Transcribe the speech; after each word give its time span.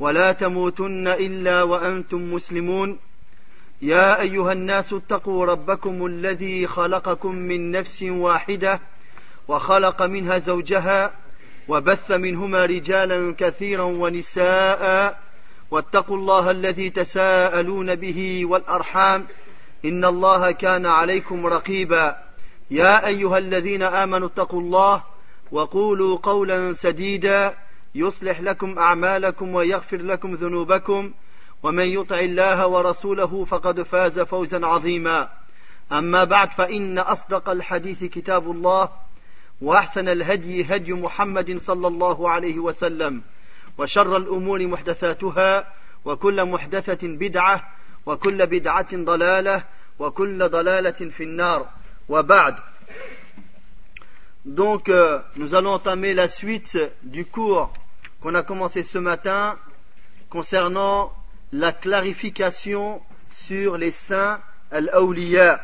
ولا 0.00 0.32
تموتن 0.32 1.08
الا 1.08 1.62
وانتم 1.62 2.32
مسلمون 2.34 2.98
يا 3.82 4.20
ايها 4.20 4.52
الناس 4.52 4.92
اتقوا 4.92 5.44
ربكم 5.46 6.06
الذي 6.06 6.66
خلقكم 6.66 7.34
من 7.34 7.70
نفس 7.70 8.02
واحده 8.02 8.80
وخلق 9.48 10.02
منها 10.02 10.38
زوجها 10.38 11.12
وبث 11.68 12.10
منهما 12.10 12.64
رجالا 12.64 13.34
كثيرا 13.38 13.82
ونساء 13.82 15.18
واتقوا 15.70 16.16
الله 16.16 16.50
الذي 16.50 16.90
تساءلون 16.90 17.94
به 17.94 18.42
والارحام 18.46 19.26
ان 19.84 20.04
الله 20.04 20.50
كان 20.50 20.86
عليكم 20.86 21.46
رقيبا 21.46 22.16
يا 22.70 23.06
ايها 23.06 23.38
الذين 23.38 23.82
امنوا 23.82 24.28
اتقوا 24.28 24.60
الله 24.60 25.02
وقولوا 25.52 26.16
قولا 26.22 26.72
سديدا 26.72 27.54
يصلح 27.94 28.40
لكم 28.40 28.78
اعمالكم 28.78 29.54
ويغفر 29.54 29.96
لكم 29.96 30.34
ذنوبكم 30.34 31.12
ومن 31.62 31.84
يطع 31.86 32.18
الله 32.20 32.66
ورسوله 32.66 33.44
فقد 33.44 33.82
فاز 33.82 34.20
فوزا 34.20 34.66
عظيما 34.66 35.28
اما 35.92 36.24
بعد 36.24 36.50
فان 36.50 36.98
اصدق 36.98 37.48
الحديث 37.48 38.04
كتاب 38.04 38.50
الله 38.50 38.88
واحسن 39.62 40.08
الهدي 40.08 40.74
هدي 40.74 40.92
محمد 40.92 41.58
صلى 41.58 41.86
الله 41.88 42.30
عليه 42.30 42.58
وسلم 42.58 43.22
وشر 43.78 44.16
الامور 44.16 44.66
محدثاتها 44.66 45.66
وكل 46.04 46.44
محدثه 46.44 47.08
بدعه 47.08 47.68
وكل 48.06 48.46
بدعه 48.46 48.86
ضلاله 48.96 49.64
وكل 49.98 50.48
ضلاله 50.48 50.90
في 50.90 51.22
النار 51.24 51.66
وبعد 52.08 52.54
Donc, 54.44 54.88
euh, 54.88 55.20
nous 55.36 55.54
allons 55.54 55.72
entamer 55.74 56.14
la 56.14 56.26
suite 56.26 56.76
du 57.04 57.24
cours 57.24 57.72
qu'on 58.22 58.34
a 58.36 58.44
commencé 58.44 58.84
ce 58.84 58.98
matin 58.98 59.58
concernant 60.30 61.12
la 61.52 61.72
clarification 61.72 63.02
sur 63.30 63.76
les 63.76 63.90
saints 63.90 64.40
al-awliya. 64.70 65.60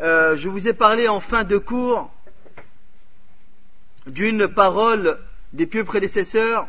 Euh, 0.00 0.34
je 0.36 0.48
vous 0.48 0.66
ai 0.66 0.72
parlé 0.72 1.08
en 1.08 1.20
fin 1.20 1.44
de 1.44 1.58
cours 1.58 2.10
d'une 4.06 4.48
parole 4.48 5.20
des 5.52 5.66
pieux 5.66 5.84
prédécesseurs 5.84 6.66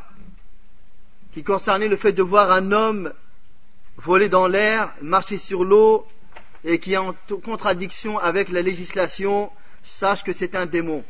qui 1.33 1.41
concernait 1.43 1.87
le 1.87 1.95
fait 1.97 2.11
de 2.11 2.21
voir 2.23 2.51
un 2.51 2.71
homme 2.73 3.13
voler 3.97 4.27
dans 4.29 4.47
l'air, 4.47 4.93
marcher 5.01 5.37
sur 5.37 5.63
l'eau 5.63 6.05
et 6.65 6.79
qui 6.79 6.97
en 6.97 7.15
contradiction 7.45 8.17
avec 8.19 8.49
la 8.49 8.61
législation, 8.61 9.49
sache 9.85 10.23
que 10.25 10.33
c'est 10.33 10.55
un 10.55 10.65
démon. 10.65 11.05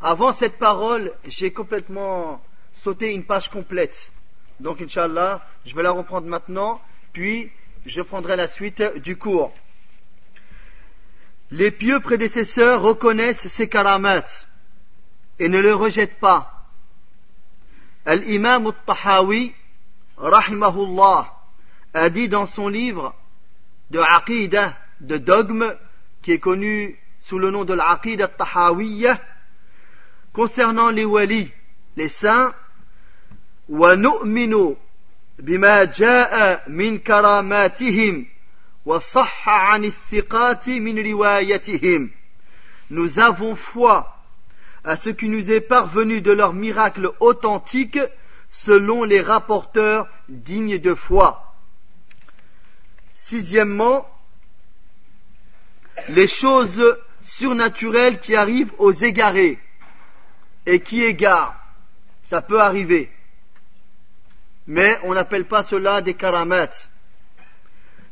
Avant 0.00 0.32
cette 0.32 0.58
parole, 0.58 1.12
j'ai 1.26 1.52
complètement 1.52 2.42
sauté 2.72 3.12
une 3.14 3.24
page 3.24 3.48
complète. 3.48 4.12
Donc, 4.60 4.80
Inch'Allah, 4.80 5.46
je 5.64 5.74
vais 5.74 5.82
la 5.82 5.90
reprendre 5.90 6.26
maintenant, 6.26 6.80
puis 7.12 7.50
je 7.86 8.02
prendrai 8.02 8.36
la 8.36 8.48
suite 8.48 8.82
du 9.02 9.16
cours. 9.16 9.52
Les 11.50 11.70
pieux 11.70 12.00
prédécesseurs 12.00 12.82
reconnaissent 12.82 13.46
ces 13.48 13.68
karamats 13.68 14.22
et 15.38 15.48
ne 15.48 15.58
le 15.58 15.74
rejettent 15.74 16.18
pas. 16.18 16.66
Al-Imam 18.06 18.66
al-Tahawi, 18.66 19.54
rahimahullah, 20.16 21.34
a 21.94 22.10
dit 22.10 22.28
dans 22.28 22.46
son 22.46 22.68
livre 22.68 23.14
de 23.90 23.98
Aqidah, 23.98 24.76
de 25.00 25.18
dogme, 25.18 25.74
qui 26.22 26.32
est 26.32 26.38
connu 26.38 26.98
sous 27.18 27.38
le 27.38 27.50
nom 27.50 27.64
de 27.64 27.74
l'Aqidah 27.74 28.24
al-Tahawiyah, 28.26 29.20
concernant 30.34 30.90
les 30.90 31.06
walis, 31.06 31.50
les 31.96 32.08
saints, 32.10 32.52
بما 35.38 35.84
جاء 35.84 36.68
من 36.70 37.00
عن 37.08 38.26
Nous 42.90 43.18
avons 43.18 43.54
foi 43.56 44.16
à 44.84 44.96
ce 44.96 45.08
qui 45.08 45.28
nous 45.30 45.50
est 45.50 45.62
parvenu 45.62 46.20
de 46.20 46.30
leurs 46.30 46.52
miracles 46.52 47.10
authentiques 47.20 47.98
selon 48.48 49.04
les 49.04 49.22
rapporteurs 49.22 50.06
dignes 50.28 50.76
de 50.78 50.94
foi. 50.94 51.54
Sixièmement, 53.14 54.06
les 56.10 56.26
choses 56.28 56.94
surnaturelles 57.22 58.20
qui 58.20 58.36
arrivent 58.36 58.74
aux 58.76 58.92
égarés 58.92 59.58
et 60.66 60.80
qui 60.80 61.02
égare. 61.02 61.54
Ça 62.24 62.42
peut 62.42 62.60
arriver. 62.60 63.10
Mais 64.66 64.98
on 65.02 65.14
n'appelle 65.14 65.44
pas 65.44 65.62
cela 65.62 66.00
des 66.00 66.14
karamats. 66.14 66.88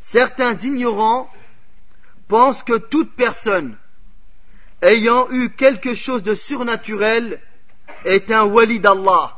Certains 0.00 0.54
ignorants 0.54 1.30
pensent 2.28 2.62
que 2.62 2.76
toute 2.76 3.12
personne 3.14 3.76
ayant 4.82 5.30
eu 5.30 5.50
quelque 5.50 5.94
chose 5.94 6.22
de 6.22 6.34
surnaturel 6.34 7.40
est 8.04 8.32
un 8.32 8.42
wali 8.44 8.80
d'Allah, 8.80 9.36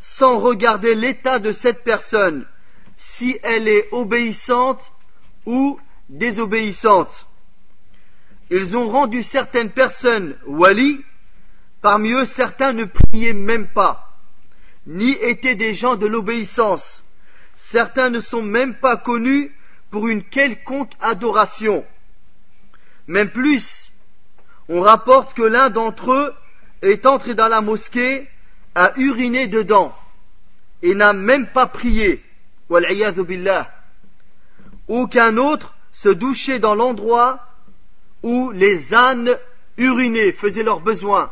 sans 0.00 0.38
regarder 0.38 0.94
l'état 0.94 1.38
de 1.38 1.52
cette 1.52 1.84
personne, 1.84 2.46
si 2.96 3.38
elle 3.42 3.68
est 3.68 3.88
obéissante 3.92 4.90
ou 5.44 5.78
désobéissante. 6.08 7.26
Ils 8.50 8.76
ont 8.76 8.88
rendu 8.90 9.22
certaines 9.22 9.70
personnes 9.70 10.36
wali 10.46 11.04
Parmi 11.86 12.10
eux, 12.14 12.24
certains 12.24 12.72
ne 12.72 12.82
priaient 12.82 13.32
même 13.32 13.68
pas, 13.68 14.18
ni 14.88 15.12
étaient 15.22 15.54
des 15.54 15.72
gens 15.72 15.94
de 15.94 16.08
l'obéissance. 16.08 17.04
Certains 17.54 18.10
ne 18.10 18.18
sont 18.18 18.42
même 18.42 18.74
pas 18.74 18.96
connus 18.96 19.56
pour 19.92 20.08
une 20.08 20.24
quelconque 20.24 20.90
adoration. 21.00 21.84
Même 23.06 23.30
plus, 23.30 23.92
on 24.68 24.80
rapporte 24.80 25.32
que 25.36 25.44
l'un 25.44 25.70
d'entre 25.70 26.10
eux 26.12 26.34
est 26.82 27.06
entré 27.06 27.36
dans 27.36 27.46
la 27.46 27.60
mosquée, 27.60 28.26
a 28.74 28.90
uriné 28.98 29.46
dedans, 29.46 29.94
et 30.82 30.96
n'a 30.96 31.12
même 31.12 31.46
pas 31.46 31.66
prié. 31.66 32.20
Aucun 34.88 35.36
autre 35.36 35.76
se 35.92 36.08
douchait 36.08 36.58
dans 36.58 36.74
l'endroit 36.74 37.46
où 38.24 38.50
les 38.50 38.92
ânes 38.92 39.38
urinaient, 39.78 40.32
faisaient 40.32 40.64
leurs 40.64 40.80
besoins 40.80 41.30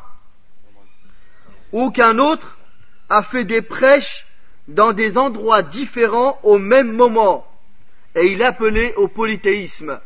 ou 1.75 1.91
qu'un 1.91 2.19
autre 2.21 2.57
a 3.11 3.23
fait 3.25 3.45
des 3.45 3.61
prêches 3.61 4.27
dans 4.69 4.93
des 4.93 5.19
endroits 5.19 5.63
différents 5.63 6.39
au 6.45 6.57
même 6.57 6.93
moment. 6.93 7.45
Et 8.15 8.27
il 8.33 8.45
appelait 8.45 8.95
au 8.95 9.09
polythéisme. 9.09 9.99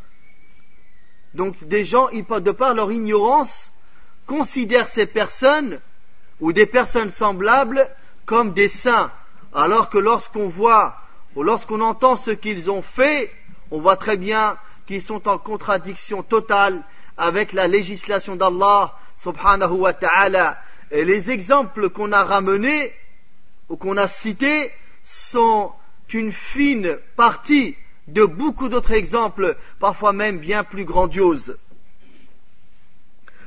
Donc 1.35 1.63
des 1.65 1.85
gens, 1.85 2.09
de 2.09 2.51
par 2.53 2.73
leur 2.73 2.91
ignorance, 2.91 3.71
considèrent 4.25 4.89
ces 4.89 5.05
personnes 5.05 5.79
ou 6.41 6.55
des 6.55 6.65
personnes 6.65 7.11
semblables 7.11 7.87
comme 8.25 8.55
des 8.55 8.69
saints. 8.71 9.11
Alors 9.53 9.91
que 9.91 9.99
lorsqu'on 9.99 10.49
voit 10.49 10.97
ou 11.37 11.43
lorsqu'on 11.43 11.83
entend 11.83 12.17
ce 12.17 12.31
qu'ils 12.31 12.71
ont 12.71 12.81
fait, 12.83 13.31
on 13.71 13.79
voit 13.79 13.97
très 13.99 14.17
bien 14.17 14.57
qu'ils 14.87 15.03
sont 15.03 15.29
en 15.29 15.37
contradiction 15.37 16.23
totale 16.23 16.83
avec 17.19 17.53
la 17.53 17.69
législation 17.69 18.37
d'Allah 18.37 18.97
subhanahu 19.19 19.73
wa 19.77 19.93
ta'ala 19.93 20.59
et 20.91 21.05
les 21.05 21.31
exemples 21.31 21.91
qu'on 21.91 22.13
a 22.13 22.25
ramenés 22.25 22.93
ou 23.69 23.77
qu'on 23.77 23.97
a 23.97 24.09
cités 24.09 24.73
sont 25.03 25.71
une 26.13 26.33
fine 26.33 26.97
partie 27.17 27.77
de 28.07 28.25
beaucoup 28.25 28.71
d'autres 28.71 28.93
exemples, 28.93 29.57
parfois 29.81 30.15
même 30.15 30.39
bien 30.39 30.65
plus 30.65 30.85
grandioses. 30.87 31.59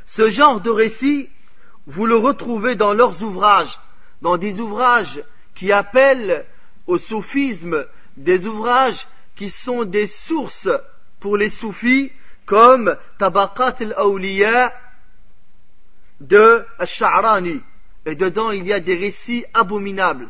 Ce 0.06 0.30
genre 0.30 0.62
de 0.62 0.70
récit, 0.70 1.30
vous 1.88 2.06
le 2.06 2.16
retrouvez 2.16 2.76
dans 2.76 2.94
leurs 2.94 3.24
ouvrages, 3.24 3.80
dans 4.22 4.38
des 4.38 4.60
ouvrages 4.60 5.24
qui 5.56 5.72
appellent 5.72 6.46
au 6.86 7.00
soufisme, 7.00 7.88
des 8.18 8.46
ouvrages 8.46 9.08
qui 9.36 9.50
sont 9.50 9.84
des 9.84 10.06
sources 10.06 10.70
pour 11.20 11.38
les 11.38 11.50
soufis, 11.50 12.12
comme 12.46 12.96
Tabaqat 13.18 13.78
al-Awliya, 13.80 14.72
de 16.22 16.64
Sha'rani. 16.86 17.60
Et 18.06 18.16
dedans, 18.16 18.52
il 18.52 18.66
y 18.66 18.74
a 18.74 18.80
des 18.80 18.96
récits 18.96 19.44
abominables. 19.54 20.28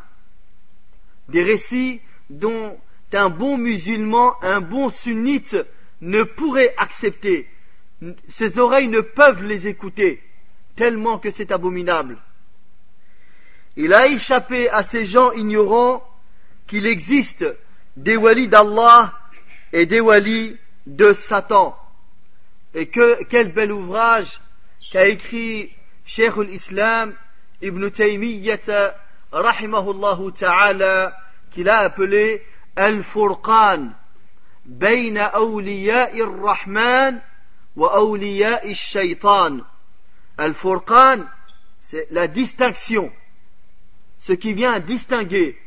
Des 1.29 1.43
récits 1.43 2.01
dont 2.29 2.77
un 3.13 3.29
bon 3.29 3.57
musulman, 3.57 4.35
un 4.41 4.61
bon 4.61 4.89
sunnite 4.89 5.57
ne 6.01 6.23
pourrait 6.23 6.73
accepter. 6.77 7.45
Ses 8.29 8.57
oreilles 8.57 8.87
ne 8.87 9.01
peuvent 9.01 9.43
les 9.43 9.67
écouter, 9.67 10.23
tellement 10.77 11.17
que 11.19 11.29
c'est 11.29 11.51
abominable. 11.51 12.17
Il 13.77 13.93
a 13.93 14.07
échappé 14.07 14.69
à 14.69 14.83
ces 14.83 15.05
gens 15.05 15.31
ignorants 15.33 16.03
qu'il 16.67 16.85
existe 16.85 17.45
des 17.97 18.15
wali 18.17 18.47
d'Allah 18.47 19.13
et 19.73 19.85
des 19.85 19.99
wali 19.99 20.55
de 20.87 21.11
Satan. 21.13 21.77
Et 22.73 22.87
que, 22.87 23.23
quel 23.25 23.51
bel 23.53 23.71
ouvrage 23.73 24.39
qu'a 24.93 25.07
écrit 25.09 25.69
Sheikh 26.11 26.35
l'Islam 26.39 27.15
Ibn 27.61 27.89
Taymiyyah 27.89 28.93
rahimahullahu 29.31 30.33
ta'ala 30.35 31.13
qu'il 31.51 31.69
a 31.69 31.77
appelé 31.89 32.45
Al-Furqan 32.75 33.93
bayna 34.65 35.27
awliya'i 35.27 36.21
rahman 36.21 37.21
wa 37.77 37.87
awliya'i 38.01 38.73
shaytan 38.75 39.61
Al-Furqan 40.37 41.23
c'est 41.79 42.07
la 42.11 42.27
distinction 42.27 43.09
ce 44.19 44.33
qui 44.33 44.51
vient 44.53 44.79
distinguer 44.81 45.57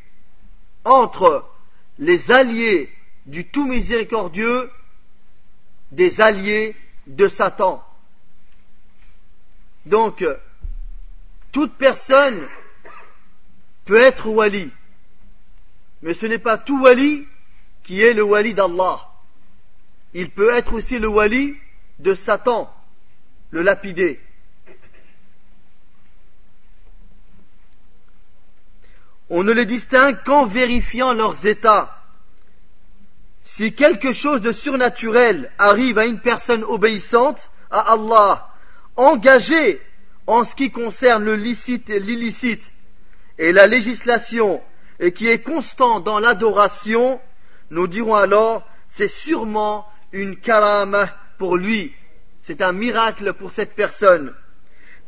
entre 0.85 1.47
les 1.99 2.31
alliés 2.31 2.91
du 3.25 3.47
tout 3.49 3.67
miséricordieux 3.67 4.71
des 5.91 6.21
alliés 6.21 6.77
de 7.07 7.29
Satan 7.29 7.83
donc, 9.87 10.23
euh, 10.23 10.39
toute 11.53 11.75
personne 11.75 12.47
peut 13.85 14.01
être 14.01 14.29
wali, 14.31 14.71
mais 16.03 16.15
ce 16.15 16.25
n'est 16.27 16.39
pas 16.39 16.57
tout 16.57 16.81
wali 16.83 17.27
qui 17.83 18.01
est 18.01 18.15
le 18.15 18.23
wali 18.23 18.55
d'Allah. 18.55 19.09
Il 20.15 20.31
peut 20.31 20.55
être 20.55 20.73
aussi 20.75 20.99
le 20.99 21.09
wali 21.09 21.57
de 21.99 22.15
Satan, 22.15 22.73
le 23.51 23.61
lapidé. 23.61 24.21
On 29.29 29.43
ne 29.43 29.53
les 29.53 29.67
distingue 29.67 30.17
qu'en 30.25 30.47
vérifiant 30.47 31.13
leurs 31.13 31.47
états. 31.47 32.01
Si 33.45 33.75
quelque 33.75 34.13
chose 34.13 34.41
de 34.41 34.53
surnaturel 34.53 35.51
arrive 35.59 35.99
à 35.99 36.07
une 36.07 36.21
personne 36.21 36.63
obéissante 36.65 37.51
à 37.71 37.93
Allah, 37.93 38.54
Engagé 38.97 39.81
en 40.29 40.45
ce 40.45 40.55
qui 40.55 40.71
concerne 40.71 41.25
le 41.25 41.35
licite 41.35 41.91
et 41.91 41.99
l'illicite 41.99 42.71
et 43.39 43.51
la 43.51 43.67
législation 43.67 44.63
et 45.01 45.13
qui 45.13 45.27
est 45.29 45.41
constant 45.41 45.99
dans 45.99 46.21
l'adoration, 46.21 47.21
nous 47.71 47.89
dirons 47.89 48.15
alors, 48.15 48.63
c'est 48.87 49.09
sûrement 49.09 49.85
une 50.13 50.37
karama 50.39 51.09
pour 51.39 51.57
lui. 51.57 51.93
C'est 52.43 52.63
un 52.63 52.71
miracle 52.71 53.33
pour 53.33 53.51
cette 53.51 53.75
personne. 53.75 54.33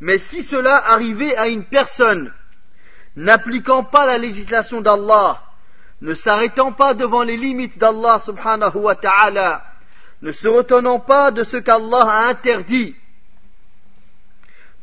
Mais 0.01 0.17
si 0.17 0.43
cela 0.43 0.75
arrivait 0.89 1.37
à 1.37 1.47
une 1.47 1.63
personne 1.63 2.33
n'appliquant 3.15 3.83
pas 3.85 4.05
la 4.05 4.17
législation 4.17 4.81
d'Allah, 4.81 5.41
ne 6.01 6.13
s'arrêtant 6.13 6.73
pas 6.73 6.93
devant 6.93 7.23
les 7.23 7.37
limites 7.37 7.77
d'Allah 7.79 8.19
subhanahu 8.19 8.75
wa 8.75 8.95
ta'ala, 8.97 9.63
ne 10.21 10.33
se 10.33 10.47
retenant 10.49 10.99
pas 10.99 11.31
de 11.31 11.43
ce 11.45 11.55
qu'Allah 11.57 12.03
a 12.03 12.25
interdit, 12.27 12.93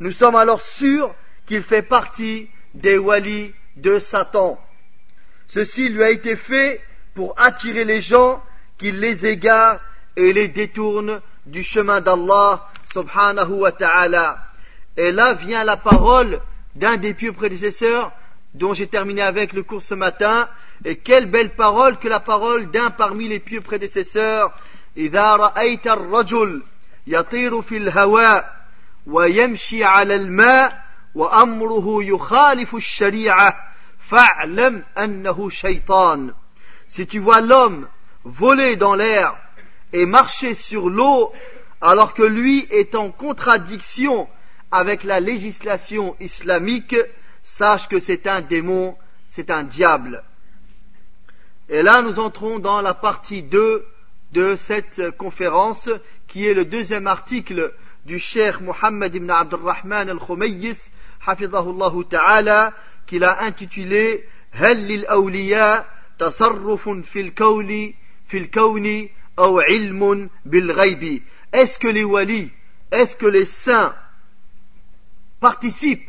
nous 0.00 0.10
sommes 0.10 0.34
alors 0.34 0.60
sûrs 0.60 1.14
qu'il 1.46 1.62
fait 1.62 1.82
partie 1.82 2.48
des 2.74 2.98
walis 2.98 3.54
de 3.76 3.98
Satan. 3.98 4.58
Ceci 5.46 5.88
lui 5.88 6.02
a 6.02 6.10
été 6.10 6.34
fait 6.36 6.80
pour 7.14 7.34
attirer 7.38 7.84
les 7.84 8.00
gens 8.00 8.42
qui 8.78 8.90
les 8.90 9.24
égarent 9.26 9.80
et 10.16 10.32
les 10.32 10.48
détournent 10.48 11.20
du 11.46 11.62
chemin 11.62 12.00
d'Allah 12.00 12.68
subhanahu 12.92 13.52
wa 13.60 13.70
ta'ala. 13.70 14.38
Et 14.96 15.12
là 15.12 15.34
vient 15.34 15.62
la 15.64 15.76
parole 15.76 16.40
d'un 16.74 16.96
des 16.96 17.14
pieux 17.14 17.32
prédécesseurs 17.32 18.10
dont 18.54 18.74
j'ai 18.74 18.86
terminé 18.88 19.22
avec 19.22 19.52
le 19.52 19.62
cours 19.62 19.82
ce 19.82 19.94
matin. 19.94 20.48
Et 20.84 20.96
quelle 20.96 21.26
belle 21.26 21.50
parole 21.54 21.98
que 21.98 22.08
la 22.08 22.20
parole 22.20 22.70
d'un 22.72 22.90
parmi 22.90 23.28
les 23.28 23.38
pieux 23.38 23.60
prédécesseurs. 23.60 24.52
hawa» 27.94 28.44
Si 29.06 29.10
tu 29.10 29.82
vois 37.18 37.40
l'homme 37.42 37.88
voler 38.24 38.76
dans 38.76 38.94
l'air 38.94 39.36
et 39.92 40.06
marcher 40.06 40.54
sur 40.54 40.88
l'eau 40.88 41.32
alors 41.82 42.14
que 42.14 42.22
lui 42.22 42.66
est 42.70 42.94
en 42.94 43.10
contradiction 43.10 44.26
avec 44.72 45.04
la 45.04 45.20
législation 45.20 46.16
islamique, 46.20 46.96
sache 47.42 47.86
que 47.88 48.00
c'est 48.00 48.26
un 48.26 48.40
démon, 48.40 48.96
c'est 49.28 49.50
un 49.50 49.64
diable. 49.64 50.24
Et 51.68 51.82
là, 51.82 52.00
nous 52.00 52.18
entrons 52.18 52.58
dans 52.58 52.80
la 52.80 52.94
partie 52.94 53.42
2 53.42 53.86
de 54.32 54.56
cette 54.56 55.10
conférence, 55.18 55.90
qui 56.26 56.46
est 56.46 56.54
le 56.54 56.64
deuxième 56.64 57.06
article 57.06 57.74
du 58.04 58.18
Cheikh 58.18 58.60
Muhammad 58.60 59.14
ibn 59.14 59.30
Abdurrahman 59.30 60.10
al-Khumayyis, 60.10 60.90
hafidhahullahu 61.26 62.04
ta'ala, 62.10 62.72
qu'il 63.06 63.24
a 63.24 63.42
intitulé 63.42 64.24
هل 64.54 64.76
للأولياء 64.86 65.84
تصرف 66.18 67.02
Fil 67.08 67.32
Kawli 67.32 67.94
في 68.28 68.38
الكون 68.46 69.08
أو 69.38 69.60
Bil 69.64 70.28
بالغيب 70.46 71.22
Est-ce 71.52 71.76
que 71.80 71.88
les 71.88 72.04
walis, 72.04 72.52
est-ce 72.92 73.16
que 73.16 73.26
les 73.26 73.46
saints 73.46 73.94
participent 75.40 76.06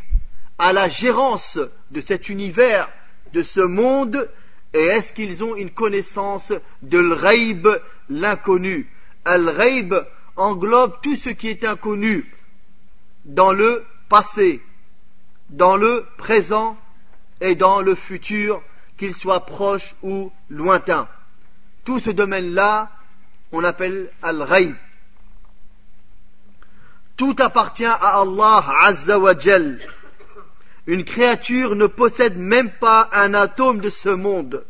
à 0.59 0.73
la 0.73 0.89
gérance 0.89 1.57
de 1.89 2.01
cet 2.01 2.29
univers, 2.29 2.87
de 3.33 3.41
ce 3.41 3.61
monde, 3.61 4.29
et 4.75 4.83
est-ce 4.83 5.11
qu'ils 5.13 5.43
ont 5.43 5.55
une 5.55 5.71
connaissance 5.71 6.53
de 6.83 6.99
l'ghaib, 6.99 7.67
l'inconnu 8.09 8.87
al 9.23 9.47
englobe 10.37 10.93
tout 11.01 11.15
ce 11.15 11.29
qui 11.29 11.47
est 11.47 11.63
inconnu 11.63 12.31
dans 13.25 13.51
le 13.53 13.83
passé, 14.09 14.61
dans 15.49 15.75
le 15.77 16.05
présent 16.17 16.77
et 17.41 17.55
dans 17.55 17.81
le 17.81 17.95
futur, 17.95 18.61
qu'il 18.97 19.15
soit 19.15 19.45
proche 19.45 19.95
ou 20.03 20.31
lointain. 20.49 21.07
Tout 21.83 21.99
ce 21.99 22.09
domaine-là, 22.09 22.89
on 23.51 23.63
appelle 23.63 24.09
Al-Ghaib. 24.21 24.73
Tout 27.17 27.35
appartient 27.39 27.85
à 27.85 27.93
Allah 28.19 28.73
Azza 28.83 29.17
Une 30.87 31.03
créature 31.05 31.75
ne 31.75 31.87
possède 31.87 32.37
même 32.37 32.71
pas 32.71 33.09
un 33.13 33.33
atome 33.33 33.79
de 33.79 33.89
ce 33.89 34.09
monde. 34.09 34.65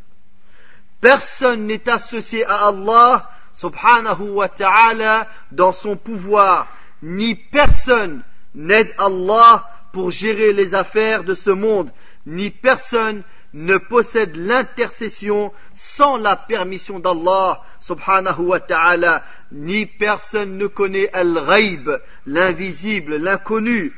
Personne 1.02 1.66
n'est 1.66 1.88
associé 1.90 2.46
à 2.46 2.68
Allah 2.68 3.30
subhanahu 3.56 4.30
wa 4.36 4.48
ta'ala 4.50 5.28
dans 5.52 5.72
son 5.72 5.96
pouvoir, 5.96 6.68
ni 7.02 7.36
personne 7.36 8.24
n'aide 8.54 8.94
Allah 8.98 9.70
pour 9.94 10.12
gérer 10.12 10.52
les 10.52 10.76
affaires 10.76 11.24
de 11.24 11.34
ce 11.34 11.50
monde, 11.50 11.90
ni 12.26 12.50
personne 12.50 13.24
ne 13.54 13.78
possède 13.78 14.36
l'intercession 14.36 15.54
sans 15.74 16.18
la 16.18 16.36
permission 16.36 17.00
d'Allah 17.00 17.62
subhanahu 17.80 18.42
wa 18.42 18.60
ta'ala, 18.60 19.24
ni 19.54 19.86
personne 19.86 20.58
ne 20.58 20.68
connaît 20.68 21.10
al-ghaib, 21.14 21.90
l'invisible, 22.26 23.16
l'inconnu, 23.16 23.94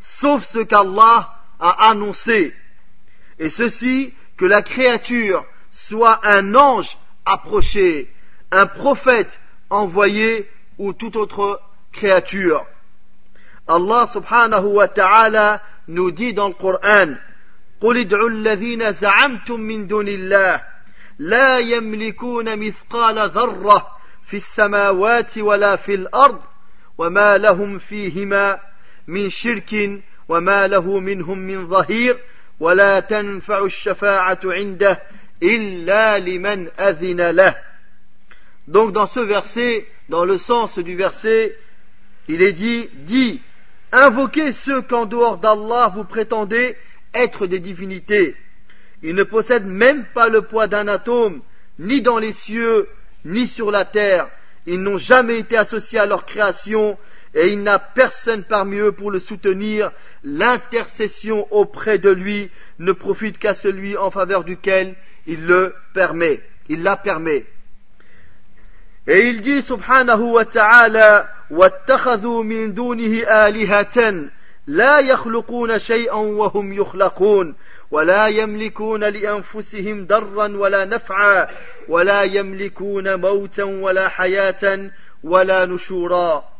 sauf 0.00 0.42
ce 0.44 0.58
qu'Allah 0.58 1.36
a 1.60 1.88
annoncé. 1.88 2.52
Et 3.38 3.50
ceci, 3.50 4.12
que 4.36 4.44
la 4.44 4.62
créature 4.62 5.44
soit 5.70 6.26
un 6.26 6.56
ange 6.56 6.98
approché 7.24 8.10
un 8.52 8.66
prophète 8.66 9.40
envoyé 9.70 10.48
ou 10.78 10.92
toute 10.92 11.16
autre 11.16 11.60
créature. 11.92 12.66
Allah 13.66 14.06
subhanahu 14.06 14.64
wa 14.66 14.88
ta'ala 14.88 15.62
nous 15.88 16.10
dit 16.10 16.34
dans 16.34 16.48
le 16.48 16.54
Coran 16.54 17.16
قل 17.80 17.96
ادعوا 17.98 18.28
الذين 18.28 18.92
زعمتم 18.92 19.60
من 19.60 19.86
دون 19.86 20.08
الله 20.08 20.62
لا 21.18 21.58
يملكون 21.58 22.56
مثقال 22.58 23.18
ذرة 23.18 23.86
في 24.24 24.36
السماوات 24.36 25.38
ولا 25.38 25.76
في 25.76 25.94
الأرض 25.94 26.38
وما 26.98 27.38
لهم 27.38 27.78
فيهما 27.78 28.60
من 29.06 29.30
شرك 29.30 30.00
وما 30.28 30.66
له 30.68 30.98
منهم 30.98 31.38
من 31.38 31.68
ظهير 31.68 32.16
ولا 32.60 33.00
تنفع 33.00 33.64
الشفاعة 33.64 34.40
عنده 34.44 35.02
إلا 35.42 36.18
لمن 36.18 36.68
أذن 36.80 37.30
له 37.30 37.54
donc 38.68 38.92
dans 38.92 39.06
ce 39.06 39.20
verset, 39.20 39.86
dans 40.08 40.24
le 40.24 40.38
sens 40.38 40.78
du 40.78 40.96
verset, 40.96 41.56
il 42.28 42.42
est 42.42 42.52
dit, 42.52 42.88
dit, 43.00 43.40
invoquez 43.92 44.52
ceux 44.52 44.80
qu'en 44.80 45.04
dehors 45.04 45.38
d'Allah 45.38 45.92
vous 45.94 46.04
prétendez 46.04 46.76
être 47.12 47.46
des 47.46 47.60
divinités. 47.60 48.34
Ils 49.02 49.14
ne 49.14 49.22
possèdent 49.22 49.66
même 49.66 50.04
pas 50.14 50.28
le 50.28 50.42
poids 50.42 50.66
d'un 50.66 50.88
atome, 50.88 51.42
ni 51.78 52.00
dans 52.00 52.18
les 52.18 52.32
cieux, 52.32 52.88
ni 53.26 53.46
sur 53.46 53.70
la 53.70 53.84
terre. 53.84 54.30
Ils 54.66 54.80
n'ont 54.80 54.96
jamais 54.96 55.38
été 55.40 55.58
associés 55.58 55.98
à 55.98 56.06
leur 56.06 56.24
création, 56.24 56.96
et 57.34 57.48
il 57.48 57.62
n'a 57.62 57.78
personne 57.78 58.44
parmi 58.44 58.78
eux 58.78 58.92
pour 58.92 59.10
le 59.10 59.20
soutenir. 59.20 59.92
L'intercession 60.22 61.46
auprès 61.52 61.98
de 61.98 62.08
lui 62.10 62.48
ne 62.78 62.92
profite 62.92 63.36
qu'à 63.38 63.52
celui 63.52 63.96
en 63.98 64.10
faveur 64.10 64.42
duquel 64.44 64.94
il 65.26 65.44
le 65.44 65.74
permet, 65.92 66.42
il 66.70 66.82
la 66.82 66.96
permet. 66.96 67.44
إلجي 69.08 69.62
سبحانه 69.62 70.20
وتعالى 70.20 71.28
واتخذوا 71.50 72.42
من 72.42 72.74
دونه 72.74 73.22
آلهة 73.46 74.28
لا 74.66 74.98
يخلقون 74.98 75.78
شيئا 75.78 76.14
وهم 76.14 76.72
يخلقون 76.72 77.54
ولا 77.90 78.26
يملكون 78.28 79.04
لأنفسهم 79.04 80.06
ضرا 80.06 80.46
ولا 80.56 80.84
نفعا 80.84 81.48
ولا 81.88 82.22
يملكون 82.22 83.14
موتا 83.20 83.64
ولا 83.64 84.08
حياة 84.08 84.90
ولا 85.24 85.64
نشورا 85.64 86.54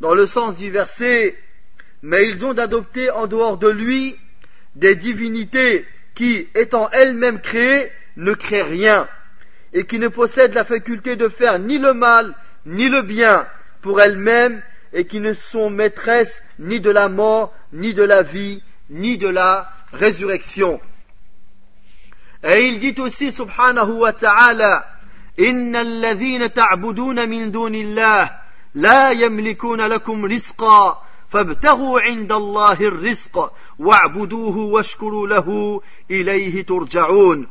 Dans 0.00 0.14
le 0.14 0.28
sens 0.28 0.56
du 0.56 0.70
verset, 0.70 1.36
mais 2.02 2.28
ils 2.28 2.46
ont 2.46 2.56
adopté 2.56 3.10
en 3.10 3.26
dehors 3.26 3.56
de 3.58 3.66
lui 3.68 4.16
des 4.76 4.94
divinités 4.94 5.84
qui, 6.14 6.46
étant 6.54 6.88
elles-mêmes 6.92 7.40
créées, 7.40 7.90
ne 8.16 8.32
créent 8.32 8.62
rien. 8.62 9.08
et 9.72 9.84
qui 9.84 9.98
ne 9.98 10.08
possèdent 10.08 10.54
la 10.54 10.64
faculté 10.64 11.16
de 11.16 11.28
faire 11.28 11.58
ni 11.58 11.78
le 11.78 11.92
mal 11.92 12.34
ni 12.66 12.88
le 12.88 13.02
bien 13.02 13.46
pour 13.80 14.00
elles-mêmes 14.00 14.62
et 14.92 15.06
qui 15.06 15.20
ne 15.20 15.34
sont 15.34 15.70
maîtresses 15.70 16.42
ni 16.58 16.80
de 16.80 16.90
la 16.90 17.08
mort, 17.08 17.52
ni 17.72 17.92
de 17.94 18.02
la 18.02 18.22
vie, 18.22 18.62
ni 18.88 19.18
de 19.18 19.28
la 19.28 19.68
résurrection. 19.92 20.80
Et 22.42 22.66
il 22.68 22.78
dit 22.78 22.94
aussi, 22.98 23.30
subhanahu 23.30 23.92
wa 23.98 24.12
ta'ala, 24.14 24.86
Inna 25.36 25.80
alladhina 25.80 26.48
ta'buduna 26.48 27.26
min 27.26 27.48
dunillah 27.48 28.34
la 28.76 29.12
yamlikuna 29.12 29.88
lakum 29.88 30.24
risqa 30.24 31.00
fabtahu 31.30 32.00
inda 32.08 32.36
Allahi 32.36 32.84
الله 32.88 32.88
الرزق 32.88 33.52
واعبدوه 33.78 34.56
واشكروا 34.58 35.28
lahu 35.28 35.80
ilayhi 36.08 36.64
turja'un» 36.64 37.46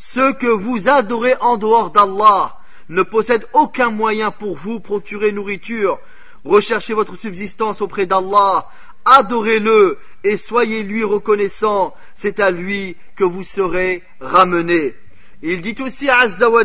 Ceux 0.00 0.32
que 0.34 0.46
vous 0.46 0.88
adorez 0.88 1.34
en 1.40 1.56
dehors 1.56 1.90
d'Allah 1.90 2.56
ne 2.88 3.02
possèdent 3.02 3.46
aucun 3.52 3.90
moyen 3.90 4.30
pour 4.30 4.54
vous 4.56 4.78
procurer 4.78 5.32
nourriture. 5.32 5.98
Recherchez 6.44 6.94
votre 6.94 7.16
subsistance 7.16 7.82
auprès 7.82 8.06
d'Allah, 8.06 8.68
adorez-le 9.04 9.98
et 10.22 10.36
soyez 10.36 10.84
lui 10.84 11.02
reconnaissant. 11.02 11.92
C'est 12.14 12.38
à 12.38 12.52
lui 12.52 12.96
que 13.16 13.24
vous 13.24 13.42
serez 13.42 14.04
ramenés. 14.20 14.94
Il 15.42 15.60
dit 15.62 15.74
aussi 15.82 16.08
Azza 16.08 16.48
wa 16.48 16.62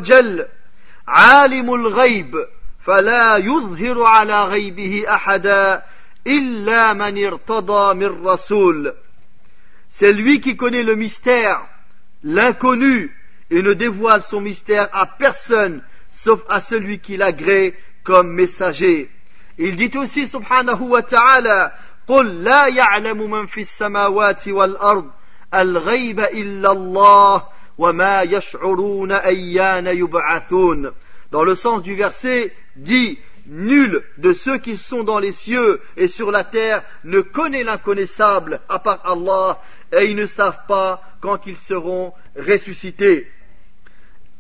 Alimul 1.08 1.94
C'est 9.90 10.14
lui 10.14 10.40
qui 10.42 10.56
connaît 10.56 10.84
le 10.84 10.96
mystère, 10.96 11.66
l'inconnu, 12.24 13.12
et 13.56 13.62
ne 13.62 13.74
dévoile 13.76 14.24
son 14.24 14.40
mystère 14.42 14.90
à 14.94 15.06
personne 15.06 15.84
sauf 16.12 16.42
à 16.50 16.60
celui 16.60 17.00
qui 17.00 17.18
l'agrée 17.18 17.76
comme 18.04 18.34
messager. 18.34 19.12
Il 19.60 19.76
dit 19.76 19.96
aussi 19.96 20.28
subhanahu 20.28 20.82
wa 20.88 21.04
ta'ala 21.04 21.74
قل 22.08 22.44
لا 22.44 22.68
يعلم 22.68 23.32
من 23.32 23.46
في 23.46 23.62
السماوات 23.62 24.48
والأرض 24.48 25.06
الغيب 25.54 26.22
Dans 31.32 31.44
le 31.44 31.56
sens 31.56 31.82
du 31.84 31.96
verset 31.96 32.54
dit 32.76 33.18
Nul 33.46 34.02
de 34.18 34.34
ceux 34.34 34.58
qui 34.58 34.78
sont 34.78 35.04
dans 35.04 35.20
les 35.20 35.32
cieux 35.34 35.80
et 35.98 36.08
sur 36.08 36.32
la 36.32 36.44
terre 36.46 36.82
ne 37.04 37.20
connaît 37.22 37.64
l'inconnaissable 37.66 38.62
à 38.70 38.80
part 38.80 39.00
Allah 39.06 39.60
et 39.96 40.06
ils 40.10 40.16
ne 40.16 40.26
savent 40.28 40.62
pas 40.68 41.04
quand 41.22 41.42
ils 41.46 41.58
seront 41.58 42.14
ressuscités. 42.38 43.28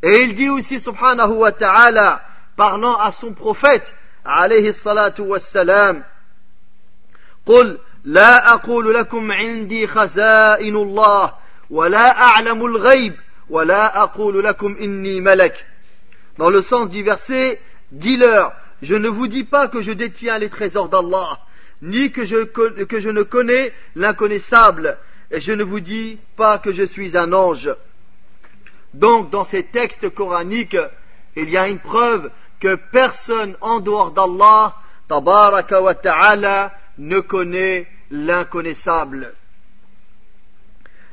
Et 0.04 0.24
il 0.24 0.36
dit 0.36 0.50
aussi, 0.50 0.82
subhanahu 0.82 1.32
wa 1.32 1.54
ta'ala, 1.54 2.22
parlant 2.58 2.98
à 3.00 3.14
son 3.14 3.32
prophète, 3.32 3.96
alayhi 4.26 4.74
salatu 4.74 5.22
wa 5.22 5.38
قل 7.48 7.80
Dans 16.38 16.50
le 16.50 16.62
sens 16.62 16.90
du 16.90 17.02
verset, 17.02 17.62
dis-leur, 17.94 18.52
je 18.82 18.96
ne 18.96 19.08
vous 19.08 19.28
dis 19.28 19.46
pas 19.46 19.70
que 19.70 19.82
je 19.82 19.92
détiens 19.94 20.38
les 20.38 20.50
trésors 20.50 20.90
d'Allah, 20.90 21.40
ni 21.82 22.12
que 22.12 22.26
je, 22.26 22.44
que 22.44 23.00
je 23.00 23.10
ne 23.10 23.24
connais 23.24 23.72
l'inconnaissable, 23.96 24.98
et 25.32 25.40
je 25.40 25.54
ne 25.54 25.64
vous 25.64 25.80
dis 25.80 26.18
pas 26.36 26.58
que 26.58 26.74
je 26.74 26.84
suis 26.84 27.18
un 27.18 27.32
ange. 27.32 27.70
Donc, 28.94 29.32
dans 29.32 29.44
ces 29.44 29.64
textes 29.64 30.10
coraniques, 30.10 30.78
il 31.36 31.50
y 31.50 31.58
a 31.58 31.68
une 31.68 31.80
preuve 31.80 32.30
que 32.60 32.76
personne 32.92 33.56
en 33.62 33.80
dehors 33.80 34.12
d'Allah, 34.12 34.76
tabaraka 35.08 35.82
wa 35.82 35.96
ta'ala, 35.96 36.74
ne 37.00 37.20
connaît 37.20 37.88
l'inconnaissable. 38.12 39.34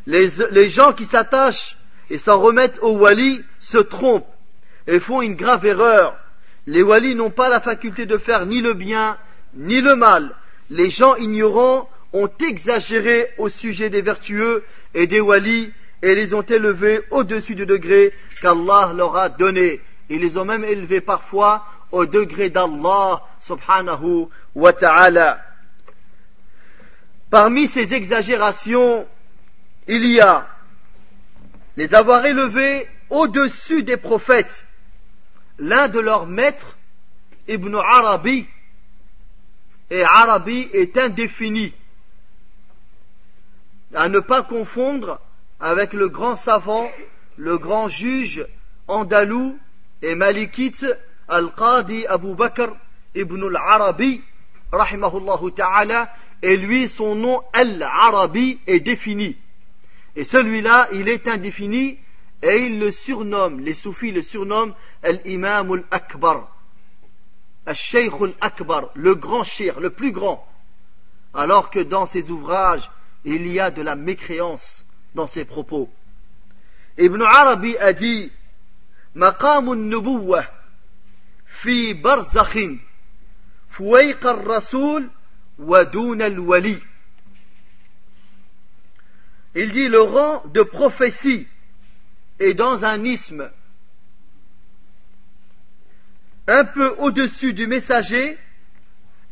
Les, 0.06 0.68
gens 0.68 0.92
qui 0.92 1.04
s'attachent 1.06 1.76
et 2.10 2.18
s'en 2.18 2.38
remettent 2.40 2.78
aux 2.82 2.96
wali 2.96 3.42
se 3.58 3.78
trompent 3.78 4.26
et 4.86 4.98
font 5.00 5.22
une 5.22 5.34
grave 5.36 5.64
erreur. 5.64 6.16
Les 6.66 6.82
walis 6.82 7.14
n'ont 7.14 7.30
pas 7.30 7.48
la 7.48 7.60
faculté 7.60 8.06
de 8.06 8.18
faire 8.18 8.44
ni 8.44 8.60
le 8.60 8.74
bien 8.74 9.16
ni 9.54 9.80
le 9.80 9.96
mal. 9.96 10.34
Les 10.68 10.90
gens 10.90 11.16
ignorants 11.16 11.88
ont 12.12 12.30
exagéré 12.46 13.28
au 13.38 13.48
sujet 13.48 13.88
des 13.88 14.02
vertueux 14.02 14.64
et 14.94 15.06
des 15.06 15.20
walis 15.20 15.72
et 16.02 16.14
les 16.14 16.34
ont 16.34 16.42
élevés 16.42 17.00
au-dessus 17.10 17.54
du 17.54 17.66
degré 17.66 18.12
qu'Allah 18.40 18.92
leur 18.94 19.16
a 19.16 19.28
donné. 19.28 19.80
Ils 20.08 20.20
les 20.20 20.38
ont 20.38 20.44
même 20.44 20.64
élevés 20.64 21.00
parfois 21.00 21.66
au 21.92 22.06
degré 22.06 22.50
d'Allah 22.50 23.22
subhanahu 23.40 24.28
wa 24.54 24.72
ta'ala. 24.72 25.42
Parmi 27.30 27.68
ces 27.68 27.94
exagérations, 27.94 29.06
il 29.86 30.06
y 30.06 30.20
a 30.20 30.48
les 31.76 31.94
avoir 31.94 32.24
élevés 32.26 32.88
au-dessus 33.10 33.82
des 33.82 33.96
prophètes. 33.96 34.66
L'un 35.58 35.88
de 35.88 36.00
leurs 36.00 36.26
maîtres, 36.26 36.76
Ibn 37.46 37.74
Arabi, 37.76 38.46
et 39.90 40.02
Arabi 40.02 40.68
est 40.72 40.96
indéfini. 40.96 41.74
À 43.94 44.08
ne 44.08 44.20
pas 44.20 44.42
confondre 44.42 45.20
avec 45.60 45.92
le 45.92 46.08
grand 46.08 46.36
savant, 46.36 46.90
le 47.36 47.58
grand 47.58 47.88
juge 47.88 48.46
andalou 48.88 49.58
et 50.02 50.14
malikite 50.14 50.86
Al-Qadi 51.28 52.06
Abu 52.06 52.34
Bakr 52.34 52.70
ibn 53.14 53.44
al-Arabi, 53.44 54.22
rahimahullahu 54.72 55.52
ta'ala, 55.54 56.10
et 56.42 56.56
lui, 56.56 56.88
son 56.88 57.14
nom 57.14 57.42
Al-Arabi 57.52 58.58
est 58.66 58.80
défini. 58.80 59.36
Et 60.16 60.24
celui-là, 60.24 60.88
il 60.92 61.08
est 61.10 61.28
indéfini 61.28 61.98
et 62.42 62.62
il 62.66 62.80
le 62.80 62.90
surnomme, 62.90 63.60
les 63.60 63.74
soufis 63.74 64.12
le 64.12 64.22
surnomment 64.22 64.74
Al-Imam 65.02 65.70
al-Akbar, 65.72 66.50
Al-Sheikh 67.66 68.12
al-Akbar, 68.20 68.86
le 68.94 69.14
grand 69.14 69.44
shir, 69.44 69.78
le 69.78 69.90
plus 69.90 70.10
grand. 70.12 70.44
Alors 71.34 71.68
que 71.70 71.78
dans 71.80 72.06
ses 72.06 72.30
ouvrages, 72.30 72.90
il 73.26 73.46
y 73.46 73.60
a 73.60 73.70
de 73.70 73.82
la 73.82 73.94
mécréance 73.94 74.84
dans 75.14 75.26
ses 75.26 75.44
propos. 75.44 75.88
Ibn 76.98 77.22
Arabi 77.22 77.76
a 77.78 77.92
dit 77.92 78.32
al 79.20 79.36
Wali 86.38 86.80
Il 89.54 89.70
dit 89.72 89.86
le 89.88 90.00
rang 90.00 90.42
de 90.54 90.62
prophétie 90.62 91.46
est 92.38 92.54
dans 92.54 92.84
un 92.84 93.04
isme 93.04 93.50
un 96.46 96.64
peu 96.64 96.94
au-dessus 96.98 97.52
du 97.52 97.66
messager 97.66 98.38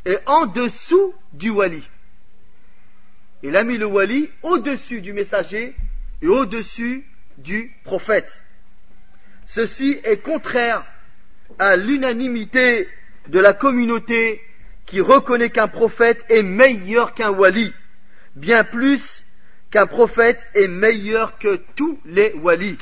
et 0.06 0.18
en 0.26 0.46
dessous 0.46 1.14
du 1.32 1.50
wali. 1.50 1.88
Il 3.44 3.56
a 3.56 3.62
mis 3.62 3.78
le 3.78 3.86
wali 3.86 4.30
au-dessus 4.42 5.00
du 5.00 5.12
messager 5.12 5.76
et 6.22 6.26
au-dessus 6.26 7.04
du 7.38 7.72
prophète. 7.84 8.42
Ceci 9.46 10.00
est 10.02 10.18
contraire 10.18 10.84
à 11.60 11.76
l'unanimité 11.76 12.88
de 13.28 13.38
la 13.38 13.52
communauté 13.52 14.40
qui 14.86 15.00
reconnaît 15.00 15.50
qu'un 15.50 15.68
prophète 15.68 16.24
est 16.28 16.42
meilleur 16.42 17.14
qu'un 17.14 17.30
wali, 17.30 17.72
bien 18.34 18.64
plus 18.64 19.24
qu'un 19.70 19.86
prophète 19.86 20.46
est 20.54 20.68
meilleur 20.68 21.38
que 21.38 21.60
tous 21.76 22.00
les 22.06 22.32
walis. 22.32 22.78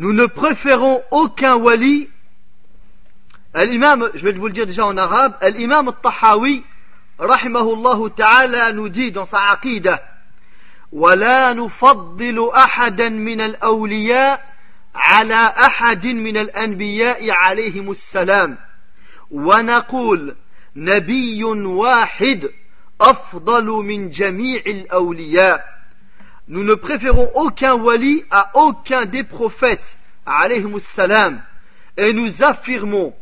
Nous 0.00 0.14
ne 0.14 0.24
préférons 0.24 1.02
aucun 1.10 1.56
wali 1.56 2.08
Al-Imam, 3.52 4.08
je 4.14 4.24
vais 4.24 4.32
vous 4.32 4.46
le 4.46 4.52
dire 4.54 4.66
déjà 4.66 4.86
en 4.86 4.96
arabe, 4.96 5.34
Al-Imam 5.42 5.88
At-Tahawi, 5.88 6.64
رحمه 7.20 7.60
الله 7.74 8.08
تعالى, 8.16 8.72
nous 8.76 8.88
dit 8.88 9.12
dans 9.12 9.26
sa 9.26 9.50
aqida: 9.50 10.02
"Wa 10.90 11.16
la 11.16 11.52
nufaddilu 11.52 12.48
ahadan 12.54 13.10
min 13.12 13.40
al-awliya' 13.40 14.40
'ala 14.94 15.48
ahadin 15.54 16.14
min 16.16 16.34
al-anbiya' 16.34 17.18
'alayhimus 17.20 18.00
salam." 18.00 18.56
Wa 19.30 19.60
naqul: 19.62 20.34
"Nabiyun 20.76 21.66
wahid 21.76 22.48
afdalu 22.98 23.82
min 23.84 24.10
jami' 24.10 24.62
al-awliya'." 24.64 25.60
nous 26.50 26.64
ne 26.64 26.74
préférons 26.74 27.30
aucun 27.36 27.74
wali 27.76 28.24
à 28.32 28.50
aucun 28.56 29.06
des 29.06 29.22
prophètes, 29.22 29.96
salam, 30.92 31.40
et 31.96 32.12
nous 32.12 32.42
affirmons 32.42 33.14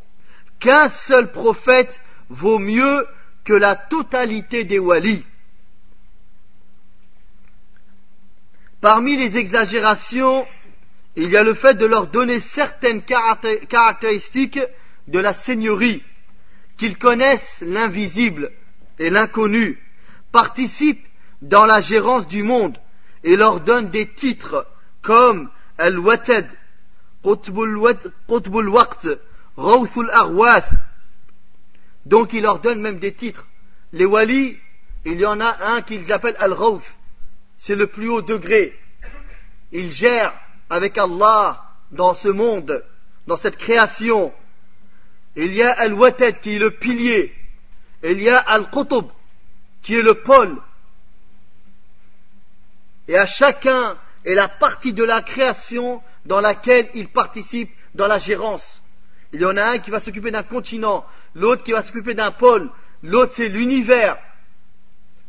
qu'un 0.59 0.89
seul 0.89 1.31
prophète 1.31 2.01
vaut 2.31 2.59
mieux 2.59 3.07
que 3.45 3.53
la 3.53 3.77
totalité 3.77 4.65
des 4.65 4.79
walis. 4.79 5.25
Parmi 8.81 9.19
les 9.19 9.37
exagérations, 9.37 10.47
il 11.17 11.29
y 11.31 11.37
a 11.37 11.43
le 11.43 11.53
fait 11.53 11.75
de 11.75 11.85
leur 11.85 12.07
donner 12.07 12.41
certaines 12.41 13.03
caractéristiques 13.03 14.61
de 15.07 15.19
la 15.19 15.35
seigneurie, 15.35 16.03
qu'ils 16.79 16.97
connaissent 16.97 17.63
l'invisible 17.67 18.53
et 18.99 19.11
l'inconnu, 19.11 19.79
participent 20.33 21.05
dans 21.43 21.67
la 21.67 21.83
gérance 21.83 22.27
du 22.27 22.43
monde, 22.43 22.79
il 23.25 23.37
leur 23.37 23.61
donne 23.61 23.89
des 23.91 24.07
titres 24.09 24.67
comme 25.03 25.51
Al-Watad, 25.79 26.47
Qutbul 27.25 27.77
Waqt, 28.69 29.09
Rawthul 29.57 30.11
Arwath. 30.11 30.71
Donc 32.07 32.33
il 32.33 32.43
leur 32.43 32.61
donne 32.61 32.81
même 32.81 32.99
des 32.99 33.13
titres. 33.13 33.45
Les 33.93 34.05
Wali, 34.05 34.57
il 35.05 35.21
y 35.21 35.27
en 35.27 35.41
a 35.41 35.73
un 35.73 35.83
qu'ils 35.83 36.13
appellent 36.13 36.37
Al-Rawth. 36.39 36.85
C'est 37.57 37.75
le 37.75 37.87
plus 37.89 38.09
haut 38.09 38.23
degré. 38.23 38.79
Ils 39.73 39.91
gèrent 39.91 40.35
avec 40.71 40.97
Allah 40.97 41.65
dans 41.91 42.15
ce 42.15 42.29
monde, 42.29 42.85
dans 43.27 43.37
cette 43.37 43.57
création. 43.57 44.33
Il 45.37 45.55
y 45.55 45.63
a 45.63 45.73
Al-Watad 45.73 46.41
qui 46.41 46.57
est 46.57 46.59
le 46.59 46.71
pilier. 46.71 47.35
Il 48.05 48.21
y 48.23 48.29
a 48.29 48.39
Al-Qutb 48.39 49.07
qui 49.83 49.97
est 49.97 50.03
le 50.03 50.15
pôle 50.15 50.57
et 53.09 53.17
à 53.17 53.27
chacun 53.27 53.97
est 54.25 54.35
la 54.35 54.49
partie 54.49 54.93
de 54.93 55.03
la 55.03 55.23
création 55.23 56.03
dans 56.27 56.41
laquelle 56.41 56.89
il 56.95 57.09
participe 57.09 57.71
dans 57.95 58.07
la 58.07 58.19
gérance. 58.19 58.83
Il 59.33 59.41
y 59.41 59.47
en 59.47 59.57
a 59.57 59.65
un 59.65 59.79
qui 59.79 59.91
va 59.91 59.99
s'occuper 59.99 60.31
d'un 60.31 60.43
continent, 60.43 61.05
l'autre 61.35 61.65
qui 61.65 61.73
va 61.73 61.83
s'occuper 61.83 62.15
d'un 62.15 62.31
pôle, 62.31 62.71
l'autre 63.03 63.33
c'est 63.35 63.49
l'univers. 63.49 64.19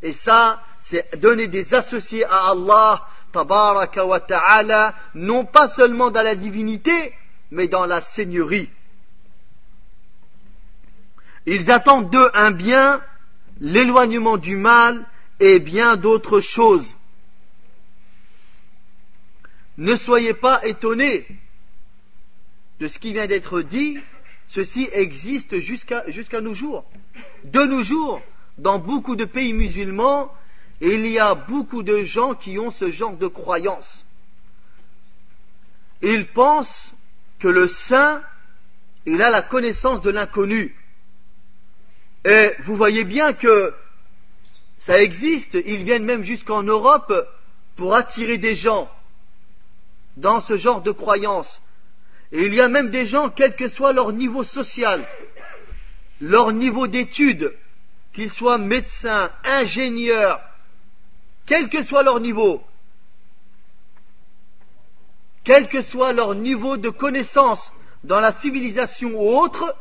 Et 0.01 0.13
ça, 0.13 0.61
c'est 0.79 1.19
donner 1.21 1.47
des 1.47 1.73
associés 1.73 2.25
à 2.25 2.51
Allah, 2.51 3.07
tabaraka 3.31 4.05
wa 4.05 4.19
ta'ala, 4.19 4.93
non 5.15 5.45
pas 5.45 5.67
seulement 5.67 6.11
dans 6.11 6.21
la 6.23 6.35
divinité, 6.35 7.13
mais 7.51 7.67
dans 7.67 7.85
la 7.85 8.01
seigneurie. 8.01 8.69
Ils 11.45 11.71
attendent 11.71 12.09
d'eux 12.09 12.29
un 12.33 12.51
bien, 12.51 13.01
l'éloignement 13.59 14.37
du 14.37 14.55
mal 14.57 15.05
et 15.39 15.59
bien 15.59 15.95
d'autres 15.97 16.41
choses 16.41 16.97
ne 19.79 19.95
soyez 19.95 20.33
pas 20.33 20.61
étonnés 20.65 21.25
de 22.81 22.87
ce 22.87 22.99
qui 22.99 23.13
vient 23.13 23.27
d'être 23.27 23.61
dit, 23.61 23.97
ceci 24.47 24.87
existe 24.91 25.59
jusqu'à 25.59 26.03
jusqu'à 26.11 26.41
nos 26.41 26.53
jours. 26.53 26.83
De 27.45 27.61
nos 27.63 27.81
jours, 27.81 28.21
dans 28.57 28.77
beaucoup 28.79 29.15
de 29.15 29.25
pays 29.25 29.53
musulmans, 29.53 30.33
il 30.81 31.05
y 31.07 31.17
a 31.19 31.33
beaucoup 31.35 31.81
de 31.83 32.03
gens 32.03 32.35
qui 32.35 32.59
ont 32.59 32.71
ce 32.71 32.91
genre 32.91 33.13
de 33.17 33.27
croyance. 33.27 34.05
Ils 36.01 36.25
pensent 36.27 36.93
que 37.39 37.47
le 37.49 37.67
saint, 37.67 38.21
il 39.05 39.21
a 39.21 39.29
la 39.29 39.41
connaissance 39.41 40.01
de 40.01 40.09
l'inconnu. 40.09 40.75
Et 42.25 42.53
vous 42.59 42.75
voyez 42.77 43.03
bien 43.05 43.31
que 43.33 43.73
ça 44.77 45.01
existe, 45.01 45.57
ils 45.65 45.83
viennent 45.83 46.03
même 46.05 46.23
jusqu'en 46.23 46.63
Europe 46.63 47.13
pour 47.77 47.93
attirer 47.95 48.37
des 48.37 48.55
gens 48.55 48.89
dans 50.19 50.39
ce 50.41 50.55
genre 50.57 50.81
de 50.81 50.91
croyances... 50.91 51.61
Et 52.31 52.45
il 52.45 52.53
y 52.53 52.61
a 52.61 52.67
même 52.67 52.91
des 52.91 53.07
gens, 53.07 53.29
quel 53.29 53.55
que 53.55 53.67
soit 53.67 53.91
leur 53.91 54.11
niveau 54.13 54.43
social, 54.43 55.03
leur 56.21 56.51
niveau 56.51 56.85
d'études, 56.85 57.55
qu'ils 58.13 58.29
soient 58.29 58.59
médecins, 58.59 59.31
ingénieurs, 59.43 60.39
quel 61.47 61.69
que 61.69 61.81
soit 61.81 62.03
leur 62.03 62.19
niveau, 62.19 62.61
quel 65.43 65.69
que 65.69 65.81
soit 65.81 66.13
leur 66.13 66.35
niveau 66.35 66.77
de 66.77 66.89
connaissance 66.89 67.71
dans 68.03 68.19
la 68.19 68.31
civilisation 68.31 69.09
ou 69.15 69.35
autre, 69.39 69.75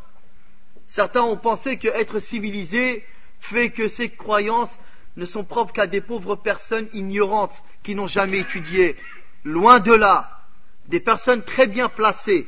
certains 0.87 1.20
ont 1.24 1.37
pensé 1.37 1.77
que 1.77 1.88
être 1.88 2.18
civilisé 2.18 3.05
fait 3.40 3.68
que 3.68 3.88
ces 3.88 4.09
croyances 4.09 4.79
ne 5.18 5.27
sont 5.27 5.44
propres 5.44 5.74
qu'à 5.74 5.87
des 5.87 6.01
pauvres 6.01 6.35
personnes 6.37 6.88
ignorantes 6.94 7.62
qui 7.83 7.94
n'ont 7.94 8.07
jamais 8.07 8.38
étudié 8.38 8.96
Loin 9.49 9.81
de 9.81 9.93
là, 9.93 10.43
des 10.89 11.01
personnes 11.01 11.43
très 11.43 11.67
bien 11.67 11.89
placées, 11.89 12.47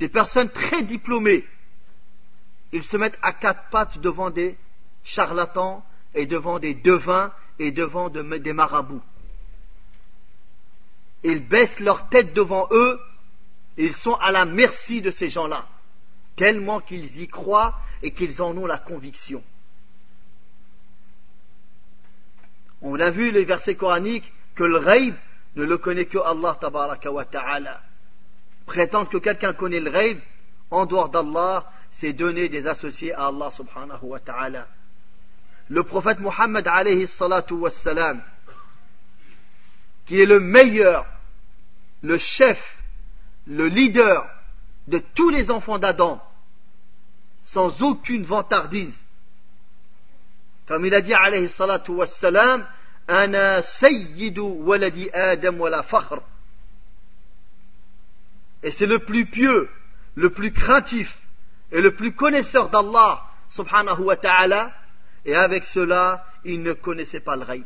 des 0.00 0.10
personnes 0.10 0.50
très 0.50 0.82
diplômées, 0.82 1.48
ils 2.72 2.82
se 2.82 2.98
mettent 2.98 3.18
à 3.22 3.32
quatre 3.32 3.70
pattes 3.70 3.98
devant 3.98 4.28
des 4.28 4.58
charlatans 5.02 5.82
et 6.14 6.26
devant 6.26 6.58
des 6.58 6.74
devins 6.74 7.32
et 7.58 7.72
devant 7.72 8.10
des 8.10 8.52
marabouts. 8.52 9.00
Ils 11.22 11.42
baissent 11.48 11.80
leur 11.80 12.10
tête 12.10 12.34
devant 12.34 12.68
eux, 12.70 13.00
et 13.78 13.86
ils 13.86 13.96
sont 13.96 14.16
à 14.16 14.30
la 14.30 14.44
merci 14.44 15.00
de 15.00 15.10
ces 15.10 15.30
gens-là, 15.30 15.66
tellement 16.36 16.80
qu'ils 16.82 17.22
y 17.22 17.28
croient 17.28 17.80
et 18.02 18.10
qu'ils 18.10 18.42
en 18.42 18.54
ont 18.58 18.66
la 18.66 18.76
conviction. 18.76 19.42
On 22.82 23.00
a 23.00 23.08
vu 23.08 23.30
les 23.30 23.46
versets 23.46 23.74
coraniques 23.74 24.30
que 24.54 24.64
le 24.64 24.76
raïb, 24.76 25.14
ne 25.56 25.64
le 25.64 25.78
connaît 25.78 26.06
que 26.06 26.18
Allah 26.18 26.56
tabaraka 26.60 27.10
wa 27.10 27.24
ta'ala. 27.24 27.80
Prétendre 28.66 29.08
que 29.10 29.18
quelqu'un 29.18 29.52
connaît 29.52 29.80
le 29.80 29.90
rêve 29.90 30.20
en 30.70 30.86
dehors 30.86 31.08
d'Allah, 31.10 31.70
c'est 31.90 32.12
donner 32.12 32.48
des 32.48 32.66
associés 32.66 33.14
à 33.14 33.26
Allah 33.26 33.50
subhanahu 33.50 34.00
wa 34.02 34.18
ta'ala. 34.20 34.66
Le 35.68 35.82
prophète 35.82 36.18
Muhammad 36.20 36.66
alayhi 36.68 37.06
salatu 37.06 37.54
qui 40.06 40.20
est 40.20 40.26
le 40.26 40.40
meilleur, 40.40 41.06
le 42.02 42.18
chef, 42.18 42.76
le 43.46 43.66
leader 43.66 44.26
de 44.88 44.98
tous 45.14 45.30
les 45.30 45.50
enfants 45.50 45.78
d'Adam, 45.78 46.20
sans 47.44 47.82
aucune 47.82 48.22
vantardise. 48.22 49.04
Comme 50.66 50.84
il 50.84 50.94
a 50.94 51.00
dit 51.00 51.14
alayhi 51.14 51.48
salatu 51.48 51.92
et 53.06 54.34
c'est 58.72 58.86
le 58.86 58.98
plus 58.98 59.26
pieux, 59.26 59.68
le 60.14 60.30
plus 60.30 60.52
craintif 60.52 61.18
et 61.70 61.80
le 61.82 61.94
plus 61.94 62.12
connaisseur 62.14 62.70
d'Allah 62.70 63.22
subhanahu 63.50 64.00
wa 64.04 64.16
ta'ala. 64.16 64.72
Et 65.26 65.34
avec 65.34 65.64
cela, 65.64 66.24
il 66.44 66.62
ne 66.62 66.72
connaissait 66.72 67.20
pas 67.20 67.36
le 67.36 67.44
ghaib. 67.44 67.64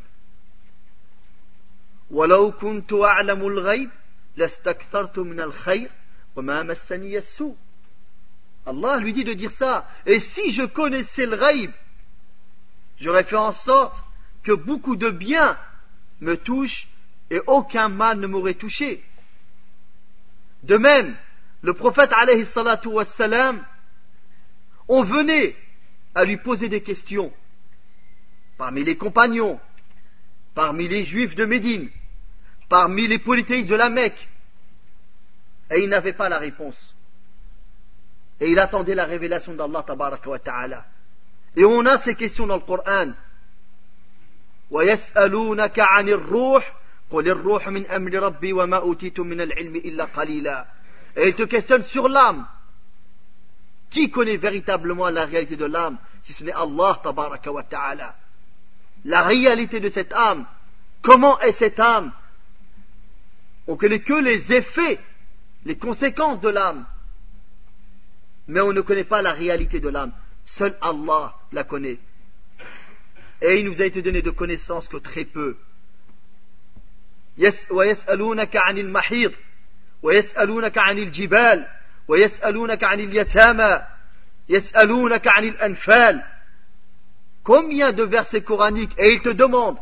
Allah 8.67 8.97
lui 8.99 9.13
dit 9.13 9.25
de 9.25 9.33
dire 9.35 9.51
ça. 9.51 9.89
Et 10.07 10.21
si 10.21 10.51
je 10.51 10.63
connaissais 10.63 11.27
le 11.27 11.37
ghaib, 11.37 11.71
j'aurais 13.01 13.25
fait 13.25 13.37
en 13.37 13.53
sorte 13.53 14.03
que 14.49 14.55
beaucoup 14.55 14.97
de 14.97 15.11
biens... 15.11 15.57
me 16.21 16.35
touchent... 16.35 16.89
et 17.31 17.41
aucun 17.47 17.91
mal 17.91 18.19
ne 18.19 18.27
m'aurait 18.27 18.55
touché. 18.55 19.05
De 20.63 20.77
même, 20.79 21.15
le 21.61 21.75
prophète 21.75 22.11
alayhi 22.15 22.45
on 24.91 25.03
venait 25.03 25.55
à 26.15 26.25
lui 26.25 26.39
poser 26.39 26.71
des 26.71 26.83
questions 26.83 27.31
parmi 28.57 28.83
les 28.85 28.97
compagnons, 28.97 29.61
parmi 30.55 30.89
les 30.89 31.05
juifs 31.05 31.35
de 31.37 31.45
Médine, 31.45 31.91
parmi 32.71 33.07
les 33.07 33.19
polythéistes 33.19 33.69
de 33.69 33.75
la 33.75 33.91
Mecque. 33.91 34.29
Et 35.71 35.81
il 35.85 35.91
n'avait 35.91 36.15
pas 36.15 36.31
la 36.31 36.39
réponse. 36.39 36.97
Et 38.41 38.51
il 38.51 38.59
attendait 38.59 38.95
la 38.95 39.05
révélation 39.05 39.55
d'Allah 39.55 39.85
ta'ala. 40.43 40.87
Et 41.55 41.65
on 41.67 41.85
a 41.85 41.99
ces 41.99 42.15
questions 42.15 42.47
dans 42.47 42.57
le 42.57 42.63
Coran. 42.63 43.13
Et 44.71 44.91
il 51.27 51.35
te 51.35 51.43
questionne 51.47 51.83
sur 51.85 52.09
l'âme. 52.09 52.47
Qui 53.91 54.11
connaît 54.11 54.37
véritablement 54.37 55.09
la 55.09 55.25
réalité 55.25 55.57
de 55.57 55.65
l'âme 55.65 55.97
si 56.21 56.35
ce 56.35 56.45
n'est 56.45 56.53
Allah 56.53 57.01
tabaraka 57.03 57.51
wa 57.51 57.63
ta'ala 57.63 58.15
La 59.07 59.23
réalité 59.23 59.81
de 59.81 59.89
cette 59.89 60.13
âme, 60.13 60.45
comment 61.01 61.41
est 61.41 61.53
cette 61.53 61.81
âme 61.81 62.13
On 63.67 63.73
ne 63.73 63.77
connaît 63.79 64.01
que 64.01 64.13
les 64.13 64.53
effets, 64.53 65.01
les 65.65 65.79
conséquences 65.79 66.41
de 66.43 66.51
l'âme. 66.51 66.85
Mais 68.49 68.61
on 68.61 68.75
ne 68.75 68.83
connaît 68.83 69.05
pas 69.05 69.23
la 69.23 69.33
réalité 69.33 69.81
de 69.81 69.89
l'âme. 69.89 70.13
Seul 70.45 70.77
Allah 70.83 71.35
la 71.53 71.65
connaît 71.65 71.99
et 73.41 73.61
il 73.61 73.67
nous 73.67 73.81
a 73.81 73.85
été 73.87 74.03
donné 74.03 74.23
de 74.23 74.31
connaissances 74.31 74.89
que 74.89 74.97
très 74.97 75.25
peu. 75.25 75.57
Combien 87.45 87.93
de 87.93 88.03
versets 88.03 88.41
coraniques 88.43 88.93
et 88.99 89.13
il 89.13 89.21
te 89.23 89.29
demande 89.29 89.77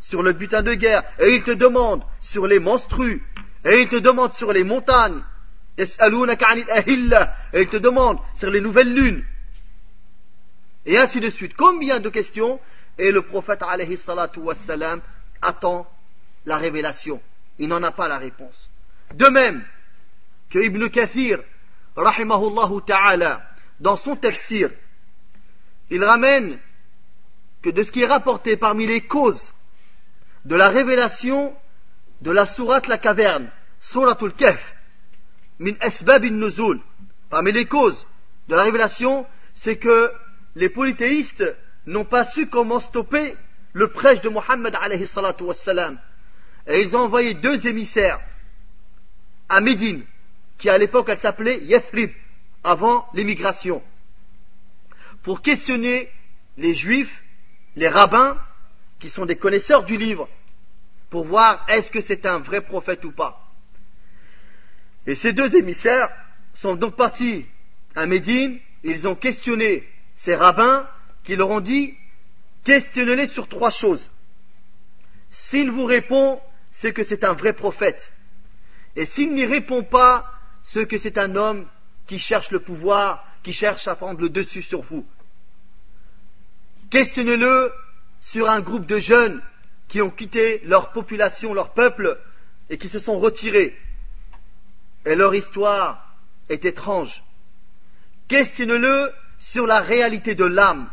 sur 0.00 0.22
le 0.22 0.32
butin 0.34 0.62
de 0.62 0.74
guerre 0.74 1.04
et 1.18 1.34
il 1.34 1.42
te 1.42 1.52
demande 1.52 2.02
sur 2.20 2.46
les 2.46 2.58
monstrues 2.58 3.24
et 3.64 3.80
il 3.80 3.88
te 3.88 3.96
demande 3.96 4.32
sur 4.34 4.52
les 4.52 4.62
montagnes 4.64 5.22
et 5.78 5.84
ils 5.84 7.68
te 7.68 7.78
demande 7.78 8.18
sur 8.34 8.50
les 8.50 8.60
nouvelles 8.60 8.92
lunes 8.92 9.24
et 10.84 10.98
ainsi 10.98 11.18
de 11.20 11.30
suite. 11.30 11.54
Combien 11.56 11.98
de 11.98 12.10
questions 12.10 12.60
et 12.98 13.10
le 13.10 13.22
prophète 13.22 13.62
alayhi 13.62 13.96
salatu 13.96 14.40
attend 15.42 15.90
la 16.46 16.56
révélation. 16.58 17.20
Il 17.58 17.68
n'en 17.68 17.82
a 17.82 17.90
pas 17.90 18.08
la 18.08 18.18
réponse. 18.18 18.70
De 19.14 19.26
même 19.26 19.64
que 20.50 20.58
Ibn 20.60 20.88
Kathir, 20.88 21.40
ta'ala, 21.94 23.50
dans 23.80 23.96
son 23.96 24.16
tafsir, 24.16 24.70
il 25.90 26.04
ramène 26.04 26.58
que 27.62 27.70
de 27.70 27.82
ce 27.82 27.90
qui 27.92 28.02
est 28.02 28.06
rapporté 28.06 28.56
parmi 28.56 28.86
les 28.86 29.00
causes 29.00 29.52
de 30.44 30.54
la 30.56 30.68
révélation 30.68 31.54
de 32.20 32.30
la 32.30 32.46
sourate 32.46 32.86
la 32.86 32.98
caverne, 32.98 33.50
suratul 33.80 34.32
Kef, 34.34 34.74
min 35.58 35.74
asbab 35.80 36.22
nuzul, 36.24 36.80
parmi 37.28 37.52
les 37.52 37.66
causes 37.66 38.06
de 38.48 38.54
la 38.54 38.62
révélation, 38.62 39.26
c'est 39.54 39.76
que 39.76 40.12
les 40.56 40.68
polythéistes 40.68 41.44
n'ont 41.86 42.04
pas 42.04 42.24
su 42.24 42.46
comment 42.48 42.80
stopper 42.80 43.36
le 43.72 43.88
prêche 43.88 44.20
de 44.20 44.28
Mohammed 44.28 44.74
alayhi 44.80 45.04
Et 46.66 46.80
ils 46.80 46.96
ont 46.96 47.00
envoyé 47.00 47.34
deux 47.34 47.66
émissaires 47.66 48.20
à 49.48 49.60
Médine, 49.60 50.04
qui 50.58 50.70
à 50.70 50.78
l'époque 50.78 51.08
elle 51.08 51.18
s'appelait 51.18 51.58
Yathrib, 51.64 52.10
avant 52.62 53.06
l'émigration, 53.12 53.82
pour 55.22 55.42
questionner 55.42 56.10
les 56.56 56.72
juifs, 56.72 57.22
les 57.76 57.88
rabbins, 57.88 58.38
qui 59.00 59.10
sont 59.10 59.26
des 59.26 59.36
connaisseurs 59.36 59.84
du 59.84 59.98
livre, 59.98 60.28
pour 61.10 61.24
voir 61.24 61.64
est-ce 61.68 61.90
que 61.90 62.00
c'est 62.00 62.24
un 62.24 62.38
vrai 62.38 62.62
prophète 62.62 63.04
ou 63.04 63.12
pas. 63.12 63.52
Et 65.06 65.14
ces 65.14 65.34
deux 65.34 65.56
émissaires 65.56 66.08
sont 66.54 66.74
donc 66.74 66.96
partis 66.96 67.44
à 67.96 68.06
Médine, 68.06 68.58
ils 68.82 69.06
ont 69.06 69.14
questionné 69.14 69.86
ces 70.14 70.34
rabbins 70.34 70.88
qui 71.24 71.36
leur 71.36 71.48
ont 71.50 71.60
dit 71.60 71.94
questionnez-les 72.64 73.26
sur 73.26 73.48
trois 73.48 73.70
choses. 73.70 74.10
S'il 75.30 75.70
vous 75.70 75.84
répond, 75.86 76.40
c'est 76.70 76.92
que 76.92 77.02
c'est 77.02 77.24
un 77.24 77.32
vrai 77.32 77.54
prophète. 77.54 78.12
Et 78.96 79.06
s'il 79.06 79.34
n'y 79.34 79.44
répond 79.46 79.82
pas, 79.82 80.30
c'est 80.62 80.86
que 80.86 80.98
c'est 80.98 81.18
un 81.18 81.34
homme 81.34 81.66
qui 82.06 82.18
cherche 82.18 82.50
le 82.50 82.60
pouvoir, 82.60 83.26
qui 83.42 83.52
cherche 83.52 83.88
à 83.88 83.96
prendre 83.96 84.20
le 84.20 84.28
dessus 84.28 84.62
sur 84.62 84.82
vous. 84.82 85.04
Questionnez-le 86.90 87.72
sur 88.20 88.48
un 88.48 88.60
groupe 88.60 88.86
de 88.86 88.98
jeunes 88.98 89.42
qui 89.88 90.00
ont 90.00 90.10
quitté 90.10 90.60
leur 90.64 90.92
population, 90.92 91.52
leur 91.54 91.72
peuple, 91.72 92.20
et 92.70 92.78
qui 92.78 92.88
se 92.88 92.98
sont 92.98 93.18
retirés. 93.18 93.76
Et 95.04 95.14
leur 95.14 95.34
histoire 95.34 96.14
est 96.48 96.64
étrange. 96.64 97.22
Questionnez-le 98.28 99.10
sur 99.38 99.66
la 99.66 99.80
réalité 99.80 100.34
de 100.34 100.44
l'âme. 100.44 100.88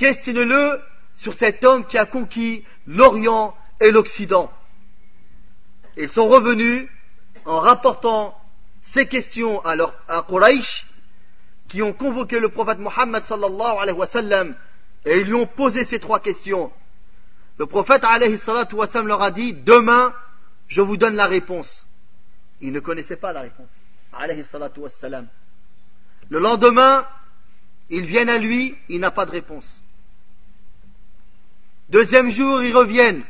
Questionnez-le 0.00 0.80
sur 1.14 1.34
cet 1.34 1.62
homme 1.62 1.86
qui 1.86 1.98
a 1.98 2.06
conquis 2.06 2.64
l'Orient 2.86 3.54
et 3.82 3.90
l'Occident. 3.90 4.50
Ils 5.98 6.08
sont 6.08 6.26
revenus 6.26 6.88
en 7.44 7.60
rapportant 7.60 8.34
ces 8.80 9.04
questions 9.06 9.60
à, 9.62 9.76
leur, 9.76 9.94
Quraysh, 10.26 10.86
qui 11.68 11.82
ont 11.82 11.92
convoqué 11.92 12.38
le 12.40 12.48
prophète 12.48 12.78
Mohammed 12.78 13.26
sallallahu 13.26 13.76
alayhi 13.78 13.98
wa 13.98 14.06
sallam, 14.06 14.54
et 15.04 15.18
ils 15.20 15.26
lui 15.26 15.34
ont 15.34 15.44
posé 15.46 15.84
ces 15.84 16.00
trois 16.00 16.20
questions. 16.20 16.72
Le 17.58 17.66
prophète 17.66 18.02
alayhi 18.02 18.38
wa 18.72 18.86
sallam 18.86 19.06
leur 19.06 19.20
a 19.20 19.30
dit, 19.30 19.52
demain, 19.52 20.14
je 20.68 20.80
vous 20.80 20.96
donne 20.96 21.14
la 21.16 21.26
réponse. 21.26 21.86
Ils 22.62 22.72
ne 22.72 22.80
connaissaient 22.80 23.18
pas 23.18 23.34
la 23.34 23.42
réponse. 23.42 23.68
Le 26.30 26.38
lendemain, 26.38 27.06
ils 27.90 28.06
viennent 28.06 28.30
à 28.30 28.38
lui, 28.38 28.78
il 28.88 28.98
n'a 28.98 29.10
pas 29.10 29.26
de 29.26 29.32
réponse. 29.32 29.82
Deuxième 31.90 32.30
jour, 32.30 32.62
ils 32.62 32.74
reviennent. 32.76 33.24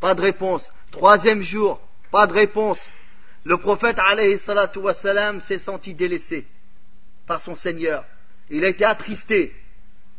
Pas 0.00 0.14
de 0.16 0.20
réponse. 0.22 0.70
Troisième 0.90 1.42
jour, 1.42 1.80
pas 2.10 2.26
de 2.26 2.32
réponse. 2.32 2.88
Le 3.44 3.56
prophète 3.56 3.98
salatu 4.38 4.80
s'est 5.42 5.58
senti 5.58 5.94
délaissé 5.94 6.44
par 7.26 7.40
son 7.40 7.54
Seigneur. 7.54 8.04
Il 8.50 8.64
a 8.64 8.68
été 8.68 8.84
attristé. 8.84 9.54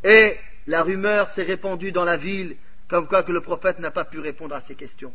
Et 0.05 0.37
la 0.65 0.81
rumeur 0.81 1.27
s'est 1.29 1.43
répandue 1.43 1.91
dans 1.91 2.05
la 2.05 2.15
ville 2.17 2.55
comme 2.87 3.05
quoi 3.07 3.23
que 3.23 3.31
le 3.33 3.41
prophète 3.41 3.79
n'a 3.79 3.91
pas 3.91 4.05
pu 4.05 4.19
répondre 4.19 4.55
à 4.55 4.61
ses 4.61 4.75
questions. 4.75 5.13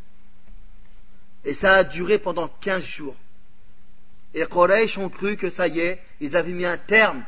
Et 1.47 1.55
ça 1.55 1.75
a 1.77 1.85
duré 1.85 2.19
pendant 2.19 2.49
quinze 2.61 2.85
jours. 2.85 3.17
Et 4.35 4.45
Quraysh 4.45 4.99
ont 4.99 5.09
cru 5.09 5.39
que 5.39 5.49
ça 5.49 5.69
y 5.69 5.81
est, 5.81 6.01
ils 6.21 6.37
avaient 6.37 6.53
mis 6.53 6.67
un 6.67 6.77
terme 6.77 7.23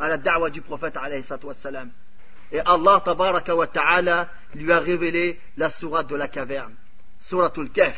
à 0.00 0.08
la 0.08 0.16
da'wa 0.16 0.50
du 0.50 0.62
prophète 0.62 0.96
alayhi 0.96 1.22
salatu 1.22 1.46
et 2.52 2.60
Allah 2.60 3.00
tabaraka 3.04 3.54
wa 3.54 3.66
ta'ala 3.66 4.28
lui 4.54 4.72
a 4.72 4.78
révélé 4.80 5.38
la 5.56 5.70
sourate 5.70 6.08
de 6.08 6.16
la 6.16 6.26
caverne, 6.28 6.74
suratul 7.20 7.70
Kef, 7.70 7.96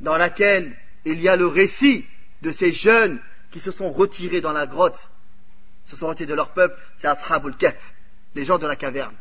dans 0.00 0.16
laquelle 0.16 0.76
il 1.04 1.20
y 1.20 1.28
a 1.28 1.36
le 1.36 1.46
récit 1.46 2.04
de 2.42 2.50
ces 2.50 2.72
jeunes 2.72 3.20
qui 3.50 3.58
se 3.60 3.70
sont 3.72 3.92
retirés 3.92 4.40
dans 4.40 4.52
la 4.52 4.66
grotte, 4.66 5.10
se 5.86 5.96
sont 5.96 6.06
retirés 6.06 6.28
de 6.28 6.34
leur 6.34 6.52
peuple, 6.52 6.80
c'est 6.96 7.08
Ashabul 7.08 7.56
Kef, 7.56 7.76
les 8.34 8.44
gens 8.44 8.58
de 8.58 8.66
la 8.66 8.76
caverne. 8.76 9.14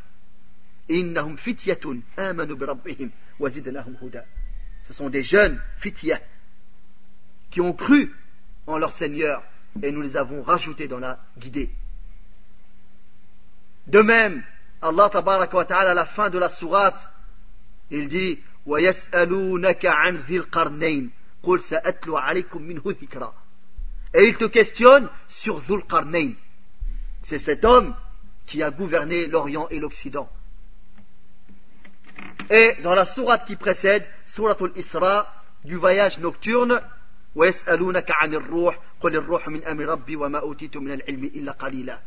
Innahum 0.90 1.38
amanu 2.18 2.54
huda. 3.40 4.26
Ce 4.84 4.94
sont 4.94 5.10
des 5.10 5.24
jeunes 5.24 5.62
fitia, 5.78 6.22
qui 7.50 7.62
ont 7.62 7.74
cru 7.74 8.14
en 8.68 8.78
leur 8.78 8.92
Seigneur 8.92 9.42
et 9.82 9.92
nous 9.92 10.02
les 10.02 10.16
avons 10.18 10.44
rajoutés 10.44 10.88
dans 10.88 11.00
la 11.00 11.24
guidée. 11.38 11.72
De 13.88 14.02
même, 14.02 14.44
Allah 14.82 15.10
tabaraka 15.10 15.58
wa 15.58 15.66
ta'ala, 15.66 15.92
à 15.92 15.94
la 15.94 16.06
fin 16.06 16.30
de 16.30 16.38
la 16.38 16.50
sourate, 16.50 17.10
il 17.92 18.08
dit 18.08 18.40
Et 18.40 18.40
il 24.28 24.38
te 24.38 24.46
questionne 24.46 25.10
sur 25.28 25.62
Dhul 25.62 25.84
Qarnayn. 25.86 26.32
C'est 27.24 27.40
cet 27.40 27.66
homme 27.66 27.94
qui 28.46 28.64
a 28.64 28.72
gouverné 28.72 29.28
l'Orient 29.28 29.68
et 29.70 29.80
l'Occident. 29.80 30.30
Et 32.50 32.76
dans 32.84 32.94
la 32.94 33.06
sourate 33.06 33.46
qui 33.46 33.56
précède, 33.58 34.06
souratul 34.26 34.72
Isra, 34.76 35.34
du 35.66 35.76
voyage 35.76 36.20
nocturne, 36.20 36.82
وَيَسْأَلُونَكَ 37.36 38.06
عَنِ 38.12 38.34
الرُّوحِ 38.36 38.76
قُلِ 39.02 39.16
الرُّوحُ 39.16 39.48
مِنْ 39.48 39.64
أَمْرِ 39.66 39.86
رَبِّي 39.86 40.16
وَمَا 40.16 40.40
أُوتِيتُ 40.40 40.78
مِنَ 40.78 40.92
الْعِلْمِ 40.92 41.24
إِلَّا 41.34 41.52
قَلِيلًا 41.54 42.00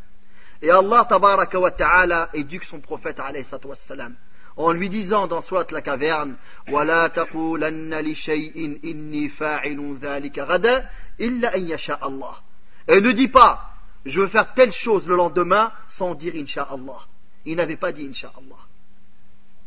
Et 0.63 0.71
Allah 0.71 1.05
tabaraka 1.09 1.59
wa 1.59 1.71
ta'ala 1.71 2.31
éduque 2.33 2.65
son 2.65 2.81
prophète 2.81 3.21
alayhi 3.21 3.45
salatu 3.45 3.69
wassalam 3.69 4.15
en 4.57 4.73
lui 4.73 4.89
disant 4.89 5.27
dans 5.27 5.43
soit 5.43 5.71
la 5.71 5.83
caverne 5.83 6.35
wala 6.71 7.11
taqulanna 7.11 8.01
li 8.01 8.15
shay'in 8.15 8.77
inni 8.83 9.29
fa'ilun 9.29 9.97
dhalika 9.99 10.47
ghadan 10.47 10.85
illa 11.19 11.51
an 11.55 11.61
yasha 11.67 11.95
Allah. 12.01 12.43
Et 12.89 13.01
ne 13.03 13.13
dis 13.13 13.29
pas 13.29 13.73
je 14.07 14.21
veux 14.21 14.29
faire 14.29 14.55
telle 14.55 14.73
chose 14.73 15.07
le 15.07 15.17
lendemain 15.17 15.73
sans 15.89 16.15
dire 16.15 16.33
inshallah. 16.37 17.01
Il 17.45 17.57
n'avait 17.57 17.77
pas 17.77 17.93
dit 17.93 18.07
inshallah. 18.09 18.61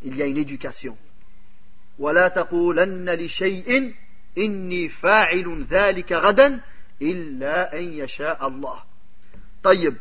Il 0.01 0.15
y 0.15 0.21
a 0.23 0.25
une 0.25 0.37
éducation. 0.37 0.97
Wala 1.99 2.31
taqulanna 2.31 3.15
li 3.15 3.29
shay'in 3.29 3.91
inni 4.37 4.89
fa'ilun 4.89 5.65
dhalika 5.69 6.19
ghadan 6.19 6.61
illa 6.99 7.69
an 7.75 7.81
yasha 7.93 8.31
Allah. 8.31 8.85
طيب 9.61 9.93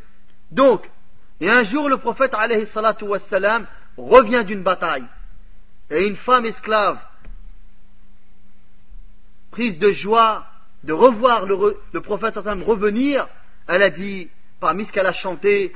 donc, 0.51 0.89
et 1.41 1.51
un 1.51 1.63
jour 1.63 1.89
le 1.89 1.99
prophète 1.99 2.33
alayhi 2.35 2.65
revient 3.97 4.45
d'une 4.45 4.63
bataille 4.63 5.05
et 5.91 6.07
une 6.07 6.17
femme 6.17 6.47
esclave, 6.47 6.99
prise 9.51 9.79
de 9.79 9.91
joie 9.93 10.47
de 10.85 10.93
revoir 10.93 11.47
le, 11.47 12.01
prophète 12.01 12.35
sallam 12.35 12.63
revenir, 12.63 13.29
elle 13.67 13.83
a 13.83 13.91
dit 13.91 14.29
parmi 14.61 14.85
ce 14.85 14.93
qu'elle 14.93 15.07
a 15.07 15.13
chanté 15.13 15.73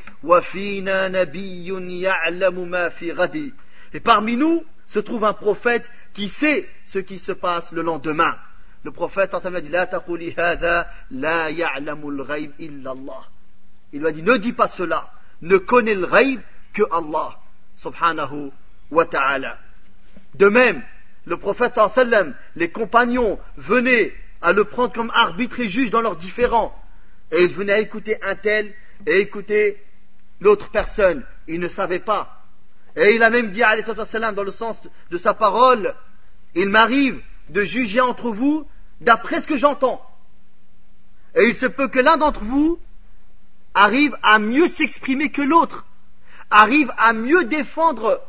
Et 3.95 4.01
parmi 4.01 4.37
nous 4.37 4.65
se 4.87 4.99
trouve 5.01 5.25
un 5.25 5.33
prophète 5.33 5.91
qui 6.15 6.29
sait 6.29 6.69
ce 6.87 6.99
qui 6.99 7.19
se 7.19 7.33
passe 7.33 7.73
le 7.73 7.83
lendemain. 7.83 8.37
Le 8.85 8.91
prophète 8.93 9.35
a 9.35 9.61
dit 9.61 9.69
La 9.69 9.87
taquli 9.87 10.35
hadha 10.39 10.89
la 11.11 11.51
ya'lamul 11.51 12.25
illallah. 12.59 13.29
Il 13.93 14.01
lui 14.01 14.09
a 14.09 14.13
dit, 14.13 14.23
ne 14.23 14.37
dis 14.37 14.53
pas 14.53 14.69
cela, 14.69 15.13
ne 15.43 15.59
connaît 15.59 15.95
le 15.95 16.05
rêve 16.07 16.41
que 16.73 16.83
Allah, 16.91 17.39
subhanahu 17.77 18.51
wa 18.91 19.05
ta'ala. 19.07 19.59
De 20.35 20.47
même, 20.49 20.83
le 21.27 21.37
prophète 21.37 21.79
sallam, 21.89 22.35
les 22.57 22.71
compagnons 22.71 23.39
venaient 23.57 24.13
à 24.41 24.53
le 24.53 24.65
prendre 24.65 24.93
comme 24.93 25.13
arbitre 25.15 25.61
et 25.61 25.69
juge 25.69 25.91
dans 25.91 26.01
leurs 26.01 26.17
différends. 26.17 26.75
Et 27.31 27.43
ils 27.43 27.53
venaient 27.53 27.73
à 27.75 27.81
écouter 27.81 28.17
un 28.23 28.35
tel 28.35 28.73
et 29.07 29.21
écouter 29.21 29.83
l'autre 30.41 30.71
personne. 30.71 31.23
Ils 31.47 31.61
ne 31.61 31.69
savaient 31.69 32.01
pas. 32.01 32.45
Et 32.97 33.15
il 33.15 33.23
a 33.23 33.31
même 33.31 33.51
dit, 33.51 33.63
alayhi 33.63 33.87
sallam, 34.07 34.35
dans 34.35 34.43
le 34.43 34.51
sens 34.51 34.79
de 35.11 35.19
sa 35.19 35.35
parole, 35.35 35.95
il 36.55 36.69
m'arrive 36.71 37.21
de 37.51 37.63
juger 37.65 38.01
entre 38.01 38.31
vous 38.31 38.67
d'après 39.03 39.41
ce 39.43 39.47
que 39.47 39.59
j'entends. 39.59 40.03
Et 41.35 41.45
il 41.47 41.55
se 41.57 41.67
peut 41.67 41.89
que 41.89 41.99
l'un 41.99 42.17
d'entre 42.17 42.41
vous 42.45 42.79
arrive 43.75 44.17
à 44.23 44.39
mieux 44.39 44.69
s'exprimer 44.69 45.31
que 45.31 45.43
l'autre, 45.43 45.85
arrive 46.51 46.93
à 46.99 47.13
mieux 47.13 47.45
défendre 47.45 48.21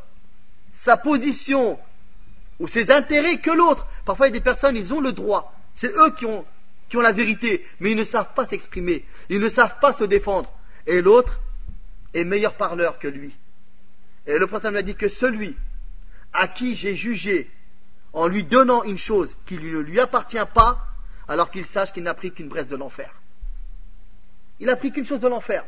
sa 0.74 0.98
position 0.98 1.80
ou 2.60 2.68
ses 2.68 2.92
intérêts 2.92 3.40
que 3.40 3.52
l'autre. 3.52 3.86
Parfois, 4.06 4.28
il 4.28 4.30
y 4.32 4.34
a 4.36 4.40
des 4.40 4.44
personnes, 4.44 4.76
ils 4.76 4.94
ont 4.94 5.02
le 5.02 5.12
droit. 5.14 5.54
C'est 5.74 5.92
eux 5.96 6.12
qui 6.18 6.26
ont, 6.26 6.46
qui 6.90 6.98
ont 6.98 7.02
la 7.02 7.12
vérité, 7.12 7.66
mais 7.80 7.92
ils 7.92 7.98
ne 7.98 8.04
savent 8.04 8.34
pas 8.34 8.46
s'exprimer. 8.46 9.06
Ils 9.30 9.40
ne 9.40 9.50
savent 9.50 9.80
pas 9.80 9.92
se 9.94 10.04
défendre. 10.04 10.52
Et 10.88 11.02
l'autre 11.02 11.40
est 12.14 12.24
meilleur 12.24 12.56
parleur 12.56 13.00
que 13.00 13.08
lui. 13.08 13.36
Et 14.28 14.38
le 14.38 14.48
prophète 14.48 14.72
m'a 14.72 14.82
dit 14.82 14.96
que 14.96 15.10
celui 15.10 15.56
à 16.32 16.48
qui 16.48 16.76
j'ai 16.76 16.96
jugé 16.96 17.50
en 18.14 18.28
lui 18.28 18.44
donnant 18.44 18.84
une 18.84 18.98
chose 18.98 19.36
qui 19.46 19.58
ne 19.58 19.80
lui 19.80 20.00
appartient 20.00 20.38
pas, 20.54 20.88
alors 21.28 21.52
qu'il 21.52 21.66
sache 21.66 21.92
qu'il 21.94 22.04
n'a 22.04 22.14
pris 22.14 22.32
qu'une 22.32 22.48
bresse 22.48 22.68
de 22.68 22.76
l'enfer 22.76 23.10
il 24.60 24.76
pris 24.78 24.92
qu'une 24.92 25.06
chose 25.06 25.20
de 25.20 25.28
l'enfer, 25.28 25.66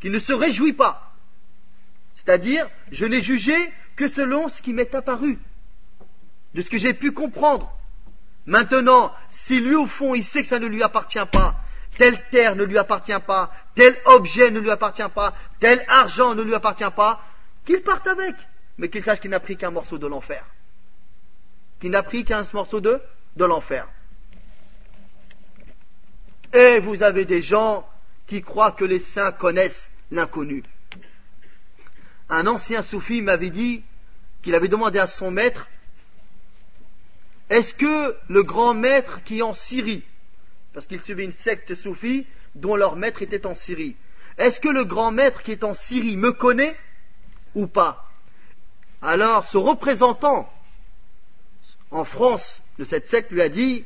qu'il 0.00 0.12
ne 0.12 0.18
se 0.18 0.32
réjouit 0.32 0.72
pas. 0.72 1.12
C'est-à-dire, 2.16 2.68
je 2.90 3.04
n'ai 3.04 3.20
jugé 3.20 3.54
que 3.96 4.08
selon 4.08 4.48
ce 4.48 4.62
qui 4.62 4.72
m'est 4.72 4.94
apparu, 4.94 5.38
de 6.54 6.62
ce 6.62 6.70
que 6.70 6.78
j'ai 6.78 6.94
pu 6.94 7.12
comprendre. 7.12 7.74
Maintenant, 8.46 9.12
si 9.30 9.60
lui 9.60 9.74
au 9.74 9.86
fond, 9.86 10.14
il 10.14 10.24
sait 10.24 10.42
que 10.42 10.48
ça 10.48 10.58
ne 10.58 10.66
lui 10.66 10.82
appartient 10.82 11.18
pas, 11.32 11.56
telle 11.98 12.22
terre 12.30 12.56
ne 12.56 12.64
lui 12.64 12.78
appartient 12.78 13.18
pas, 13.26 13.50
tel 13.74 13.96
objet 14.06 14.50
ne 14.50 14.58
lui 14.60 14.70
appartient 14.70 15.08
pas, 15.14 15.34
tel 15.60 15.84
argent 15.88 16.34
ne 16.34 16.42
lui 16.42 16.54
appartient 16.54 16.90
pas, 16.94 17.20
qu'il 17.64 17.82
parte 17.82 18.06
avec, 18.06 18.34
mais 18.78 18.88
qu'il 18.90 19.02
sache 19.02 19.20
qu'il 19.20 19.30
n'a 19.30 19.40
pris 19.40 19.56
qu'un 19.56 19.70
morceau 19.70 19.98
de 19.98 20.06
l'enfer. 20.06 20.44
Qu'il 21.80 21.90
n'a 21.90 22.02
pris 22.02 22.24
qu'un 22.24 22.44
morceau 22.52 22.80
de, 22.80 23.00
de 23.36 23.44
l'enfer. 23.44 23.86
Et 26.54 26.78
vous 26.78 27.02
avez 27.02 27.24
des 27.24 27.42
gens 27.42 27.84
qui 28.28 28.40
croient 28.40 28.70
que 28.70 28.84
les 28.84 29.00
saints 29.00 29.32
connaissent 29.32 29.90
l'inconnu. 30.12 30.62
Un 32.28 32.46
ancien 32.46 32.80
soufi 32.82 33.20
m'avait 33.22 33.50
dit 33.50 33.82
qu'il 34.40 34.54
avait 34.54 34.68
demandé 34.68 35.00
à 35.00 35.08
son 35.08 35.32
maître 35.32 35.66
Est-ce 37.50 37.74
que 37.74 38.16
le 38.28 38.42
grand 38.44 38.72
maître 38.72 39.24
qui 39.24 39.40
est 39.40 39.42
en 39.42 39.52
Syrie, 39.52 40.04
parce 40.72 40.86
qu'il 40.86 41.00
suivait 41.00 41.24
une 41.24 41.32
secte 41.32 41.74
soufi 41.74 42.24
dont 42.54 42.76
leur 42.76 42.94
maître 42.94 43.20
était 43.20 43.46
en 43.46 43.56
Syrie, 43.56 43.96
est-ce 44.38 44.60
que 44.60 44.68
le 44.68 44.84
grand 44.84 45.10
maître 45.10 45.42
qui 45.42 45.50
est 45.50 45.64
en 45.64 45.74
Syrie 45.74 46.16
me 46.16 46.30
connaît 46.32 46.76
ou 47.56 47.66
pas 47.66 48.08
Alors 49.02 49.44
ce 49.44 49.56
représentant 49.56 50.48
en 51.90 52.04
France 52.04 52.62
de 52.78 52.84
cette 52.84 53.08
secte 53.08 53.32
lui 53.32 53.42
a 53.42 53.48
dit 53.48 53.84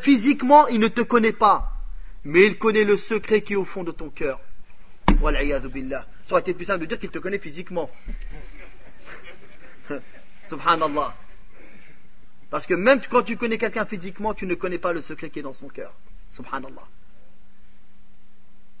physiquement, 0.00 0.66
il 0.68 0.80
ne 0.80 0.88
te 0.88 1.00
connaît 1.02 1.32
pas. 1.32 1.68
Mais 2.24 2.46
il 2.46 2.58
connaît 2.58 2.84
le 2.84 2.96
secret 2.96 3.42
qui 3.42 3.54
est 3.54 3.56
au 3.56 3.64
fond 3.64 3.84
de 3.84 3.92
ton 3.92 4.08
cœur. 4.10 4.40
billah. 5.08 6.06
Ça 6.24 6.32
aurait 6.34 6.42
été 6.42 6.54
plus 6.54 6.66
simple 6.66 6.80
de 6.80 6.86
dire 6.86 6.98
qu'il 6.98 7.10
te 7.10 7.18
connaît 7.18 7.38
physiquement. 7.38 7.90
Subhanallah. 10.44 11.14
Parce 12.50 12.66
que 12.66 12.74
même 12.74 13.00
quand 13.10 13.22
tu 13.22 13.36
connais 13.36 13.58
quelqu'un 13.58 13.86
physiquement, 13.86 14.34
tu 14.34 14.46
ne 14.46 14.54
connais 14.54 14.78
pas 14.78 14.92
le 14.92 15.00
secret 15.00 15.30
qui 15.30 15.38
est 15.38 15.42
dans 15.42 15.52
son 15.54 15.68
cœur. 15.68 15.92
Subhanallah. 16.30 16.86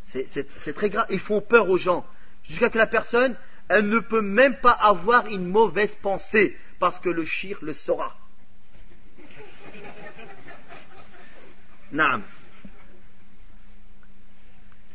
C'est 0.04 0.74
très 0.74 0.90
grave. 0.90 1.06
Ils 1.10 1.18
font 1.20 1.40
peur 1.40 1.68
aux 1.68 1.78
gens. 1.78 2.06
Jusqu'à 2.44 2.68
que 2.70 2.78
la 2.78 2.86
personne, 2.86 3.36
elle 3.68 3.88
ne 3.88 3.98
peut 3.98 4.20
même 4.20 4.54
pas 4.60 4.72
avoir 4.72 5.26
une 5.28 5.46
mauvaise 5.46 5.94
pensée. 5.96 6.56
Parce 6.78 6.98
que 7.00 7.08
le 7.08 7.24
shir 7.24 7.58
le 7.62 7.72
saura. 7.72 8.14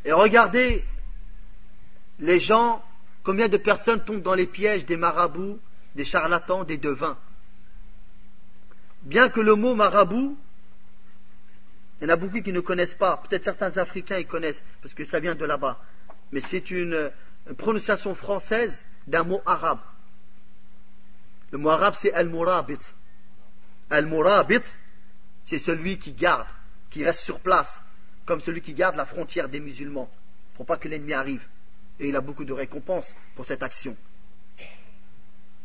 Et 0.05 0.11
regardez 0.11 0.83
les 2.19 2.39
gens, 2.39 2.83
combien 3.23 3.47
de 3.47 3.57
personnes 3.57 4.03
tombent 4.03 4.21
dans 4.21 4.33
les 4.33 4.47
pièges 4.47 4.85
des 4.85 4.97
marabouts, 4.97 5.59
des 5.95 6.05
charlatans, 6.05 6.63
des 6.63 6.77
devins. 6.77 7.17
Bien 9.03 9.29
que 9.29 9.39
le 9.41 9.53
mot 9.55 9.75
marabout, 9.75 10.37
il 12.01 12.07
y 12.07 12.11
en 12.11 12.13
a 12.13 12.17
beaucoup 12.17 12.41
qui 12.41 12.51
ne 12.51 12.59
connaissent 12.59 12.93
pas, 12.95 13.17
peut-être 13.17 13.43
certains 13.43 13.77
Africains 13.77 14.17
y 14.17 14.25
connaissent, 14.25 14.63
parce 14.81 14.93
que 14.93 15.05
ça 15.05 15.19
vient 15.19 15.35
de 15.35 15.45
là-bas, 15.45 15.79
mais 16.31 16.41
c'est 16.41 16.71
une, 16.71 17.11
une, 17.47 17.55
prononciation 17.55 18.15
française 18.15 18.85
d'un 19.07 19.23
mot 19.23 19.41
arabe. 19.45 19.79
Le 21.51 21.59
mot 21.59 21.69
arabe 21.69 21.93
c'est 21.95 22.13
al-murabit. 22.13 22.93
Al-murabit, 23.89 24.63
c'est 25.45 25.59
celui 25.59 25.97
qui 25.97 26.13
garde, 26.13 26.47
qui 26.89 27.03
reste 27.03 27.21
sur 27.21 27.39
place, 27.39 27.81
comme 28.25 28.41
celui 28.41 28.61
qui 28.61 28.73
garde 28.73 28.95
la 28.95 29.05
frontière 29.05 29.49
des 29.49 29.59
musulmans, 29.59 30.09
pour 30.55 30.65
pas 30.65 30.77
que 30.77 30.87
l'ennemi 30.87 31.13
arrive. 31.13 31.45
Et 31.99 32.09
il 32.09 32.15
a 32.15 32.21
beaucoup 32.21 32.45
de 32.45 32.53
récompenses 32.53 33.15
pour 33.35 33.45
cette 33.45 33.63
action, 33.63 33.95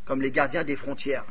comme 0.04 0.22
les 0.22 0.30
gardiens 0.30 0.64
des 0.64 0.76
frontières. 0.76 1.24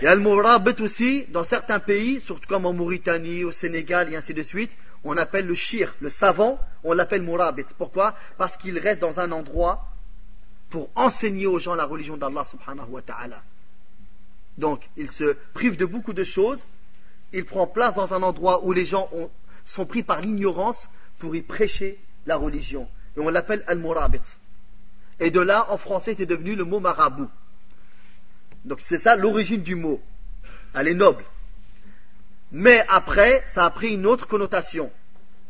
Il 0.00 0.04
y 0.04 0.06
a 0.06 0.14
le 0.14 0.20
murabit 0.20 0.80
aussi, 0.80 1.26
dans 1.28 1.44
certains 1.44 1.80
pays, 1.80 2.20
surtout 2.20 2.48
comme 2.48 2.64
en 2.64 2.72
Mauritanie, 2.72 3.44
au 3.44 3.50
Sénégal 3.52 4.10
et 4.12 4.16
ainsi 4.16 4.32
de 4.32 4.42
suite, 4.42 4.74
on 5.04 5.16
appelle 5.16 5.46
le 5.46 5.54
shir, 5.54 5.94
le 6.00 6.08
savant, 6.10 6.58
on 6.84 6.92
l'appelle 6.92 7.22
Mourabit... 7.22 7.64
Pourquoi 7.78 8.14
Parce 8.38 8.56
qu'il 8.58 8.78
reste 8.78 9.00
dans 9.00 9.18
un 9.20 9.30
endroit 9.32 9.88
pour 10.70 10.88
enseigner 10.94 11.46
aux 11.46 11.58
gens 11.58 11.74
la 11.74 11.84
religion 11.86 12.16
d'Allah 12.18 12.44
subhanahu 12.44 12.88
wa 12.90 13.02
ta'ala. 13.02 13.42
Donc, 14.58 14.82
il 14.98 15.10
se 15.10 15.36
prive 15.54 15.76
de 15.78 15.84
beaucoup 15.86 16.12
de 16.12 16.22
choses 16.24 16.66
il 17.32 17.44
prend 17.44 17.66
place 17.66 17.94
dans 17.94 18.14
un 18.14 18.22
endroit 18.22 18.64
où 18.64 18.72
les 18.72 18.86
gens 18.86 19.08
sont 19.64 19.86
pris 19.86 20.02
par 20.02 20.20
l'ignorance 20.20 20.88
pour 21.18 21.34
y 21.36 21.42
prêcher 21.42 21.98
la 22.26 22.36
religion. 22.36 22.88
Et 23.16 23.20
on 23.20 23.28
l'appelle 23.28 23.64
al-murabit. 23.66 24.36
Et 25.20 25.30
de 25.30 25.40
là, 25.40 25.70
en 25.70 25.76
français, 25.78 26.14
c'est 26.14 26.26
devenu 26.26 26.56
le 26.56 26.64
mot 26.64 26.80
marabout. 26.80 27.30
Donc 28.64 28.80
c'est 28.80 28.98
ça 28.98 29.16
l'origine 29.16 29.62
du 29.62 29.74
mot. 29.74 30.00
Elle 30.74 30.88
est 30.88 30.94
noble. 30.94 31.24
Mais 32.52 32.84
après, 32.88 33.44
ça 33.46 33.64
a 33.64 33.70
pris 33.70 33.94
une 33.94 34.06
autre 34.06 34.26
connotation. 34.26 34.90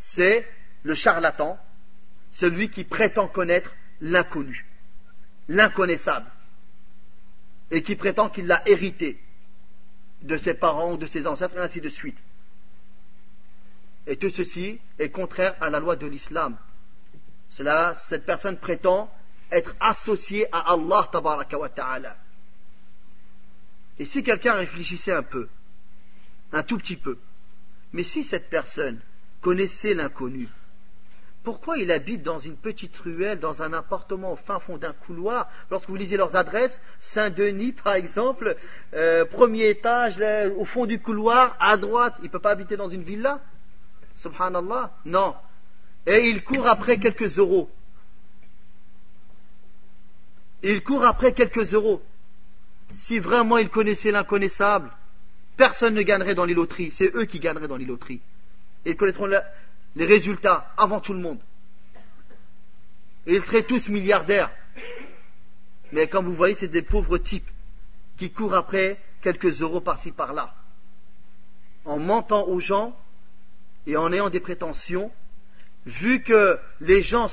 C'est 0.01 0.47
le 0.83 0.95
charlatan, 0.95 1.59
celui 2.31 2.69
qui 2.71 2.85
prétend 2.85 3.27
connaître 3.29 3.75
l'inconnu, 4.01 4.67
l'inconnaissable, 5.49 6.27
et 7.71 7.83
qui 7.83 7.97
prétend 7.97 8.29
qu'il 8.29 8.47
l'a 8.47 8.67
hérité 8.69 9.21
de 10.23 10.37
ses 10.37 10.55
parents 10.55 10.93
ou 10.93 10.97
de 10.97 11.07
ses 11.07 11.27
ancêtres, 11.27 11.57
et 11.57 11.61
ainsi 11.61 11.81
de 11.81 11.89
suite. 11.89 12.19
Et 14.07 14.17
tout 14.17 14.31
ceci 14.31 14.79
est 14.99 15.11
contraire 15.11 15.55
à 15.61 15.71
la 15.71 15.81
loi 15.81 15.97
de 15.97 16.07
l'islam. 16.07 16.57
Cela, 17.49 17.95
cette 17.95 18.27
personne 18.27 18.57
prétend 18.59 19.13
être 19.51 19.75
associée 19.81 20.47
à 20.53 20.73
Allah 20.73 21.09
wa 21.15 21.69
ta'ala. 21.69 22.17
Et 23.99 24.05
si 24.05 24.23
quelqu'un 24.23 24.55
réfléchissait 24.55 25.13
un 25.13 25.23
peu, 25.23 25.49
un 26.53 26.63
tout 26.63 26.79
petit 26.79 26.97
peu, 26.97 27.19
mais 27.93 28.03
si 28.03 28.25
cette 28.25 28.49
personne 28.49 29.01
connaissait 29.41 29.95
l'inconnu, 29.95 30.49
pourquoi 31.43 31.79
il 31.79 31.91
habite 31.91 32.23
dans 32.23 32.39
une 32.39 32.57
petite 32.57 32.97
ruelle, 32.99 33.39
dans 33.39 33.63
un 33.63 33.73
appartement 33.73 34.33
au 34.33 34.37
fin 34.37 34.59
fond 34.59 34.77
d'un 34.77 34.93
couloir 34.93 35.49
Lorsque 35.71 35.89
vous 35.89 35.97
lisez 35.97 36.19
leurs 36.19 36.37
adresses, 36.37 36.81
Saint-Denis 36.99 37.73
par 37.73 37.95
exemple, 37.95 38.57
euh, 38.93 39.25
premier 39.25 39.69
étage, 39.71 40.21
au 40.59 40.67
fond 40.67 40.85
du 40.85 40.99
couloir, 41.01 41.57
à 41.59 41.79
droite, 41.79 42.17
il 42.21 42.25
ne 42.25 42.29
peut 42.31 42.39
pas 42.41 42.51
habiter 42.51 42.77
dans 42.77 42.89
une 42.89 43.03
villa 43.03 43.41
Subhanallah 44.15 44.91
Non. 45.07 45.35
Et 46.07 46.29
il 46.29 46.43
court 46.45 46.67
après 46.67 46.99
quelques 46.99 47.39
euros. 47.39 47.71
Il 50.63 50.83
court 50.83 51.05
après 51.07 51.33
quelques 51.33 51.73
euros. 51.73 52.03
Si 52.93 53.19
vraiment 53.19 53.57
il 53.57 53.71
connaissait 53.71 54.11
l'inconnaissable, 54.11 54.91
personne 55.57 55.95
ne 55.95 56.03
gagnerait 56.03 56.35
dans 56.35 56.45
les 56.45 56.53
loteries. 56.55 56.91
C'est 56.91 57.15
eux 57.15 57.25
qui 57.25 57.39
gagneraient 57.41 57.69
dans 57.69 57.77
les 57.77 57.85
loteries. 57.87 58.21
Ils 58.85 58.97
connaîtront 58.97 59.27
la, 59.27 59.45
les 59.97 60.05
résultats 60.07 60.73
avant 60.77 61.01
tout 61.01 61.13
le 61.15 61.21
monde. 61.21 61.39
Et 63.27 63.35
ils 63.35 63.43
seraient 63.45 63.63
tous 63.63 63.89
milliardaires. 63.89 64.51
Mais 65.93 66.07
comme 66.09 66.27
vous 66.27 66.35
voyez, 66.35 66.55
c'est 66.55 66.69
des 66.69 66.83
pauvres 66.83 67.19
types 67.19 67.49
qui 68.17 68.31
courent 68.31 68.55
après 68.55 69.01
quelques 69.23 69.61
euros 69.61 69.81
par-ci 69.81 70.13
par-là. 70.13 70.55
En 71.85 71.99
mentant 71.99 72.47
aux 72.47 72.61
gens 72.61 72.97
et 73.87 73.97
en 73.97 74.13
ayant 74.13 74.31
des 74.31 74.41
prétentions, 74.41 75.11
vu 75.87 76.23
que 76.23 76.59
les 76.81 77.03
gens 77.03 77.27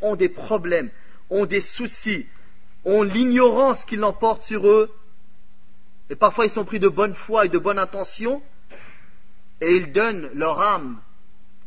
ont 0.00 0.16
des 0.16 0.28
problèmes, 0.28 0.90
ont 1.30 1.46
des 1.46 1.60
soucis, 1.60 2.26
ont 2.84 3.02
l'ignorance 3.02 3.84
qui 3.84 3.96
l'emporte 3.96 4.42
sur 4.42 4.68
eux, 4.68 4.94
et 6.10 6.16
parfois 6.16 6.46
ils 6.46 6.50
sont 6.50 6.64
pris 6.64 6.80
de 6.80 6.88
bonne 6.88 7.14
foi 7.14 7.46
et 7.46 7.48
de 7.48 7.58
bonne 7.58 7.78
intention, 7.78 8.42
et 9.60 9.76
ils 9.76 9.92
donnent 9.92 10.30
leur 10.34 10.60
âme 10.60 11.00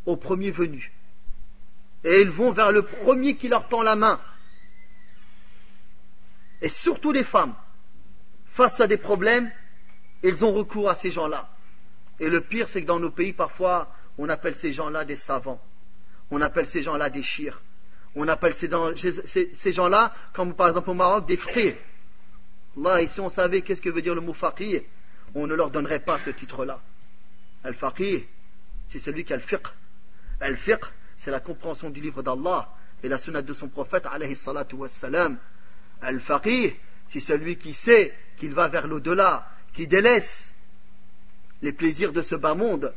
au 0.06 0.15
premier 0.18 0.52
venu. 0.52 0.91
Et 2.04 2.22
ils 2.22 2.30
vont 2.30 2.52
vers 2.52 2.72
le 2.72 2.84
premier 2.84 3.36
qui 3.36 3.48
leur 3.48 3.68
tend 3.68 3.82
la 3.82 3.96
main. 3.96 4.22
Et 6.62 6.70
surtout 6.70 7.12
les 7.12 7.24
femmes, 7.24 7.56
face 8.46 8.80
à 8.80 8.88
des 8.88 8.98
problèmes, 8.98 9.52
ils 10.24 10.46
ont 10.46 10.54
recours 10.54 10.89
à 10.89 10.96
ces 10.96 11.12
gens-là. 11.12 11.50
Et 12.20 12.30
le 12.30 12.41
pire, 12.41 12.70
c'est 12.70 12.82
que 12.82 12.88
dans 12.88 13.00
nos 13.00 13.10
pays, 13.12 13.34
parfois, 13.34 13.94
on 14.18 14.30
appelle 14.30 14.56
ces 14.56 14.72
gens-là 14.72 15.04
des 15.04 15.18
savants. 15.18 15.62
On 16.32 16.41
appelle 16.41 16.68
ces 16.68 16.82
gens-là 16.82 17.10
des 17.10 17.22
chirs. 17.24 17.62
On 18.15 18.28
appelle 18.28 18.54
ces, 18.56 18.70
gens-là, 19.72 20.15
comme 20.34 20.54
par 20.56 20.70
exemple 20.70 20.89
au 20.91 20.94
Maroc, 20.94 21.28
des 21.28 21.36
frères. 21.36 21.76
Là, 22.78 23.06
si 23.06 23.20
on 23.20 23.30
savait 23.30 23.62
qu'est-ce 23.62 23.82
que 23.82 23.89
veut 23.89 24.02
dire 24.02 24.15
le 24.15 24.22
mot 24.22 24.34
faqih, 24.34 24.82
on 25.34 25.48
ne 25.48 25.54
leur 25.54 25.70
donnerait 25.70 26.00
pas 26.00 26.18
ce 26.18 26.30
titre-là. 26.30 26.80
Al-faqih, 27.63 28.26
c'est 28.89 29.00
celui 29.00 29.26
qui 29.26 29.34
a 29.34 29.36
le 29.36 29.41
fiqh, 29.41 29.68
Al-fiqh, 30.39 30.84
c'est 31.17 31.32
la 31.32 31.39
compréhension 31.39 31.89
du 31.89 32.02
livre 32.02 32.24
d'Allah 32.24 32.74
et 33.04 33.10
la 33.10 33.17
sunna 33.17 33.41
de 33.41 33.54
son 33.54 33.67
prophète, 33.67 34.06
alayhi 34.08 34.36
salatu 34.36 34.76
wassalam. 34.76 35.38
Al-faqih, 36.02 36.76
c'est 37.08 37.19
celui 37.19 37.58
qui 37.58 37.74
sait 37.74 38.15
qu'il 38.38 38.54
va 38.54 38.67
vers 38.67 38.88
l'au-delà, 38.88 39.50
qui 39.74 39.88
délaisse 39.88 40.54
les 41.62 41.71
plaisirs 41.74 42.13
de 42.13 42.21
ce 42.21 42.36
bas 42.36 42.56
monde 42.56 42.93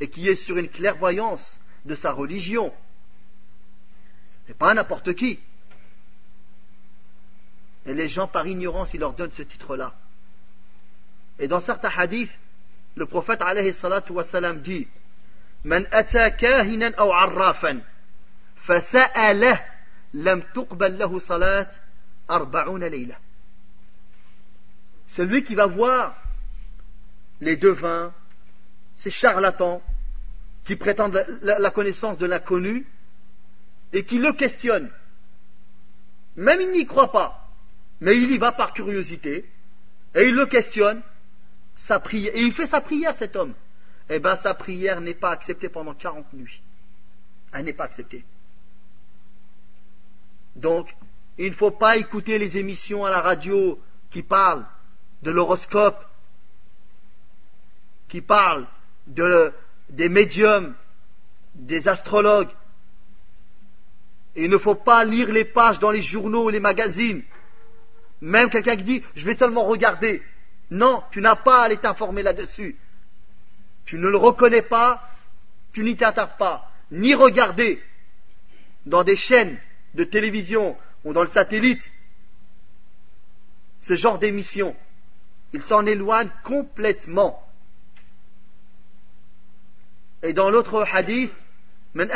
et 0.00 0.08
qui 0.08 0.28
est 0.28 0.36
sur 0.36 0.56
une 0.56 0.68
clairvoyance 0.68 1.58
de 1.84 1.94
sa 1.94 2.12
religion. 2.12 2.72
Ce 4.26 4.36
n'est 4.48 4.54
pas 4.54 4.72
n'importe 4.74 5.14
qui. 5.14 5.38
Et 7.86 7.94
les 7.94 8.08
gens, 8.08 8.28
par 8.28 8.46
ignorance, 8.46 8.92
ils 8.92 9.00
leur 9.00 9.14
donnent 9.14 9.30
ce 9.32 9.42
titre-là. 9.42 9.94
Et 11.38 11.48
dans 11.48 11.60
certains 11.60 11.90
hadiths, 11.96 12.32
le 12.96 13.06
prophète 13.06 13.40
alayhi 13.40 13.72
salatu 13.72 14.12
wassalam 14.12 14.60
dit 14.60 14.86
من 15.68 15.86
lui 22.90 23.08
Celui 25.06 25.42
qui 25.44 25.54
va 25.54 25.66
voir 25.66 26.16
les 27.40 27.56
devins, 27.56 28.12
ces 28.96 29.10
charlatans 29.10 29.82
qui 30.64 30.74
prétendent 30.76 31.24
la, 31.42 31.70
connaissance 31.70 32.16
de 32.18 32.26
l'inconnu 32.26 32.86
et 33.92 34.04
qui 34.04 34.18
le 34.18 34.32
questionnent. 34.32 34.90
Même 36.36 36.60
il 36.62 36.72
n'y 36.72 36.86
croit 36.86 37.12
pas, 37.12 37.46
mais 38.00 38.16
il 38.16 38.30
y 38.32 38.38
va 38.38 38.52
par 38.52 38.72
curiosité 38.72 39.48
et 40.14 40.28
il 40.28 40.34
le 40.34 40.46
questionne, 40.46 41.02
et 42.12 42.42
il 42.42 42.52
fait 42.52 42.66
sa 42.66 42.80
prière 42.80 43.14
cet 43.14 43.36
homme 43.36 43.52
eh 44.08 44.18
bien, 44.20 44.36
sa 44.36 44.54
prière 44.54 45.00
n'est 45.00 45.14
pas 45.14 45.30
acceptée 45.30 45.68
pendant 45.68 45.94
40 45.94 46.32
nuits. 46.32 46.62
Elle 47.52 47.64
n'est 47.66 47.72
pas 47.72 47.84
acceptée. 47.84 48.24
Donc, 50.56 50.88
il 51.36 51.50
ne 51.50 51.54
faut 51.54 51.70
pas 51.70 51.96
écouter 51.98 52.38
les 52.38 52.56
émissions 52.56 53.04
à 53.04 53.10
la 53.10 53.20
radio 53.20 53.78
qui 54.10 54.22
parlent 54.22 54.64
de 55.22 55.30
l'horoscope, 55.30 56.02
qui 58.08 58.20
parlent 58.22 58.66
des 59.06 60.08
médiums, 60.08 60.74
des 61.54 61.88
astrologues. 61.88 62.48
il 64.36 64.48
ne 64.48 64.58
faut 64.58 64.74
pas 64.74 65.04
lire 65.04 65.32
les 65.32 65.44
pages 65.44 65.78
dans 65.78 65.90
les 65.90 66.02
journaux, 66.02 66.44
ou 66.44 66.48
les 66.50 66.60
magazines. 66.60 67.22
Même 68.20 68.50
quelqu'un 68.50 68.76
qui 68.76 68.84
dit, 68.84 69.02
je 69.16 69.24
vais 69.26 69.34
seulement 69.34 69.64
regarder. 69.64 70.22
Non, 70.70 71.02
tu 71.10 71.20
n'as 71.20 71.36
pas 71.36 71.60
à 71.62 71.64
aller 71.64 71.76
t'informer 71.76 72.22
là-dessus 72.22 72.76
tu 73.88 73.96
ne 73.96 74.04
le 74.06 74.18
reconnais 74.18 74.60
pas, 74.60 75.02
tu 75.72 75.82
n'y 75.82 75.96
t'attardes 75.96 76.36
pas, 76.36 76.70
ni 76.90 77.14
regarder 77.14 77.82
dans 78.84 79.02
des 79.02 79.16
chaînes 79.16 79.58
de 79.94 80.04
télévision 80.04 80.76
ou 81.06 81.14
dans 81.14 81.22
le 81.22 81.26
satellite 81.28 81.90
ce 83.80 83.96
genre 83.96 84.18
d'émission. 84.18 84.76
Il 85.54 85.62
s'en 85.62 85.86
éloigne 85.86 86.28
complètement. 86.44 87.42
Et 90.22 90.34
dans 90.34 90.50
l'autre 90.50 90.86
hadith, 90.92 91.32
Celui 91.94 92.08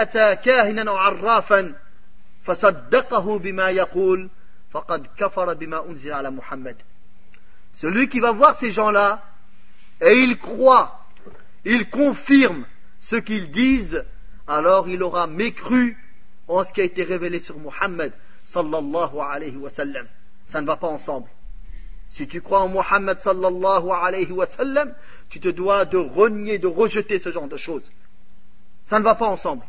qui 8.08 8.20
va 8.20 8.32
voir 8.32 8.54
ces 8.58 8.70
gens-là 8.70 9.24
et 10.02 10.12
il 10.18 10.36
croit 10.36 11.01
il 11.64 11.88
confirme 11.90 12.66
ce 13.00 13.16
qu'ils 13.16 13.50
disent, 13.50 14.04
alors 14.48 14.88
il 14.88 15.02
aura 15.02 15.26
mécru 15.26 15.96
en 16.48 16.64
ce 16.64 16.72
qui 16.72 16.80
a 16.80 16.84
été 16.84 17.04
révélé 17.04 17.38
sur 17.38 17.58
Muhammad 17.58 18.12
sallallahu 18.44 19.18
alayhi 19.20 19.56
wa 19.56 19.70
sallam. 19.70 20.06
Ça 20.48 20.60
ne 20.60 20.66
va 20.66 20.76
pas 20.76 20.88
ensemble. 20.88 21.28
Si 22.10 22.26
tu 22.26 22.40
crois 22.42 22.60
en 22.62 22.68
Muhammad 22.68 23.18
sallallahu 23.20 23.90
alayhi 23.92 24.32
wa 24.32 24.44
sallam, 24.46 24.92
tu 25.28 25.38
te 25.38 25.48
dois 25.48 25.84
de 25.84 25.98
renier, 25.98 26.58
de 26.58 26.66
rejeter 26.66 27.18
ce 27.18 27.30
genre 27.30 27.48
de 27.48 27.56
choses. 27.56 27.90
Ça 28.86 28.98
ne 28.98 29.04
va 29.04 29.14
pas 29.14 29.26
ensemble. 29.28 29.64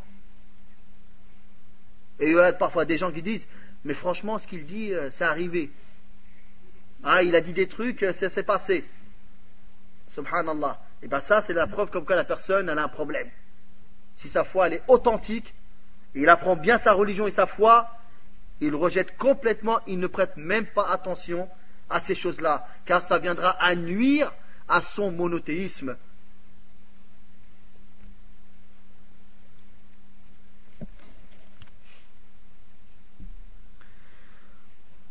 Et 2.20 2.28
il 2.30 2.34
y 2.36 2.40
a 2.40 2.52
parfois 2.54 2.86
des 2.86 2.98
gens 2.98 3.12
qui 3.12 3.22
disent, 3.22 3.48
mais 3.86 3.94
franchement, 3.94 4.40
ce 4.40 4.48
qu'il 4.48 4.66
dit, 4.66 4.94
euh, 4.94 5.10
c'est 5.12 5.24
arrivé. 5.26 5.70
Ah, 7.04 7.22
il 7.22 7.36
a 7.36 7.42
dit 7.42 7.54
des 7.54 7.68
trucs, 7.68 8.02
euh, 8.04 8.14
ça 8.14 8.30
s'est 8.30 8.44
passé. 8.44 8.84
Subhanallah. 10.16 10.80
Et 11.04 11.08
eh 11.08 11.10
bien 11.10 11.20
ça, 11.20 11.42
c'est 11.42 11.52
la 11.52 11.68
preuve 11.68 11.90
comme 11.92 12.06
quoi 12.06 12.16
la 12.16 12.24
personne, 12.24 12.70
elle 12.70 12.80
a 12.80 12.84
un 12.84 12.88
problème. 12.88 13.30
Si 14.16 14.30
sa 14.30 14.46
foi, 14.46 14.68
elle 14.68 14.76
est 14.76 14.84
authentique, 14.88 15.54
il 16.16 16.30
apprend 16.30 16.56
bien 16.56 16.78
sa 16.78 16.94
religion 16.94 17.28
et 17.28 17.32
sa 17.32 17.46
foi, 17.46 17.90
il 18.62 18.74
rejette 18.74 19.18
complètement, 19.18 19.82
il 19.86 20.00
ne 20.00 20.08
prête 20.08 20.38
même 20.38 20.66
pas 20.66 20.88
attention 20.90 21.50
à 21.90 22.00
ces 22.00 22.16
choses-là, 22.16 22.66
car 22.86 23.04
ça 23.04 23.20
viendra 23.20 23.50
à 23.62 23.76
nuire 23.76 24.34
à 24.70 24.80
son 24.80 25.12
monothéisme. 25.12 25.98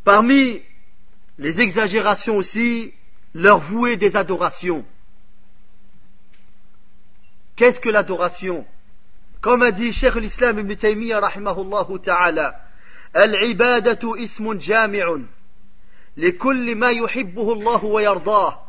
Parmi 0.03 0.63
les 1.37 1.61
exagérations 1.61 2.35
aussi, 2.35 2.95
leur 3.35 3.59
vouer 3.59 3.95
des 3.95 4.15
adorations. 4.15 4.83
Qu'est-ce 7.55 7.79
que 7.79 7.89
l'adoration 7.89 8.65
Comme 9.41 9.61
a 9.61 9.71
dit 9.71 9.93
Cheikh 9.93 10.15
l'Islam 10.15 10.57
ibn 10.59 10.75
Taymiyyah 10.75 11.19
rahimahullah 11.19 11.87
ta'ala, 12.03 12.55
العبادة 13.15 13.99
اسم 14.23 14.53
جامع 14.53 15.19
لكل 16.17 16.75
ما 16.75 16.89
يحبه 16.89 17.53
الله 17.53 17.83
ويرضاه 17.85 18.59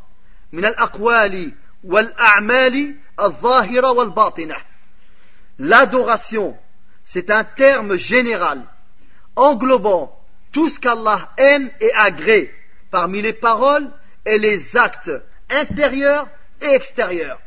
من 0.52 0.64
الأقوال 0.64 1.52
والأعمال 1.84 2.94
الظاهرة 3.20 3.90
والباطنة. 3.92 4.56
L'adoration, 5.58 6.54
c'est 7.04 7.30
un 7.30 7.44
terme 7.44 7.96
général 7.96 8.60
englobant 9.36 10.14
tout 10.52 10.68
ce 10.68 10.78
qu'Allah 10.78 11.32
aime 11.38 11.70
et 11.80 11.92
agrée 11.94 12.52
parmi 12.90 13.22
les 13.22 13.32
paroles 13.32 13.88
et 14.26 14.36
les 14.36 14.76
actes 14.76 15.10
intérieurs 15.48 16.28
et 16.60 16.66
extérieurs 16.68 17.38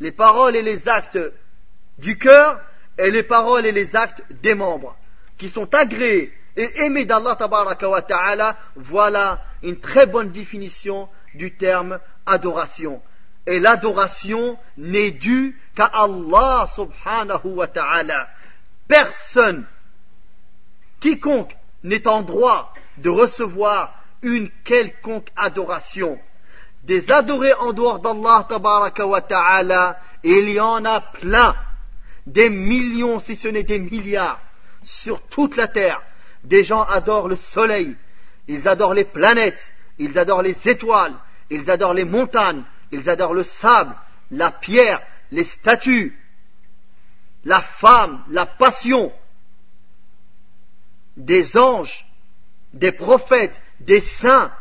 les 0.00 0.12
paroles 0.12 0.56
et 0.56 0.62
les 0.62 0.88
actes 0.88 1.18
du 1.98 2.18
cœur 2.18 2.60
et 2.98 3.10
les 3.10 3.22
paroles 3.22 3.66
et 3.66 3.72
les 3.72 3.96
actes 3.96 4.22
des 4.42 4.54
membres 4.54 4.96
qui 5.38 5.48
sont 5.48 5.72
agréés 5.74 6.32
et 6.56 6.80
aimés 6.82 7.04
d'Allah 7.04 7.36
wa 7.40 8.02
ta'ala, 8.02 8.56
voilà 8.74 9.40
une 9.62 9.78
très 9.78 10.06
bonne 10.06 10.30
définition 10.30 11.08
du 11.34 11.54
terme 11.56 12.00
adoration. 12.26 13.00
Et 13.46 13.60
l'adoration 13.60 14.58
n'est 14.76 15.12
due 15.12 15.60
qu'à 15.76 15.84
Allah 15.86 16.66
subhanahu 16.74 17.44
wa 17.54 17.68
ta'ala. 17.68 18.28
Personne, 18.88 19.66
quiconque 20.98 21.56
n'est 21.84 22.08
en 22.08 22.22
droit 22.22 22.74
de 22.96 23.08
recevoir 23.08 23.94
une 24.22 24.50
quelconque 24.64 25.28
adoration 25.36 26.18
des 26.84 27.10
adorés 27.10 27.52
en 27.54 27.72
dehors 27.72 28.00
d'Allah 28.00 28.46
tabaraka 28.48 29.06
wa 29.06 29.20
ta'ala, 29.20 29.98
il 30.22 30.48
y 30.50 30.60
en 30.60 30.84
a 30.84 31.00
plein, 31.00 31.54
des 32.26 32.50
millions 32.50 33.18
si 33.20 33.36
ce 33.36 33.48
n'est 33.48 33.62
des 33.62 33.78
milliards, 33.78 34.40
sur 34.82 35.22
toute 35.22 35.56
la 35.56 35.68
terre. 35.68 36.02
Des 36.44 36.64
gens 36.64 36.82
adorent 36.84 37.28
le 37.28 37.36
soleil, 37.36 37.96
ils 38.46 38.68
adorent 38.68 38.94
les 38.94 39.04
planètes, 39.04 39.72
ils 39.98 40.18
adorent 40.18 40.42
les 40.42 40.68
étoiles, 40.68 41.14
ils 41.50 41.70
adorent 41.70 41.94
les 41.94 42.04
montagnes, 42.04 42.62
ils 42.92 43.10
adorent 43.10 43.34
le 43.34 43.44
sable, 43.44 43.94
la 44.30 44.50
pierre, 44.50 45.02
les 45.30 45.44
statues, 45.44 46.16
la 47.44 47.60
femme, 47.60 48.22
la 48.28 48.46
passion, 48.46 49.12
des 51.16 51.56
anges, 51.56 52.06
des 52.72 52.92
prophètes, 52.92 53.62
des 53.80 54.00
saints, 54.00 54.52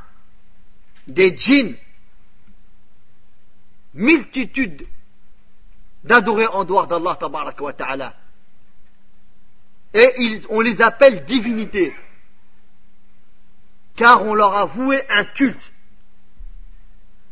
des 1.07 1.37
djinns, 1.37 1.75
multitude 3.97 4.87
d'adorés 6.03 6.47
en 6.47 6.63
dehors 6.63 6.87
d'Allah 6.87 7.17
wa 7.59 7.73
ta'ala. 7.73 8.13
Et 9.93 10.13
ils, 10.19 10.45
on 10.49 10.61
les 10.61 10.81
appelle 10.81 11.25
divinités, 11.25 11.93
car 13.95 14.23
on 14.23 14.33
leur 14.33 14.53
a 14.55 14.65
voué 14.65 15.01
un 15.09 15.25
culte. 15.25 15.71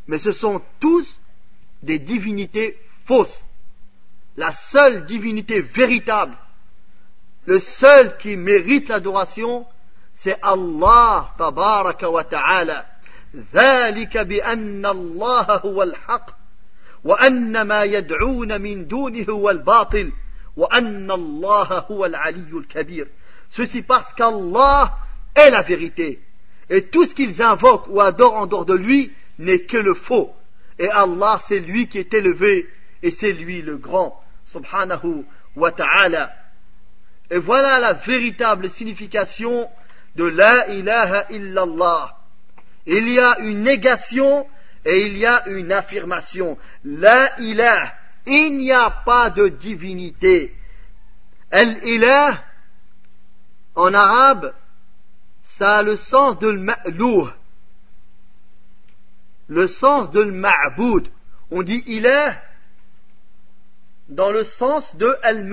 Mais 0.07 0.20
ce 0.20 0.32
sont 0.32 0.61
tous 0.80 1.18
des 1.84 1.99
divinités 1.99 2.78
fausses. 3.05 3.43
La 4.38 4.51
seule 4.51 5.05
divinité 5.05 5.61
véritable, 5.61 6.36
le 7.45 7.59
seul 7.59 8.18
qui 8.18 8.36
mérite 8.36 8.89
l'adoration, 8.89 9.66
c'est 10.16 10.38
Allah 10.41 11.34
tabaraka 11.38 12.09
wa 12.09 12.24
ta'ala. 12.24 12.86
وأن 17.06 17.62
ما 17.62 17.84
يدعون 17.84 18.51
من 18.62 18.88
Ceci 23.51 23.82
parce 23.84 24.12
qu'Allah 24.14 24.97
est 25.36 25.51
la 25.51 25.62
vérité 25.62 26.20
et 26.70 26.86
tout 26.88 27.06
ce 27.06 27.14
qu'ils 27.14 27.43
invoquent 27.43 27.88
ou 27.89 28.01
adorent 28.01 28.36
en 28.36 28.45
dehors 28.47 28.66
de 28.66 28.74
lui 28.74 29.12
n'est 29.38 29.60
que 29.60 29.78
le 29.78 29.93
faux 29.93 30.34
et 30.80 30.89
Allah 30.89 31.38
c'est 31.39 31.60
lui 31.60 31.88
qui 31.88 31.99
est 31.99 32.12
élevé 32.16 32.68
et 33.03 33.12
c'est 33.12 33.32
lui 33.34 33.62
le 33.62 33.78
grand 33.78 34.20
subhanahu 34.45 35.24
wa 35.56 35.72
ta'ala 35.72 36.32
et 37.30 37.38
voilà 37.38 37.78
la 37.80 37.93
véritable 37.93 38.68
signification 38.68 39.70
de 40.16 40.24
la 40.26 40.70
ilaha 40.72 41.26
illallah 41.30 42.18
il 42.88 43.08
y 43.10 43.20
a 43.20 43.38
une 43.39 43.62
négation 43.62 44.47
et 44.86 45.07
il 45.07 45.17
y 45.17 45.25
a 45.25 45.43
une 45.49 45.71
affirmation. 45.73 46.57
La 46.83 47.38
ilah, 47.41 47.93
il 48.27 48.57
n'y 48.57 48.71
a 48.71 48.91
pas 48.91 49.31
de 49.31 49.47
divinité. 49.47 50.55
El 51.49 51.79
ilah, 51.88 52.43
en 53.73 53.91
arabe, 53.95 54.53
ça 55.43 55.77
a 55.79 55.83
le 55.83 55.95
sens 55.95 56.38
de 56.38 56.49
l'ma'lour. 56.49 57.31
Le 59.47 59.67
sens 59.67 60.11
de 60.11 60.21
l'ma'boud. 60.21 61.07
On 61.49 61.63
dit 61.63 61.83
est 61.88 62.38
dans 64.09 64.29
le 64.31 64.43
sens 64.43 64.95
de 64.97 65.15
al 65.23 65.51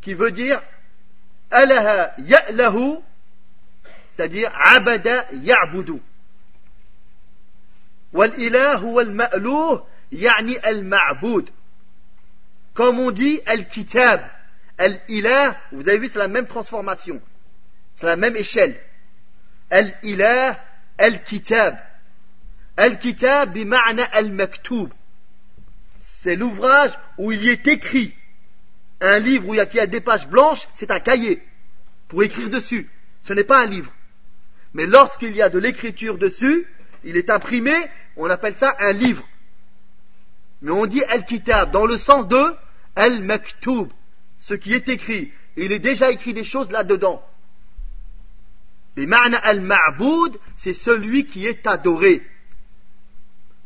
qui 0.00 0.14
veut 0.14 0.32
dire 0.32 0.60
c'est-à-dire 4.10 4.52
abada 4.72 5.26
ya'budu. 5.32 6.00
والإله 8.16 8.72
هو 8.80 9.82
يعني 10.12 10.56
المعبود 10.68 11.50
comme 12.74 12.98
on 13.00 13.10
dit 13.10 13.40
Al-Kitab, 13.46 14.20
Al-Ilah, 14.76 15.56
vous 15.72 15.88
avez 15.88 15.96
vu, 15.96 16.08
c'est 16.08 16.18
la 16.18 16.28
même 16.28 16.46
transformation, 16.46 17.22
c'est 17.94 18.04
la 18.04 18.16
même 18.16 18.36
échelle. 18.36 18.78
Al-Ilah, 19.70 20.60
Al-Kitab. 20.98 21.78
Al-Kitab 22.76 23.56
C'est 26.00 26.36
l'ouvrage 26.36 26.90
où 27.16 27.32
il 27.32 27.44
y 27.44 27.48
est 27.48 27.66
écrit. 27.66 28.12
Un 29.00 29.20
livre 29.20 29.48
où 29.48 29.54
il 29.54 29.62
y 29.62 29.68
qui 29.70 29.80
a 29.80 29.86
des 29.86 30.02
pages 30.02 30.28
blanches, 30.28 30.68
c'est 30.74 30.90
un 30.90 31.00
cahier 31.00 31.42
pour 32.08 32.22
écrire 32.24 32.50
dessus. 32.50 32.90
Ce 33.22 33.32
n'est 33.32 33.42
pas 33.44 33.62
un 33.62 33.66
livre. 33.66 33.90
Mais 34.74 34.84
lorsqu'il 34.84 35.34
y 35.34 35.40
a 35.40 35.48
de 35.48 35.58
l'écriture 35.58 36.18
dessus, 36.18 36.66
il 37.06 37.16
est 37.16 37.30
imprimé, 37.30 37.72
on 38.16 38.28
appelle 38.28 38.54
ça 38.54 38.76
un 38.80 38.92
livre. 38.92 39.24
Mais 40.60 40.72
on 40.72 40.86
dit 40.86 41.02
al-kitab 41.04 41.70
dans 41.70 41.86
le 41.86 41.96
sens 41.96 42.26
de 42.26 42.42
al-maktoub, 42.96 43.88
ce 44.40 44.54
qui 44.54 44.74
est 44.74 44.88
écrit. 44.88 45.32
Il 45.56 45.72
est 45.72 45.78
déjà 45.78 46.10
écrit 46.10 46.34
des 46.34 46.44
choses 46.44 46.70
là-dedans. 46.70 47.24
Et 48.96 49.06
«ma'na 49.06 49.38
al-ma'boud, 49.38 50.38
c'est 50.56 50.74
celui 50.74 51.26
qui 51.26 51.46
est 51.46 51.66
adoré. 51.66 52.22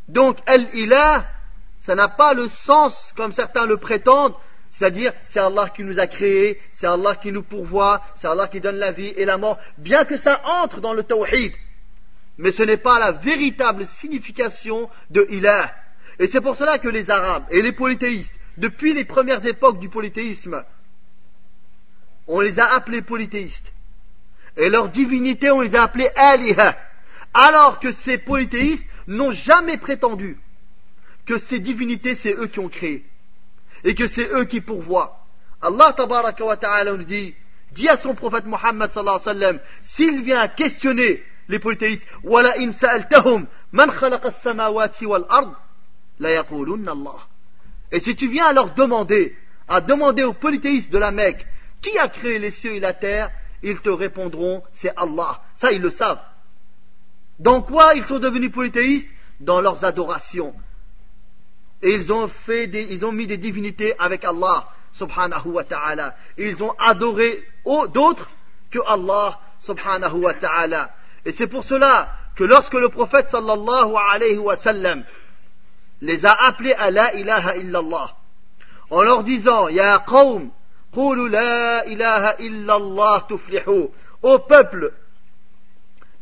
Donc 0.09 0.36
al-ilah, 0.47 1.26
ça 1.80 1.95
n'a 1.95 2.09
pas 2.09 2.34
le 2.34 2.47
sens 2.49 3.14
comme 3.16 3.32
certains 3.32 3.64
le 3.64 3.78
prétendent, 3.78 4.34
c'est-à-dire 4.70 5.12
c'est 5.22 5.41
Allah 5.41 5.70
qui 5.74 5.82
nous 5.82 5.99
a 5.99 6.07
créés, 6.07 6.61
c'est 6.70 6.86
Allah 6.88 7.14
qui 7.16 7.32
nous 7.32 7.43
pourvoit, 7.45 8.03
c'est 8.16 8.28
Allah 8.28 8.49
qui 8.49 8.61
donne 8.61 8.76
la 8.76 8.93
vie 8.93 9.14
et 9.16 9.24
la 9.24 9.38
mort, 9.38 9.59
bien 9.78 10.05
que 10.05 10.16
ça 10.18 10.43
entre 10.45 10.80
dans 10.82 10.93
le 10.93 11.05
tawhid. 11.05 11.53
Mais 12.41 12.51
ce 12.53 12.62
n'est 12.62 12.78
pas 12.78 12.99
la 12.99 13.12
véritable 13.12 13.86
signification 13.86 14.88
de 15.11 15.26
ilah. 15.28 15.72
Et 16.18 16.26
c'est 16.26 16.41
pour 16.41 16.57
cela 16.57 16.78
que 16.78 16.88
les 16.88 17.11
Arabes 17.11 17.45
et 17.51 17.61
les 17.61 17.70
polythéistes, 17.72 18.34
depuis 18.57 18.95
les 18.95 19.05
premières 19.05 19.45
époques 19.47 19.78
du 19.78 19.91
polythéisme, 19.91 20.64
on 22.28 22.41
les 22.41 22.59
a 22.59 22.64
appelés 22.72 23.03
polythéistes. 23.03 23.72
Et 24.57 24.70
leur 24.70 24.88
divinité, 24.88 25.51
on 25.51 25.61
les 25.61 25.76
a 25.76 25.82
appelés 25.82 26.09
aliha. 26.16 26.76
Alors 27.34 27.78
que 27.78 27.93
ces 27.93 28.16
polythéistes 28.16 28.88
n'ont 29.07 29.30
jamais 29.32 29.76
prétendu 29.76 30.38
que 31.26 31.36
ces 31.38 31.59
divinités, 31.59 32.14
c'est 32.14 32.32
eux 32.32 32.47
qui 32.47 32.59
ont 32.61 32.68
créé. 32.70 33.05
Et 33.84 33.95
que 33.95 34.07
c'est 34.07 34.30
eux 34.32 34.45
qui 34.47 34.62
pourvoient. 34.62 35.26
Allah 35.61 35.93
ta'ala 35.95 36.93
nous 36.97 37.05
dit, 37.05 37.34
dit 37.72 37.88
à 37.91 37.99
son 37.99 38.14
prophète 38.14 38.47
Muhammad 38.47 38.91
sallallahu 38.93 39.20
alayhi 39.28 39.36
wa 39.36 39.45
sallam, 39.53 39.61
s'il 39.82 40.22
vient 40.22 40.49
questionner 40.49 41.22
les 41.51 41.59
polythéistes, 41.59 42.05
Et 47.92 48.01
si 48.01 48.16
tu 48.16 48.28
viens 48.28 48.46
à 48.46 48.53
leur 48.53 48.70
demander, 48.74 49.36
à 49.68 49.80
demander 49.80 50.22
aux 50.24 50.32
polythéistes 50.32 50.90
de 50.90 50.98
la 50.98 51.11
Mecque, 51.11 51.46
qui 51.82 51.98
a 51.98 52.09
créé 52.09 52.38
les 52.38 52.51
cieux 52.53 52.74
et 52.74 52.80
la 52.80 52.92
terre, 52.94 53.30
ils 53.62 53.80
te 53.80 53.90
répondront, 53.90 54.62
c'est 54.72 54.92
Allah. 54.96 55.42
Ça, 55.57 55.72
ils 55.72 55.82
le 55.82 55.90
savent. 55.90 56.20
Dans 57.40 57.61
quoi 57.62 57.94
ils 57.94 58.05
sont 58.05 58.18
devenus 58.18 58.53
polythéistes 58.53 59.09
Dans 59.40 59.61
leurs 59.61 59.84
adorations. 59.84 60.55
Et 61.82 61.92
ils 61.92 62.12
ont 62.12 62.28
fait 62.28 62.66
des, 62.66 62.82
ils 62.94 63.05
ont 63.07 63.12
mis 63.12 63.26
des 63.26 63.38
divinités 63.38 63.94
avec 63.98 64.24
Allah, 64.24 64.68
subhanahu 64.92 65.46
wa 65.46 65.64
ta'ala. 65.64 66.14
Ils 66.36 66.62
ont 66.62 66.74
adoré 66.78 67.42
d'autres 67.92 68.28
que 68.70 68.78
Allah, 68.86 69.38
subhanahu 69.61 70.18
wa 70.24 70.34
ta'ala. 70.34 70.92
Et 71.24 71.32
c'est 71.32 71.46
pour 71.46 71.64
cela 71.64 72.10
que 72.36 72.44
lorsque 72.44 72.74
le 72.74 72.88
prophète 72.88 73.28
sallallahu 73.28 73.94
alayhi 74.12 74.38
wa 74.38 74.56
sallam 74.56 75.04
les 76.00 76.24
a 76.24 76.32
appelés 76.46 76.72
à 76.72 76.90
la 76.90 77.14
ilaha 77.14 77.56
illallah, 77.56 78.16
en 78.90 79.02
leur 79.02 79.22
disant, 79.22 79.68
Ya 79.68 79.98
qawm, 79.98 80.50
qulu 80.94 81.28
la 81.28 81.84
ilaha 81.86 82.36
illallah 82.40 83.26
tuflihu, 83.28 83.88
Au 84.22 84.38
peuple, 84.38 84.92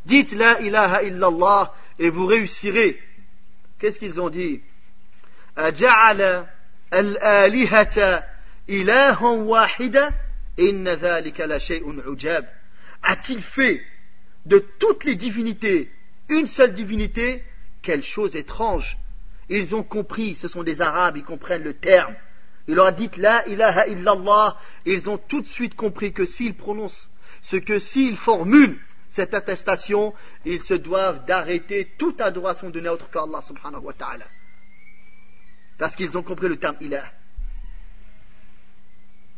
dites 0.05 0.33
la 0.33 0.61
ilaha 0.61 1.03
illallah 1.05 1.73
et 2.01 2.11
vous 2.11 2.27
réussirez. 2.27 3.01
Qu'est-ce 3.79 3.99
qu'ils 4.01 4.21
ont 4.21 4.31
dit? 4.31 4.63
al-alihata 6.91 8.25
ilahan 8.67 9.43
wahida, 9.47 10.11
inna 10.57 10.97
thalika 10.97 11.45
لشيء 11.47 12.05
عجاب 12.11 12.49
a-t-il 13.03 13.41
fait 13.43 13.83
de 14.49 14.59
toutes 14.79 15.05
les 15.05 15.15
divinités, 15.15 15.91
une 16.31 16.47
seule 16.47 16.73
divinité, 16.73 17.45
quelle 17.83 18.03
chose 18.03 18.35
étrange. 18.35 18.99
Ils 19.51 19.75
ont 19.77 19.83
compris, 19.83 20.35
ce 20.35 20.49
sont 20.49 20.63
des 20.63 20.81
Arabes, 20.81 21.17
ils 21.19 21.23
comprennent 21.25 21.63
le 21.63 21.75
terme. 21.75 22.15
Il 22.67 22.75
leur 22.75 22.87
a 22.87 22.93
dit 22.93 23.11
La 23.19 23.47
ilaha 23.47 23.87
illallah. 23.87 24.57
Et 24.87 24.93
ils 24.95 25.09
ont 25.11 25.19
tout 25.19 25.41
de 25.43 25.47
suite 25.47 25.75
compris 25.75 26.13
que 26.13 26.25
s'ils 26.27 26.55
prononcent 26.57 27.11
ce 27.43 27.57
que 27.57 27.79
s'ils 27.79 28.17
formulent 28.17 28.79
cette 29.11 29.33
attestation, 29.35 30.13
ils 30.45 30.63
se 30.63 30.75
doivent 30.75 31.25
d'arrêter 31.27 31.87
toute 31.99 32.21
adoration 32.21 32.69
de 32.71 32.87
autre 32.89 33.09
qu'Allah 33.11 33.41
subhanahu 33.43 33.81
wa 33.81 33.93
ta'ala. 33.95 34.25
Parce 35.79 35.95
qu'ils 35.95 36.17
ont 36.19 36.23
compris 36.23 36.49
le 36.49 36.57
terme 36.57 36.77
ilah. 36.81 37.05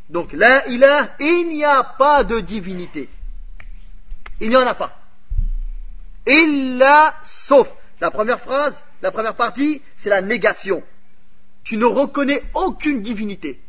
Donc, 0.09 0.33
la 0.33 0.67
ilaha 0.69 1.11
il 1.21 1.49
n'y 1.49 1.65
a 1.65 1.85
pas 1.85 2.25
de 2.25 2.41
divinité. 2.41 3.09
Il 4.41 4.49
n'y 4.49 4.57
en 4.57 4.67
a 4.67 4.75
pas. 4.75 5.00
Illa 6.27 7.15
sauf. 7.25 7.73
La 8.01 8.11
première 8.11 8.41
phrase, 8.41 8.85
la 9.03 9.11
première 9.11 9.35
partie, 9.37 9.83
c'est 9.97 10.09
la 10.09 10.21
négation. 10.23 10.83
Tu 11.65 11.77
ne 11.77 11.85
reconnais 11.85 12.43
aucune 12.55 13.03
divinité. 13.03 13.61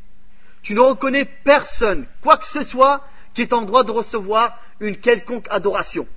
Tu 0.61 0.73
ne 0.73 0.79
reconnais 0.79 1.25
personne, 1.25 2.05
quoi 2.21 2.37
que 2.37 2.47
ce 2.47 2.63
soit, 2.63 3.05
qui 3.33 3.41
est 3.41 3.51
en 3.53 3.63
droit 3.63 3.83
de 3.83 3.91
recevoir 3.91 4.57
une 4.79 4.97
quelconque 4.97 5.47
adoration. 5.49 6.07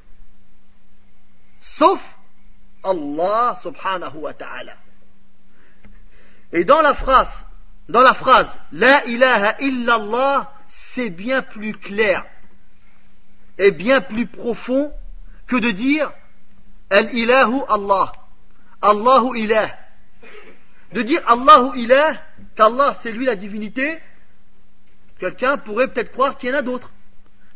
Sauf 1.61 2.15
Allah 2.83 3.59
subhanahu 3.63 4.17
wa 4.17 4.35
ta'ala. 4.35 4.77
Et 6.53 6.65
dans 6.65 6.83
la 6.83 6.95
phrase, 6.95 7.47
dans 7.89 8.03
la 8.03 8.15
phrase, 8.15 8.57
La 8.71 9.05
ilaha 9.07 9.55
illallah, 9.61 10.53
c'est 10.69 11.11
bien 11.11 11.43
plus 11.43 11.75
clair 11.75 12.25
et 13.59 13.71
bien 13.73 14.01
plus 14.01 14.27
profond 14.27 14.93
que 15.47 15.57
de 15.57 15.71
dire 15.71 16.13
Al-ilahu 16.91 17.63
Allah. 17.69 18.13
Allahu 18.83 19.35
ilah. 19.39 19.71
De 20.95 21.03
dire 21.03 21.23
Allahu 21.27 21.75
ilah, 21.79 22.23
qu'Allah 22.57 22.95
c'est 23.03 23.11
lui 23.13 23.25
la 23.25 23.37
divinité, 23.37 23.99
quelqu'un 25.19 25.57
pourrait 25.57 25.89
peut-être 25.93 26.13
croire 26.13 26.37
qu'il 26.37 26.51
y 26.51 26.53
en 26.53 26.59
a 26.59 26.63
d'autres. 26.63 26.93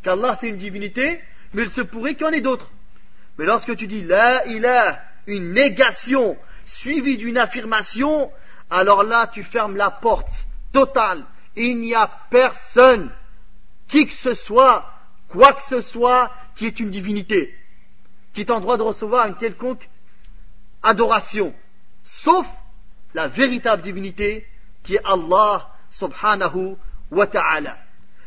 Qu'Allah 0.02 0.34
c'est 0.34 0.48
une 0.48 0.56
divinité, 0.56 1.20
mais 1.52 1.62
il 1.62 1.70
se 1.70 1.80
pourrait 1.82 2.14
qu'il 2.14 2.26
y 2.26 2.28
en 2.28 2.32
ait 2.32 2.40
d'autres. 2.40 2.70
Mais 3.36 3.44
lorsque 3.44 3.76
tu 3.76 3.86
dis 3.86 3.98
il 4.00 4.54
ilah, 4.54 4.98
une 5.26 5.52
négation 5.52 6.36
suivie 6.64 7.18
d'une 7.18 7.38
affirmation, 7.38 8.32
alors 8.70 9.02
là 9.04 9.28
tu 9.28 9.42
fermes 9.44 9.76
la 9.76 9.90
porte 9.90 10.46
totale. 10.72 11.24
Il 11.54 11.78
n'y 11.78 11.94
a 11.94 12.10
personne, 12.30 13.12
qui 13.88 14.06
que 14.06 14.14
ce 14.14 14.34
soit, 14.34 14.90
quoi 15.28 15.52
que 15.52 15.62
ce 15.62 15.80
soit, 15.80 16.32
qui 16.56 16.66
est 16.66 16.80
une 16.80 16.90
divinité 16.90 17.54
qui 18.38 18.42
est 18.42 18.52
en 18.52 18.60
droit 18.60 18.76
de 18.76 18.84
recevoir 18.84 19.26
une 19.26 19.34
quelconque 19.34 19.88
adoration, 20.84 21.52
sauf 22.04 22.46
la 23.12 23.26
véritable 23.26 23.82
divinité 23.82 24.46
qui 24.84 24.94
est 24.94 25.04
Allah 25.04 25.74
subhanahu 25.90 26.76
wa 27.10 27.26
ta'ala. 27.26 27.76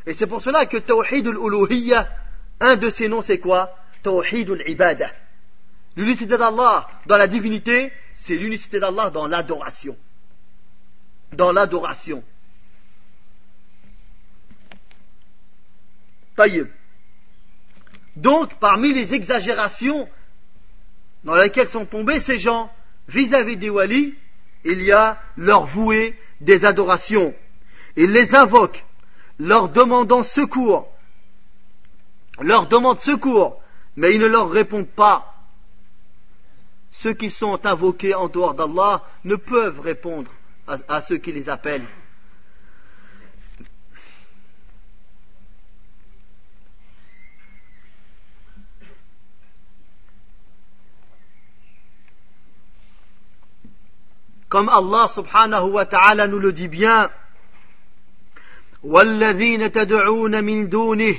Et 0.06 0.14
c'est 0.14 0.28
pour 0.28 0.42
cela 0.42 0.66
que 0.66 0.76
Tawhid 0.76 1.28
al-Uluhiyya, 1.30 2.10
un 2.60 2.76
de 2.76 2.90
ses 2.90 3.08
noms 3.08 3.22
c'est 3.22 3.40
quoi 3.40 3.74
Tawhid 4.04 4.50
al-Ibadah. 4.52 5.12
L'unicité 5.96 6.38
d'Allah 6.38 6.90
dans 7.06 7.16
la 7.16 7.28
divinité, 7.28 7.94
c'est 8.14 8.36
l'unicité 8.36 8.82
d'Allah 8.82 9.12
dans 9.12 9.28
l'adoration. 9.28 9.96
Dans 11.32 11.54
l'adoration. 11.54 12.22
طيب 16.36 16.68
donc, 18.16 18.54
parmi 18.60 18.94
les 18.94 19.14
exagérations 19.14 20.08
dans 21.24 21.36
lesquelles 21.36 21.68
sont 21.68 21.86
tombés 21.86 22.20
ces 22.20 22.38
gens 22.40 22.72
vis-à-vis 23.08 23.58
des 23.58 23.70
walis, 23.70 24.16
il 24.66 24.82
y 24.82 24.92
a 24.92 25.18
leur 25.38 25.66
vouer 25.66 26.18
des 26.42 26.66
adorations. 26.66 27.34
Ils 27.96 28.12
les 28.12 28.36
invoquent, 28.36 28.86
leur 29.40 29.70
demandant 29.70 30.24
secours, 30.24 30.88
leur 32.40 32.68
demandent 32.68 33.00
secours, 33.00 33.62
mais 33.96 34.14
ils 34.14 34.22
ne 34.22 34.26
leur 34.28 34.50
répondent 34.50 34.88
pas. 34.88 35.28
Ceux 36.92 37.14
qui 37.14 37.32
sont 37.32 37.66
invoqués 37.66 38.14
en 38.16 38.28
dehors 38.28 38.54
d'Allah 38.54 39.04
ne 39.24 39.36
peuvent 39.36 39.80
répondre 39.80 40.32
à 40.88 41.02
ceux 41.02 41.18
qui 41.18 41.32
les 41.32 41.50
appellent. 41.50 41.88
Comme 54.52 54.68
Allah 54.68 55.08
subhanahu 55.08 55.70
wa 55.72 55.86
ta'ala 55.86 56.28
nous 56.28 56.38
le 56.40 56.52
dit 56.52 56.68
bien, 56.68 57.10
والذين 58.84 59.72
تدعون 59.72 60.44
من 60.44 60.70
دونه 60.70 61.16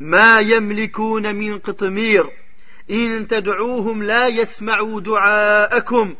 ما 0.00 0.38
يملكون 0.40 1.34
من 1.34 1.58
قطمير 1.58 2.30
إن 2.90 3.28
تدعوهم 3.28 4.02
لا 4.02 4.26
يسمعوا 4.26 5.00
دعاءكم 5.00 6.14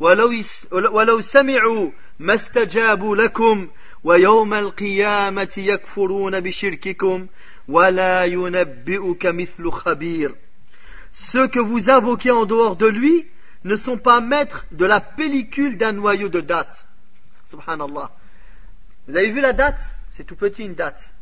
ولو, 0.00 0.42
ولو 0.72 1.20
سمعوا 1.20 1.90
ما 2.18 2.34
استجابوا 2.34 3.16
لكم 3.16 3.68
ويوم 4.04 4.54
القيامة 4.54 5.54
يكفرون 5.56 6.40
بشرككم 6.40 7.26
ولا 7.68 8.24
ينبئك 8.24 9.26
مثل 9.26 9.70
خبير 9.70 10.34
Ceux 11.14 11.46
que 11.48 11.60
vous 11.60 11.90
invoquez 11.90 12.32
en 12.32 12.44
dehors 12.44 12.74
de 12.74 12.86
lui, 12.88 13.24
ne 13.64 13.76
sont 13.76 13.96
pas 13.98 14.20
maîtres 14.20 14.66
de 14.72 14.84
la 14.84 15.00
pellicule 15.00 15.76
d'un 15.76 15.92
noyau 15.92 16.28
de 16.28 16.40
date. 16.40 16.86
Subhanallah. 17.46 18.10
Vous 19.08 19.16
avez 19.16 19.30
vu 19.32 19.40
la 19.40 19.52
date 19.52 19.94
C'est 20.12 20.24
tout 20.24 20.36
petit 20.36 20.62
une 20.62 20.74
date. 20.74 21.12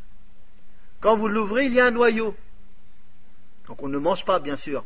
Quand 1.01 1.17
vous 1.17 1.27
l'ouvrez, 1.27 1.65
il 1.65 1.73
y 1.73 1.79
a 1.79 1.85
un 1.85 1.91
noyau. 1.91 2.35
Donc 3.67 3.81
on 3.81 3.87
ne 3.87 3.97
mange 3.97 4.25
pas, 4.25 4.39
bien 4.39 4.55
sûr. 4.55 4.85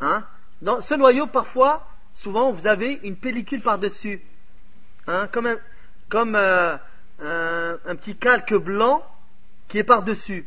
Hein 0.00 0.24
Dans 0.62 0.80
ce 0.80 0.94
noyau, 0.94 1.26
parfois, 1.26 1.86
souvent, 2.14 2.52
vous 2.52 2.66
avez 2.66 3.00
une 3.02 3.16
pellicule 3.16 3.62
par-dessus. 3.62 4.20
Hein? 5.06 5.28
Comme, 5.32 5.58
comme 6.08 6.34
euh, 6.36 6.76
un 7.18 7.96
petit 7.96 8.16
calque 8.16 8.54
blanc 8.54 9.02
qui 9.68 9.78
est 9.78 9.84
par-dessus. 9.84 10.46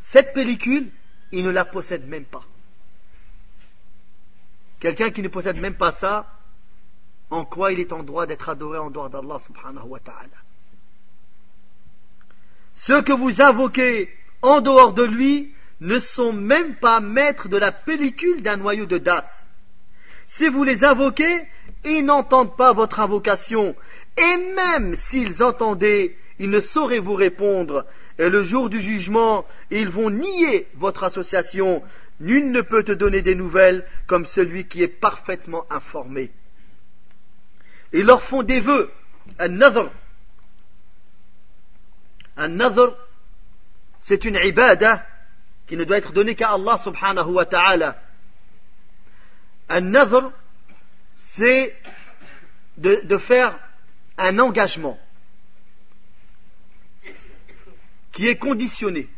Cette 0.00 0.34
pellicule, 0.34 0.90
il 1.32 1.42
ne 1.44 1.50
la 1.50 1.64
possède 1.64 2.06
même 2.06 2.24
pas. 2.24 2.44
Quelqu'un 4.80 5.10
qui 5.10 5.22
ne 5.22 5.28
possède 5.28 5.56
même 5.58 5.74
pas 5.74 5.92
ça, 5.92 6.26
en 7.30 7.44
quoi 7.44 7.72
il 7.72 7.80
est 7.80 7.92
en 7.92 8.02
droit 8.02 8.26
d'être 8.26 8.48
adoré 8.48 8.78
en 8.78 8.90
dehors 8.90 9.10
d'Allah 9.10 9.38
subhanahu 9.38 9.86
wa 9.86 9.98
ta'ala. 10.00 10.28
Ceux 12.74 13.00
que 13.02 13.12
vous 13.12 13.40
invoquez 13.40 14.10
en 14.42 14.60
dehors 14.60 14.92
de 14.92 15.02
lui 15.02 15.52
ne 15.80 15.98
sont 15.98 16.32
même 16.32 16.76
pas 16.76 17.00
maîtres 17.00 17.48
de 17.48 17.56
la 17.56 17.72
pellicule 17.72 18.42
d'un 18.42 18.58
noyau 18.58 18.86
de 18.86 18.98
dattes. 18.98 19.46
Si 20.26 20.48
vous 20.48 20.62
les 20.64 20.84
invoquez, 20.84 21.46
ils 21.84 22.02
n'entendent 22.02 22.56
pas 22.56 22.72
votre 22.72 23.00
invocation, 23.00 23.74
et 24.18 24.54
même 24.54 24.94
s'ils 24.94 25.42
entendaient, 25.42 26.16
ils 26.38 26.50
ne 26.50 26.60
sauraient 26.60 26.98
vous 26.98 27.14
répondre, 27.14 27.86
et 28.18 28.28
le 28.28 28.42
jour 28.44 28.68
du 28.68 28.80
jugement, 28.80 29.46
ils 29.70 29.88
vont 29.88 30.10
nier 30.10 30.68
votre 30.74 31.04
association, 31.04 31.82
Nul 32.20 32.50
ne 32.52 32.62
peut 32.62 32.82
te 32.82 32.92
donner 32.92 33.22
des 33.22 33.34
nouvelles 33.34 33.86
comme 34.06 34.24
celui 34.24 34.66
qui 34.66 34.82
est 34.82 34.88
parfaitement 34.88 35.66
informé. 35.70 36.30
Ils 37.92 38.04
leur 38.06 38.22
font 38.22 38.42
des 38.42 38.60
vœux, 38.60 38.90
un 39.38 39.48
nadhr. 39.48 39.90
Un 42.38 42.50
c'est 43.98 44.24
une 44.24 44.36
ibada 44.42 45.06
qui 45.66 45.76
ne 45.76 45.84
doit 45.84 45.96
être 45.96 46.12
donnée 46.12 46.34
qu'à 46.34 46.52
Allah 46.52 46.78
subhanahu 46.78 47.28
wa 47.28 47.46
ta'ala. 47.46 48.00
Un 49.68 49.92
c'est 51.16 51.74
de 52.76 53.18
faire 53.18 53.58
un 54.18 54.38
engagement 54.38 54.98
qui 58.12 58.28
est 58.28 58.36
conditionné 58.36 59.08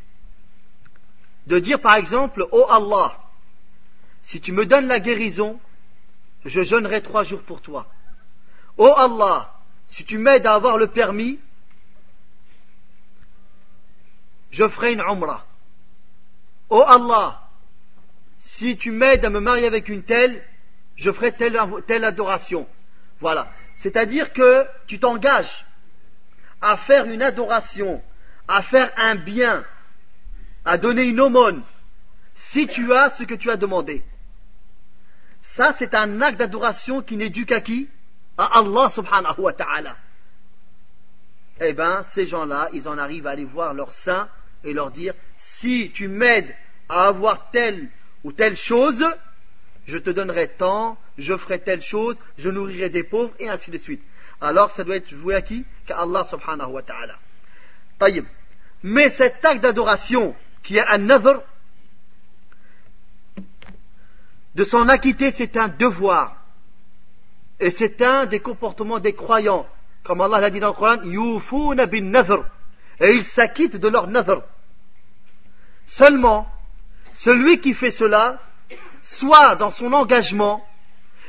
de 1.48 1.58
dire 1.58 1.80
par 1.80 1.96
exemple, 1.96 2.42
ô 2.42 2.48
oh 2.52 2.66
Allah, 2.72 3.18
si 4.22 4.40
tu 4.40 4.52
me 4.52 4.66
donnes 4.66 4.86
la 4.86 5.00
guérison, 5.00 5.58
je 6.44 6.62
jeûnerai 6.62 7.02
trois 7.02 7.24
jours 7.24 7.42
pour 7.42 7.62
toi. 7.62 7.88
Ô 8.76 8.84
oh 8.84 8.92
Allah, 9.00 9.58
si 9.86 10.04
tu 10.04 10.18
m'aides 10.18 10.46
à 10.46 10.54
avoir 10.54 10.76
le 10.76 10.86
permis, 10.88 11.38
je 14.50 14.68
ferai 14.68 14.92
une 14.92 15.00
umrah. 15.00 15.46
Ô 16.68 16.80
oh 16.80 16.84
Allah, 16.86 17.48
si 18.38 18.76
tu 18.76 18.90
m'aides 18.90 19.24
à 19.24 19.30
me 19.30 19.40
marier 19.40 19.66
avec 19.66 19.88
une 19.88 20.02
telle, 20.02 20.44
je 20.96 21.10
ferai 21.10 21.32
telle, 21.32 21.58
telle 21.86 22.04
adoration. 22.04 22.68
Voilà. 23.20 23.48
C'est-à-dire 23.72 24.34
que 24.34 24.66
tu 24.86 24.98
t'engages 25.00 25.64
à 26.60 26.76
faire 26.76 27.06
une 27.06 27.22
adoration, 27.22 28.02
à 28.48 28.60
faire 28.60 28.92
un 28.96 29.14
bien, 29.14 29.64
à 30.64 30.78
donner 30.78 31.04
une 31.04 31.20
aumône 31.20 31.62
si 32.34 32.66
tu 32.66 32.92
as 32.92 33.10
ce 33.10 33.24
que 33.24 33.34
tu 33.34 33.50
as 33.50 33.56
demandé. 33.56 34.02
Ça, 35.42 35.72
c'est 35.72 35.94
un 35.94 36.20
acte 36.20 36.38
d'adoration 36.38 37.02
qui 37.02 37.16
n'est 37.16 37.30
dû 37.30 37.46
qu'à 37.46 37.60
qui 37.60 37.88
À 38.36 38.58
Allah 38.58 38.88
subhanahu 38.88 39.38
wa 39.38 39.52
ta'ala. 39.52 39.96
Eh 41.60 41.72
bien, 41.72 42.02
ces 42.04 42.26
gens-là, 42.26 42.68
ils 42.72 42.86
en 42.86 42.98
arrivent 42.98 43.26
à 43.26 43.30
aller 43.30 43.44
voir 43.44 43.74
leur 43.74 43.90
saint 43.90 44.28
et 44.64 44.72
leur 44.72 44.90
dire 44.90 45.14
Si 45.36 45.90
tu 45.92 46.06
m'aides 46.08 46.54
à 46.88 47.08
avoir 47.08 47.50
telle 47.50 47.88
ou 48.24 48.32
telle 48.32 48.54
chose, 48.56 49.04
je 49.86 49.98
te 49.98 50.10
donnerai 50.10 50.48
tant, 50.48 50.98
je 51.16 51.36
ferai 51.36 51.58
telle 51.60 51.82
chose, 51.82 52.16
je 52.36 52.50
nourrirai 52.50 52.90
des 52.90 53.02
pauvres, 53.02 53.32
et 53.40 53.48
ainsi 53.48 53.70
de 53.70 53.78
suite. 53.78 54.02
Alors 54.40 54.68
que 54.68 54.74
ça 54.74 54.84
doit 54.84 54.96
être 54.96 55.08
joué 55.12 55.34
à 55.34 55.42
qui 55.42 55.64
Qu'à 55.86 56.00
Allah 56.00 56.22
subhanahu 56.24 56.70
wa 56.70 56.82
ta'ala. 56.82 57.16
Mais 58.84 59.10
cet 59.10 59.44
acte 59.44 59.62
d'adoration, 59.62 60.36
qui 60.68 60.78
a 60.78 60.86
un 60.92 60.98
nadr, 60.98 61.40
de 64.54 64.64
s'en 64.64 64.86
acquitter, 64.90 65.30
c'est 65.30 65.56
un 65.56 65.68
devoir. 65.68 66.36
Et 67.58 67.70
c'est 67.70 68.02
un 68.02 68.26
des 68.26 68.40
comportements 68.40 68.98
des 68.98 69.14
croyants. 69.14 69.66
Comme 70.04 70.20
Allah 70.20 70.40
l'a 70.40 70.50
dit 70.50 70.60
dans 70.60 70.74
le 70.74 70.74
Coran, 70.74 72.44
Et 73.00 73.14
ils 73.14 73.24
s'acquittent 73.24 73.76
de 73.76 73.88
leur 73.88 74.08
nadr. 74.08 74.42
Seulement, 75.86 76.46
celui 77.14 77.60
qui 77.62 77.72
fait 77.72 77.90
cela, 77.90 78.38
soit 79.02 79.56
dans 79.56 79.70
son 79.70 79.94
engagement, 79.94 80.62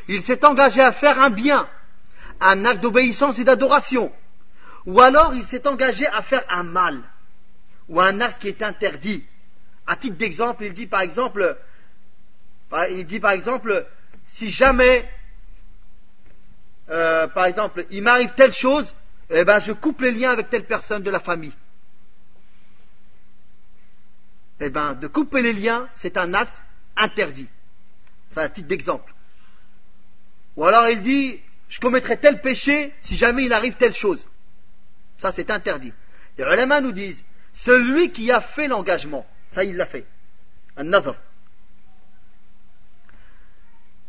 il 0.10 0.22
s'est 0.22 0.44
engagé 0.44 0.82
à 0.82 0.92
faire 0.92 1.18
un 1.22 1.30
bien, 1.30 1.70
un 2.42 2.66
acte 2.66 2.82
d'obéissance 2.82 3.40
et 3.40 3.46
d'adoration, 3.46 4.12
ou 4.86 5.00
alors 5.00 5.34
il 5.34 5.44
s'est 5.46 5.66
engagé 5.66 6.06
à 6.08 6.22
faire 6.22 6.44
un 6.50 6.64
mal, 6.64 7.02
ou 7.90 8.02
un 8.02 8.20
acte 8.22 8.42
qui 8.42 8.48
est 8.50 8.62
interdit, 8.62 9.26
à 9.92 9.96
titre 9.96 10.18
d'exemple, 10.18 10.66
il 10.66 10.74
dit 10.74 10.86
par 10.86 11.02
exemple, 11.02 11.58
il 12.92 13.06
dit 13.08 13.20
par 13.20 13.32
exemple, 13.32 13.88
si 14.28 14.52
jamais, 14.52 15.10
euh, 16.92 17.28
par 17.28 17.46
exemple, 17.46 17.88
il 17.90 18.04
m'arrive 18.04 18.32
telle 18.36 18.54
chose, 18.54 18.94
eh 19.32 19.44
ben 19.46 19.58
je 19.58 19.72
coupe 19.72 20.02
les 20.02 20.12
liens 20.12 20.30
avec 20.30 20.52
telle 20.52 20.66
personne 20.68 21.02
de 21.02 21.10
la 21.10 21.20
famille. 21.20 21.54
Eh 24.60 24.70
ben, 24.70 24.94
de 24.94 25.08
couper 25.08 25.42
les 25.42 25.54
liens, 25.54 25.90
c'est 25.96 26.18
un 26.18 26.36
acte 26.36 26.62
interdit. 26.96 27.48
C'est 28.30 28.42
un 28.42 28.50
titre 28.50 28.68
d'exemple. 28.68 29.12
Ou 30.58 30.66
alors 30.66 30.88
il 30.90 31.02
dit, 31.02 31.40
je 31.68 31.80
commettrai 31.80 32.20
tel 32.20 32.42
péché 32.42 32.94
si 33.02 33.16
jamais 33.18 33.46
il 33.46 33.54
arrive 33.54 33.74
telle 33.74 33.96
chose. 33.96 34.28
Ça, 35.18 35.32
c'est 35.32 35.50
interdit. 35.50 35.94
Les 36.38 36.44
ulama 36.44 36.80
nous 36.80 36.92
disent, 36.92 37.26
celui 37.54 38.12
qui 38.12 38.32
a 38.32 38.40
fait 38.42 38.68
l'engagement, 38.68 39.26
ça, 39.52 39.64
il 39.64 39.76
l'a 39.76 39.86
fait. 39.86 40.06
Un 40.78 40.86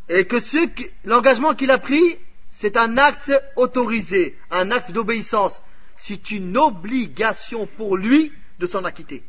Et 0.08 0.24
que 0.26 0.38
ce, 0.40 0.56
l'engagement 1.04 1.54
qu'il 1.54 1.70
a 1.70 1.78
pris, 1.78 2.18
c'est 2.50 2.76
un 2.76 2.98
acte 2.98 3.32
autorisé, 3.56 4.36
un 4.50 4.70
acte 4.70 4.92
d'obéissance. 4.92 5.62
C'est 5.96 6.30
une 6.32 6.56
obligation 6.56 7.66
pour 7.76 7.96
lui 7.96 8.32
de 8.58 8.66
s'en 8.66 8.84
acquitter. 8.84 9.22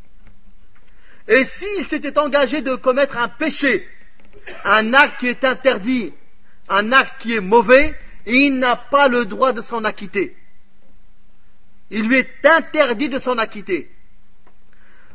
Et 1.27 1.43
s'il 1.43 1.85
s'était 1.87 2.17
engagé 2.19 2.61
de 2.61 2.75
commettre 2.75 3.17
un 3.17 3.27
péché, 3.29 3.87
un 4.65 4.93
acte 4.93 5.17
qui 5.19 5.27
est 5.27 5.43
interdit, 5.43 6.13
un 6.69 6.91
acte 6.91 7.19
qui 7.21 7.35
est 7.35 7.39
mauvais, 7.41 7.95
il 8.25 8.57
n'a 8.59 8.75
pas 8.75 9.07
le 9.07 9.25
droit 9.25 9.53
de 9.53 9.61
s'en 9.61 9.83
acquitter. 9.83 10.35
Il 11.91 12.07
lui 12.07 12.17
est 12.17 12.45
interdit 12.45 13.09
de 13.09 13.19
s'en 13.19 13.37
acquitter. 13.37 13.91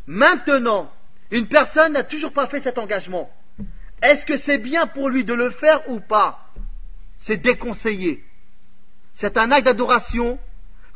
Maintenant, 0.07 0.91
une 1.33 1.49
personne 1.49 1.93
n'a 1.95 2.05
toujours 2.05 2.33
pas 2.33 2.47
fait 2.47 2.61
cet 2.61 2.79
engagement. 2.79 3.31
Est-ce 4.03 4.25
que 4.25 4.37
c'est 4.37 4.59
bien 4.59 4.87
pour 4.87 5.09
lui 5.09 5.25
de 5.25 5.35
le 5.35 5.51
faire 5.51 5.89
ou 5.91 6.01
pas 6.01 6.51
C'est 7.19 7.39
déconseillé. 7.39 8.25
C'est 9.15 9.37
un 9.37 9.51
acte 9.51 9.67
d'adoration. 9.67 10.39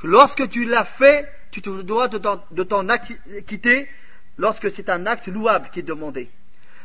Lorsque 0.04 0.48
tu 0.48 0.64
l'as 0.64 0.84
fait, 0.84 1.28
tu 1.50 1.60
te 1.60 1.82
dois 1.82 2.06
de 2.08 2.62
t'en 2.62 2.86
quitter 3.46 3.88
lorsque 4.38 4.70
c'est 4.70 4.88
un 4.88 5.06
acte 5.06 5.26
louable 5.28 5.70
qui 5.72 5.80
est 5.80 5.82
demandé. 5.82 6.30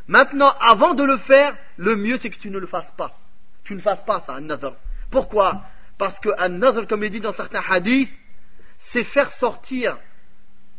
Maintenant, 0.08 0.54
avant 0.60 0.94
de 0.96 1.04
le 1.04 1.18
faire, 1.18 1.56
le 1.78 1.96
mieux 1.96 2.18
c'est 2.18 2.30
que 2.30 2.40
tu 2.40 2.50
ne 2.50 2.58
le 2.58 2.68
fasses 2.68 2.92
pas. 2.98 3.20
Tu 3.64 3.76
ne 3.76 3.80
fasses 3.80 4.04
pas 4.04 4.20
ça, 4.20 4.34
another. 4.36 4.76
Pourquoi 5.12 5.64
Parce 5.98 6.20
que 6.20 6.30
another, 6.38 6.88
comme 6.88 7.04
il 7.04 7.10
dit 7.12 7.22
dans 7.22 7.32
certains 7.32 7.64
hadiths, 7.70 8.12
c'est 8.78 9.04
faire 9.04 9.32
sortir 9.32 9.98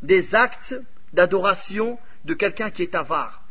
des 0.02 0.34
actes 0.34 0.74
d'adoration 1.12 1.98
de 2.24 2.34
quelqu'un 2.34 2.70
qui 2.70 2.82
est 2.82 2.94
avare. 2.94 3.42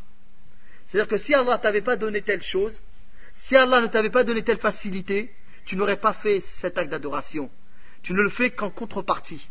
C'est-à-dire 0.85 1.09
que 1.09 1.17
si 1.17 1.33
Allah 1.33 1.57
t'avait 1.57 1.81
pas 1.81 1.95
donné 1.95 2.21
telle 2.21 2.43
chose, 2.43 2.81
si 3.33 3.55
Allah 3.55 3.81
ne 3.81 3.87
t'avait 3.87 4.09
pas 4.09 4.23
donné 4.23 4.43
telle 4.43 4.59
facilité, 4.59 5.33
tu 5.65 5.75
n'aurais 5.75 5.97
pas 5.99 6.13
fait 6.13 6.39
cet 6.39 6.77
acte 6.77 6.89
d'adoration. 6.91 7.49
Tu 8.01 8.13
ne 8.13 8.21
le 8.21 8.29
fais 8.29 8.51
qu'en 8.51 8.69
contrepartie. 8.69 9.49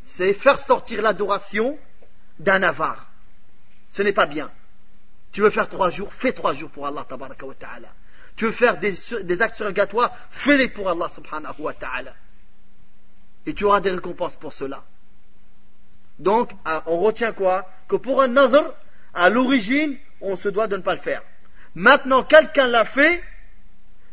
C'est 0.00 0.32
faire 0.32 0.58
sortir 0.58 1.02
l'adoration 1.02 1.78
d'un 2.38 2.62
avare. 2.62 3.10
Ce 3.92 4.02
n'est 4.02 4.12
pas 4.14 4.26
bien. 4.26 4.50
Tu 5.32 5.42
veux 5.42 5.50
faire 5.50 5.68
trois 5.68 5.90
jours, 5.90 6.12
fais 6.12 6.32
trois 6.32 6.54
jours 6.54 6.70
pour 6.70 6.86
Allah 6.86 7.04
tabaraka 7.08 7.46
wa 7.46 7.54
ta'ala. 7.54 7.92
Tu 8.34 8.46
veux 8.46 8.52
faire 8.52 8.78
des, 8.78 8.94
des 9.22 9.42
actes 9.42 9.56
surrogatoires, 9.56 10.12
fais-les 10.30 10.68
pour 10.68 10.88
Allah 10.88 11.08
subhanahu 11.10 11.54
wa 11.60 11.74
ta'ala. 11.74 12.14
Et 13.46 13.54
tu 13.54 13.64
auras 13.64 13.80
des 13.80 13.90
récompenses 13.90 14.36
pour 14.36 14.52
cela. 14.52 14.82
Donc, 16.20 16.50
euh, 16.68 16.80
on 16.86 16.98
retient 16.98 17.32
quoi 17.32 17.68
Que 17.88 17.96
pour 17.96 18.20
un 18.22 18.36
autre, 18.36 18.74
à 19.14 19.30
l'origine, 19.30 19.96
on 20.20 20.36
se 20.36 20.48
doit 20.50 20.66
de 20.66 20.76
ne 20.76 20.82
pas 20.82 20.94
le 20.94 21.00
faire. 21.00 21.22
Maintenant, 21.74 22.22
quelqu'un 22.22 22.66
l'a 22.68 22.84
fait, 22.84 23.22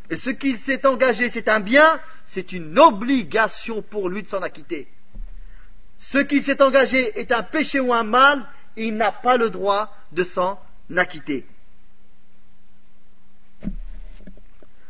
et 0.10 0.16
ce 0.16 0.30
qu'il 0.30 0.58
s'est 0.58 0.86
engagé, 0.88 1.30
c'est 1.30 1.50
un 1.50 1.60
bien, 1.60 2.00
c'est 2.26 2.54
une 2.54 2.80
obligation 2.80 3.82
pour 3.82 4.08
lui 4.10 4.24
de 4.24 4.28
s'en 4.28 4.42
acquitter. 4.42 4.88
Ce 6.00 6.18
qu'il 6.18 6.42
s'est 6.42 6.62
engagé 6.62 7.20
est 7.20 7.34
un 7.34 7.44
péché 7.44 7.82
ou 7.82 7.94
un 7.94 8.04
mal, 8.04 8.48
il 8.78 8.96
n'a 8.96 9.12
pas 9.12 9.36
le 9.36 9.50
droit 9.50 9.94
de 10.14 10.24
s'en 10.24 10.58
acquitter. 10.96 11.46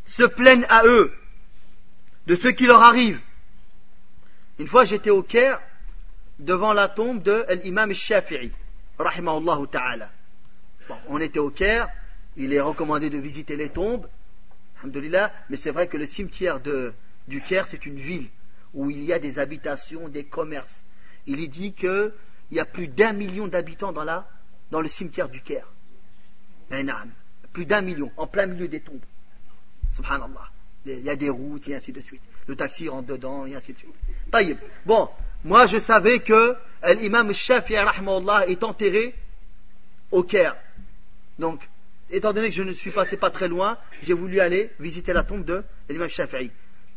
Se 0.06 0.24
plaignent 0.24 0.68
à 0.70 0.84
eux 0.86 1.12
de 2.28 2.36
ce 2.36 2.50
qui 2.50 2.68
leur 2.68 2.84
arrive. 2.84 3.20
Une 4.60 4.68
fois, 4.68 4.86
j'étais 4.86 5.10
au 5.10 5.24
Caire, 5.24 5.60
devant 6.40 6.74
la 6.74 6.88
tombe 6.88 7.22
de 7.24 7.46
l'imam 7.64 7.94
Shafi'i, 7.94 8.52
rahimahullah 8.98 9.60
ta'ala. 9.72 10.12
Bon, 10.88 10.96
on 11.08 11.20
était 11.20 11.40
au 11.40 11.50
Caire, 11.50 11.90
il 12.36 12.54
est 12.54 12.62
recommandé 12.62 13.10
de 13.10 13.18
visiter 13.18 13.56
les 13.56 13.70
tombes, 13.70 14.06
mais 15.50 15.58
c'est 15.58 15.72
vrai 15.72 15.88
que 15.88 15.98
le 15.98 16.06
cimetière 16.06 16.60
de, 16.60 16.94
du 17.28 17.42
Caire, 17.42 17.66
c'est 17.66 17.86
une 17.86 17.98
ville 17.98 18.30
où 18.74 18.92
il 18.92 19.04
y 19.04 19.12
a 19.12 19.20
des 19.20 19.40
habitations, 19.40 20.08
des 20.08 20.24
commerces. 20.26 20.86
Il 21.26 21.40
est 21.44 21.48
dit 21.48 21.74
qu'il 21.74 22.12
y 22.52 22.60
a 22.60 22.66
plus 22.66 22.88
d'un 22.88 23.14
million 23.14 23.48
d'habitants 23.48 23.92
dans, 23.92 24.06
dans 24.72 24.82
le 24.82 24.88
cimetière 24.88 25.30
du 25.30 25.42
Caire. 25.42 25.74
Eh, 26.72 26.86
plus 27.54 27.66
d'un 27.66 27.82
million, 27.82 28.12
en 28.18 28.28
plein 28.28 28.46
milieu 28.46 28.68
des 28.68 28.82
tombes. 28.82 29.04
Subhanallah. 29.90 30.52
Il 30.86 31.00
y 31.00 31.10
a 31.10 31.16
des 31.16 31.30
routes 31.30 31.68
et 31.70 31.76
ainsi 31.76 31.92
de 31.92 32.00
suite 32.02 32.22
le 32.48 32.56
taxi 32.56 32.90
rentre 32.90 33.08
dedans, 33.08 33.46
et 33.46 33.56
ainsi 33.56 33.74
de 33.74 33.78
suite. 33.78 34.60
Bon, 34.86 35.10
moi 35.44 35.68
je 35.68 35.80
savais 35.80 36.20
que 36.20 36.56
l'imam 36.96 37.32
Shafi'i 37.34 37.76
est 38.48 38.64
enterré 38.64 39.14
au 40.12 40.24
Caire. 40.24 40.56
Donc, 41.40 41.62
étant 42.10 42.34
donné 42.34 42.50
que 42.50 42.56
je 42.56 42.64
ne 42.64 42.74
suis 42.74 42.92
passé 42.92 43.18
pas 43.18 43.30
très 43.30 43.48
loin, 43.50 43.78
j'ai 44.04 44.14
voulu 44.14 44.40
aller 44.40 44.72
visiter 44.80 45.14
la 45.14 45.24
tombe 45.24 45.46
de 45.46 45.64
l'imam 45.90 46.08
Shafi'i. 46.10 46.52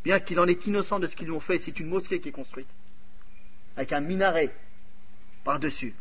Bien 0.05 0.19
qu'il 0.19 0.41
en 0.41 0.47
est 0.47 0.67
innocent 0.67 0.99
de 0.99 1.07
ce 1.07 1.15
qu'ils 1.15 1.27
lui 1.27 1.33
ont 1.33 1.41
fait, 1.41 1.59
c'est 1.59 1.79
une 1.79 1.89
mosquée 1.89 2.21
qui 2.21 2.31
est 2.31 2.33
construite. 2.33 2.69
Avec 3.77 3.93
un 3.93 4.01
minaret 4.01 4.55
par-dessus. 5.45 5.95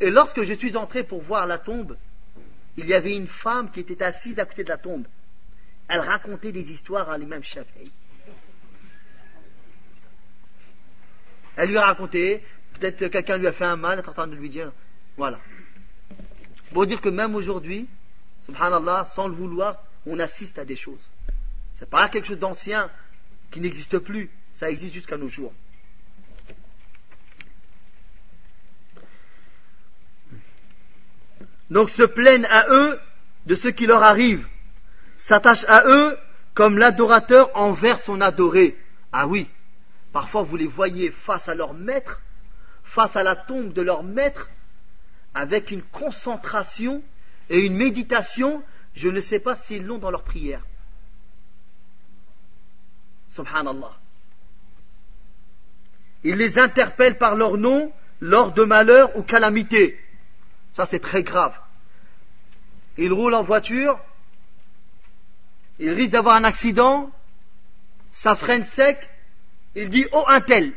Et 0.00 0.10
lorsque 0.10 0.44
je 0.44 0.52
suis 0.52 0.76
entré 0.76 1.04
pour 1.04 1.20
voir 1.20 1.46
la 1.46 1.58
tombe, 1.58 1.96
il 2.76 2.86
y 2.88 2.94
avait 2.94 3.14
une 3.16 3.26
femme 3.26 3.70
qui 3.70 3.80
était 3.80 4.02
assise 4.02 4.38
à 4.38 4.44
côté 4.46 4.64
de 4.64 4.68
la 4.68 4.76
tombe. 4.78 5.04
Elle 5.88 6.00
racontait 6.00 6.52
des 6.52 6.72
histoires 6.72 7.10
à 7.10 7.18
l'imam 7.18 7.42
Shafi'i. 7.42 7.90
Elle 11.60 11.70
lui 11.70 11.76
a 11.76 11.86
raconté, 11.86 12.40
peut-être 12.74 13.08
quelqu'un 13.08 13.36
lui 13.36 13.48
a 13.48 13.52
fait 13.52 13.64
un 13.64 13.74
mal, 13.76 13.94
elle 13.98 14.04
est 14.04 14.08
en 14.08 14.12
train 14.12 14.28
de 14.28 14.36
lui 14.36 14.48
dire, 14.48 14.70
voilà. 15.16 15.40
Pour 16.72 16.86
dire 16.86 17.00
que 17.00 17.08
même 17.08 17.34
aujourd'hui, 17.34 17.88
subhanallah, 18.46 19.06
sans 19.06 19.26
le 19.26 19.34
vouloir, 19.34 19.82
on 20.06 20.20
assiste 20.20 20.60
à 20.60 20.64
des 20.64 20.76
choses. 20.76 21.10
C'est 21.72 21.90
pas 21.90 22.08
quelque 22.08 22.26
chose 22.28 22.38
d'ancien 22.38 22.88
qui 23.50 23.60
n'existe 23.60 23.98
plus, 23.98 24.30
ça 24.54 24.70
existe 24.70 24.94
jusqu'à 24.94 25.16
nos 25.16 25.26
jours. 25.26 25.52
Donc 31.70 31.90
se 31.90 32.04
plaignent 32.04 32.46
à 32.50 32.66
eux 32.70 33.00
de 33.46 33.56
ce 33.56 33.66
qui 33.66 33.86
leur 33.86 34.04
arrive, 34.04 34.46
s'attachent 35.16 35.66
à 35.66 35.84
eux 35.88 36.16
comme 36.54 36.78
l'adorateur 36.78 37.50
envers 37.56 37.98
son 37.98 38.20
adoré. 38.20 38.76
Ah 39.12 39.26
oui, 39.26 39.48
Parfois, 40.12 40.42
vous 40.42 40.56
les 40.56 40.66
voyez 40.66 41.10
face 41.10 41.48
à 41.48 41.54
leur 41.54 41.74
maître, 41.74 42.22
face 42.82 43.16
à 43.16 43.22
la 43.22 43.36
tombe 43.36 43.72
de 43.72 43.82
leur 43.82 44.02
maître, 44.02 44.48
avec 45.34 45.70
une 45.70 45.82
concentration 45.82 47.02
et 47.50 47.60
une 47.60 47.76
méditation, 47.76 48.62
je 48.94 49.08
ne 49.08 49.20
sais 49.20 49.40
pas 49.40 49.54
s'ils 49.54 49.84
l'ont 49.84 49.98
dans 49.98 50.10
leur 50.10 50.22
prière. 50.24 50.62
Subhanallah. 53.30 53.92
Ils 56.24 56.36
les 56.36 56.58
interpellent 56.58 57.18
par 57.18 57.36
leur 57.36 57.58
nom 57.58 57.92
lors 58.20 58.52
de 58.52 58.64
malheurs 58.64 59.14
ou 59.16 59.22
calamités. 59.22 60.00
Ça, 60.72 60.86
c'est 60.86 60.98
très 60.98 61.22
grave. 61.22 61.54
Ils 62.96 63.12
roulent 63.12 63.34
en 63.34 63.44
voiture, 63.44 64.00
ils 65.78 65.90
risquent 65.90 66.10
d'avoir 66.12 66.34
un 66.34 66.42
accident, 66.44 67.12
ça 68.10 68.34
freine 68.34 68.64
sec, 68.64 69.08
il 69.74 69.88
dit, 69.90 70.06
oh 70.12 70.24
un 70.28 70.40
tel, 70.40 70.72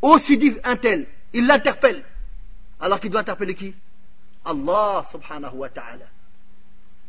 oh 0.00 0.18
dit 0.18 0.56
un 0.64 0.76
tel, 0.76 1.06
il 1.32 1.46
l'interpelle. 1.46 2.04
Alors 2.80 2.98
qu'il 3.00 3.10
doit 3.10 3.20
interpeller 3.20 3.54
qui 3.54 3.74
Allah 4.44 5.02
subhanahu 5.08 5.54
wa 5.54 5.68
ta'ala. 5.68 6.04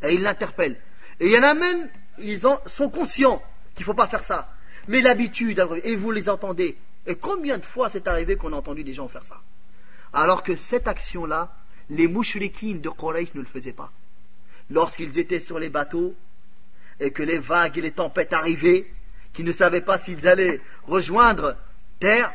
Et 0.03 0.13
il 0.13 0.21
l'interpelle. 0.21 0.79
Et 1.19 1.25
il 1.27 1.31
y 1.31 1.37
en 1.37 1.43
a 1.43 1.53
même, 1.53 1.89
ils 2.19 2.45
en 2.45 2.59
sont 2.67 2.89
conscients 2.89 3.41
qu'il 3.73 3.81
ne 3.81 3.85
faut 3.85 3.93
pas 3.93 4.07
faire 4.07 4.23
ça. 4.23 4.53
Mais 4.87 5.01
l'habitude, 5.01 5.65
et 5.83 5.95
vous 5.95 6.11
les 6.11 6.29
entendez. 6.29 6.77
Et 7.07 7.15
combien 7.15 7.57
de 7.57 7.65
fois 7.65 7.89
c'est 7.89 8.07
arrivé 8.07 8.35
qu'on 8.37 8.53
a 8.53 8.57
entendu 8.57 8.83
des 8.83 8.93
gens 8.93 9.07
faire 9.07 9.25
ça 9.25 9.41
Alors 10.13 10.43
que 10.43 10.55
cette 10.55 10.87
action-là, 10.87 11.53
les 11.89 12.07
mouchriquines 12.07 12.79
de 12.81 12.89
Quraysh 12.89 13.33
ne 13.33 13.39
le 13.41 13.45
faisaient 13.47 13.73
pas. 13.73 13.91
Lorsqu'ils 14.69 15.17
étaient 15.19 15.39
sur 15.41 15.57
les 15.59 15.69
bateaux, 15.69 16.15
et 16.99 17.11
que 17.11 17.23
les 17.23 17.39
vagues 17.39 17.79
et 17.79 17.81
les 17.81 17.91
tempêtes 17.91 18.33
arrivaient, 18.33 18.87
qui 19.33 19.43
ne 19.43 19.51
savaient 19.51 19.81
pas 19.81 19.97
s'ils 19.97 20.27
allaient 20.27 20.61
rejoindre 20.87 21.57
terre, 21.99 22.31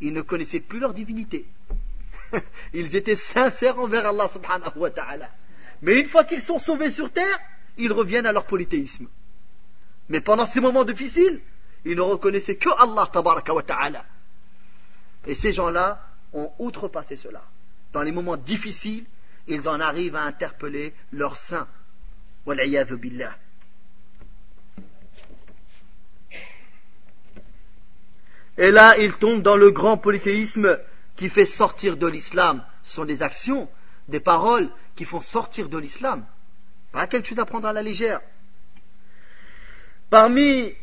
ils 0.00 0.12
ne 0.12 0.22
connaissaient 0.22 0.60
plus 0.60 0.80
leur 0.80 0.94
divinité. 0.94 1.46
Ils 2.72 2.96
étaient 2.96 3.16
sincères 3.16 3.78
envers 3.78 4.06
Allah 4.06 4.28
subhanahu 4.28 4.74
wa 4.76 4.90
ta'ala. 4.90 5.28
Mais 5.82 5.98
une 6.00 6.06
fois 6.06 6.24
qu'ils 6.24 6.40
sont 6.40 6.58
sauvés 6.58 6.90
sur 6.90 7.12
terre, 7.12 7.38
ils 7.76 7.92
reviennent 7.92 8.24
à 8.24 8.32
leur 8.32 8.46
polythéisme. 8.46 9.08
Mais 10.08 10.20
pendant 10.20 10.46
ces 10.46 10.60
moments 10.60 10.84
difficiles, 10.84 11.40
ils 11.84 11.96
ne 11.96 12.00
reconnaissaient 12.02 12.56
que 12.56 12.70
Allah 12.78 13.08
tabaraka 13.12 13.52
wa 13.52 13.62
ta'ala. 13.62 14.04
Et 15.26 15.34
ces 15.34 15.52
gens-là 15.52 16.06
ont 16.32 16.50
outrepassé 16.60 17.16
cela. 17.16 17.42
Dans 17.92 18.02
les 18.02 18.12
moments 18.12 18.36
difficiles, 18.36 19.04
ils 19.48 19.68
en 19.68 19.80
arrivent 19.80 20.16
à 20.16 20.22
interpeller 20.22 20.94
leur 21.12 21.36
saint. 21.36 21.66
billah. 22.96 23.34
Et 28.60 28.70
là, 28.70 28.94
ils 28.98 29.14
tombent 29.14 29.40
dans 29.40 29.56
le 29.56 29.70
grand 29.70 29.96
polythéisme 29.96 30.78
qui 31.16 31.30
fait 31.30 31.46
sortir 31.46 31.96
de 31.96 32.06
l'islam. 32.06 32.62
Ce 32.82 32.92
sont 32.92 33.06
des 33.06 33.22
actions, 33.22 33.70
des 34.08 34.20
paroles 34.20 34.68
qui 34.96 35.06
font 35.06 35.20
sortir 35.20 35.70
de 35.70 35.78
l'islam. 35.78 36.26
Pas 36.92 37.06
quelque 37.06 37.26
chose 37.28 37.38
à 37.38 37.46
prendre 37.46 37.66
à 37.68 37.72
la 37.72 37.80
légère. 37.82 38.20
Parmi 40.10 40.74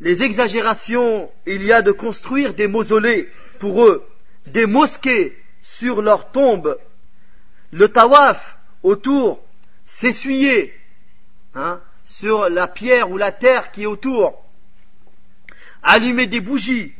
les 0.00 0.22
exagérations, 0.22 1.32
il 1.48 1.64
y 1.64 1.72
a 1.72 1.82
de 1.82 1.90
construire 1.90 2.54
des 2.54 2.68
mausolées 2.68 3.28
pour 3.58 3.84
eux, 3.84 4.06
des 4.46 4.66
mosquées 4.66 5.36
sur 5.62 6.00
leurs 6.00 6.30
tombes, 6.30 6.78
le 7.72 7.88
tawaf 7.88 8.56
autour, 8.84 9.40
s'essuyer 9.84 10.72
hein, 11.56 11.80
sur 12.04 12.48
la 12.48 12.68
pierre 12.68 13.10
ou 13.10 13.16
la 13.16 13.32
terre 13.32 13.72
qui 13.72 13.82
est 13.82 13.86
autour, 13.86 14.44
allumer 15.82 16.26
des 16.26 16.40
bougies, 16.40 16.92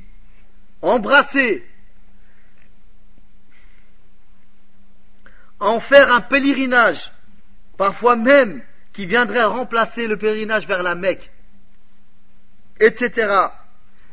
embrasser, 0.83 1.65
en 5.61 5.81
faire 5.81 6.13
un 6.13 6.21
pèlerinage, 6.21 7.13
parfois 7.77 8.17
même 8.17 8.63
qui 8.93 9.07
viendrait 9.07 9.45
remplacer 9.45 10.07
le 10.07 10.17
pèlerinage 10.17 10.67
vers 10.69 10.83
la 10.83 10.95
Mecque, 10.95 11.31
etc. 12.81 13.47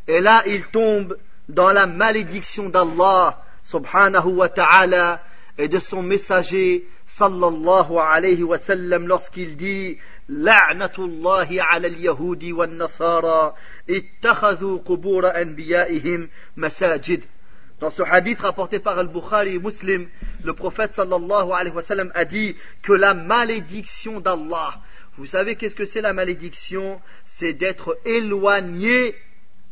Et 0.08 0.20
là, 0.22 0.44
il 0.48 0.66
tombe 0.68 1.18
dans 1.50 1.72
la 1.72 1.86
malédiction 1.86 2.70
d'Allah, 2.70 3.44
subhanahu 3.64 4.26
wa 4.28 4.50
ta'ala, 4.50 5.22
et 5.58 5.68
de 5.70 5.80
son 5.80 6.02
messager, 6.04 6.86
sallallahu 7.06 7.98
alayhi 7.98 8.44
wa 8.44 8.58
sallam, 8.58 9.08
lorsqu'il 9.08 9.56
dit, 9.56 9.98
dans 10.28 10.46
ce 10.48 10.50
hadith 18.02 18.42
rapporté 18.42 18.80
par 18.80 18.98
Al-Bukhari 18.98 19.54
et 19.54 19.60
Muslim, 19.60 20.08
le 20.44 20.54
prophète 20.54 20.96
sallallahu 20.96 21.52
alayhi 21.54 21.76
wa 21.76 21.82
sallam 21.84 22.12
a 22.16 22.26
dit 22.26 22.56
que 22.82 22.92
la 22.94 23.14
malédiction 23.14 24.20
d'Allah, 24.20 24.80
vous 25.20 25.28
savez 25.28 25.56
qu'est-ce 25.56 25.76
que 25.76 25.86
c'est 25.86 26.02
la 26.02 26.14
malédiction 26.14 27.00
C'est 27.24 27.54
d'être 27.54 27.96
éloigné, 28.06 29.16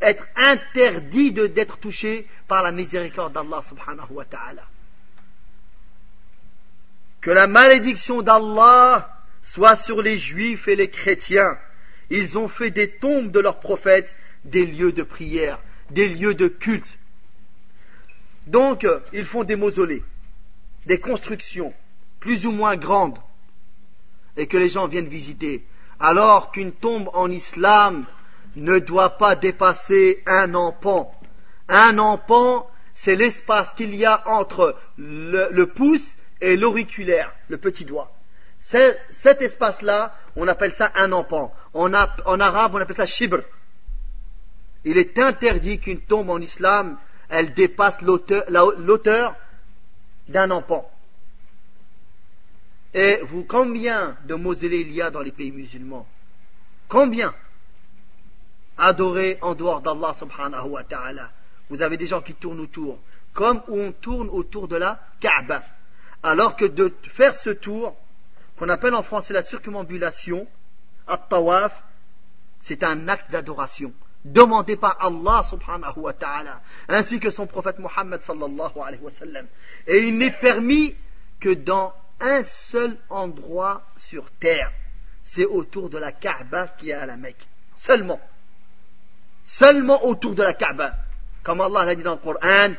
être 0.02 0.24
interdit 0.36 1.32
d'être 1.32 1.80
touché 1.80 2.28
par 2.48 2.62
la 2.62 2.72
miséricorde 2.72 3.34
d'Allah 3.34 3.64
subhanahu 3.64 4.12
wa 4.12 4.26
ta'ala. 4.26 4.62
Que 7.22 7.32
la 7.32 7.48
malédiction 7.48 8.22
d'Allah, 8.22 9.10
soit 9.44 9.76
sur 9.76 10.02
les 10.02 10.18
juifs 10.18 10.68
et 10.70 10.76
les 10.76 10.90
chrétiens. 10.90 11.60
Ils 12.10 12.38
ont 12.38 12.48
fait 12.48 12.72
des 12.72 12.90
tombes 12.90 13.30
de 13.30 13.40
leurs 13.40 13.60
prophètes, 13.60 14.16
des 14.46 14.66
lieux 14.66 14.94
de 14.94 15.04
prière, 15.04 15.60
des 15.92 16.08
lieux 16.08 16.34
de 16.34 16.48
culte. 16.48 16.98
Donc, 18.48 18.84
euh, 18.86 19.00
ils 19.14 19.26
font 19.26 19.44
des 19.44 19.56
mausolées, 19.56 20.04
des 20.86 21.00
constructions, 21.00 21.74
plus 22.20 22.46
ou 22.46 22.52
moins 22.52 22.76
grandes, 22.76 23.18
et 24.38 24.48
que 24.48 24.58
les 24.58 24.70
gens 24.70 24.88
viennent 24.88 25.08
visiter. 25.08 25.64
Alors 26.00 26.52
qu'une 26.52 26.72
tombe 26.72 27.10
en 27.14 27.30
islam 27.30 28.06
ne 28.56 28.80
doit 28.80 29.12
pas 29.18 29.36
dépasser 29.36 30.22
un 30.26 30.54
empan. 30.56 31.14
Un 31.70 31.98
empan, 32.00 32.70
c'est 32.94 33.16
l'espace 33.16 33.74
qu'il 33.74 33.96
y 33.96 34.06
a 34.06 34.28
entre 34.28 34.76
le, 34.98 35.48
le 35.52 35.68
pouce 35.68 36.16
et 36.42 36.58
l'auriculaire, 36.58 37.34
le 37.48 37.58
petit 37.58 37.86
doigt. 37.86 38.14
Cet 39.12 39.42
espace-là, 39.44 40.16
on 40.36 40.48
appelle 40.48 40.74
ça 40.74 40.92
un 40.96 41.12
empan. 41.12 41.54
En, 41.76 41.94
arabe, 41.94 42.22
on 42.26 42.40
appelle 42.82 42.96
ça 42.96 43.06
shibr. 43.06 43.38
Il 44.84 44.98
est 44.98 45.20
interdit 45.20 45.80
qu'une 45.80 46.00
tombe 46.00 46.32
en 46.32 46.40
islam, 46.40 46.98
elle 47.30 47.54
dépasse 47.54 48.02
l'auteur 48.02 49.36
d'un 50.28 50.50
empan. 50.52 50.90
Et 52.96 53.20
vous, 53.24 53.44
combien 53.44 54.18
de 54.26 54.34
mausolées 54.34 54.82
il 54.82 54.92
y 54.92 55.02
a 55.04 55.12
dans 55.12 55.22
les 55.22 55.32
pays 55.32 55.52
musulmans 55.52 56.08
Combien 56.88 57.34
Adorés 58.78 59.38
en 59.42 59.54
dehors 59.54 59.82
d'Allah 59.82 60.14
subhanahu 60.16 60.68
wa 60.70 60.84
ta'ala. 60.84 61.32
Vous 61.70 61.82
avez 61.84 61.96
des 61.98 62.08
gens 62.08 62.22
qui 62.22 62.34
tournent 62.34 62.60
autour, 62.60 62.98
comme 63.34 63.62
on 63.68 63.92
tourne 63.92 64.30
autour 64.30 64.68
de 64.68 64.78
la 64.78 65.00
Kaaba. 65.20 65.64
Alors 66.24 66.56
que 66.56 66.66
de 66.66 66.92
faire 67.04 67.36
ce 67.36 67.52
tour, 67.52 67.96
qu'on 68.58 68.70
appelle 68.70 68.94
en 68.96 69.04
français 69.04 69.34
la 69.34 69.44
circumambulation, 69.44 70.48
at-tawaf, 71.08 71.84
c'est 72.60 72.84
un 72.84 73.08
acte 73.08 73.32
d'adoration 73.32 73.94
demandé 74.24 74.78
par 74.78 74.96
Allah 75.04 75.44
subhanahu 75.44 75.98
wa 76.00 76.14
ta'ala, 76.14 76.62
ainsi 76.88 77.20
que 77.20 77.30
son 77.30 77.46
prophète 77.46 77.80
Mohammed 77.80 78.22
sallallahu 78.22 78.78
alayhi 78.82 79.04
wa 79.04 79.12
sallam. 79.12 79.48
Et 79.86 80.00
il 80.08 80.18
n'est 80.18 80.32
permis 80.32 80.96
que 81.42 81.54
dans 81.54 81.92
un 82.22 82.42
seul 82.46 82.98
endroit 83.10 83.82
sur 83.98 84.32
terre. 84.32 84.72
C'est 85.24 85.44
autour 85.46 85.90
de 85.90 85.98
la 85.98 86.12
Kaaba 86.14 86.68
qui 86.78 86.90
est 86.90 86.94
à 86.94 87.06
la 87.06 87.18
Mecque. 87.18 87.46
Seulement. 87.76 88.20
Seulement 89.44 90.06
autour 90.06 90.36
de 90.36 90.44
la 90.44 90.54
Kaaba. 90.54 90.94
Comme 91.44 91.60
Allah 91.60 91.84
l'a 91.86 91.96
dit 91.96 92.04
dans 92.04 92.14
le 92.14 92.18
Coran, 92.18 92.76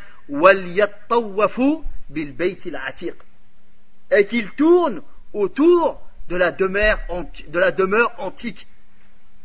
بِالْبَيْتِ 2.10 2.66
الْعَتِيقِ 2.70 3.14
Et 4.12 4.26
qu'il 4.26 4.50
tourne, 4.52 5.02
autour 5.34 6.00
de 6.28 6.36
la 6.36 6.52
demeure, 6.52 6.98
de 7.48 7.58
la 7.58 7.72
demeure 7.72 8.12
antique, 8.18 8.66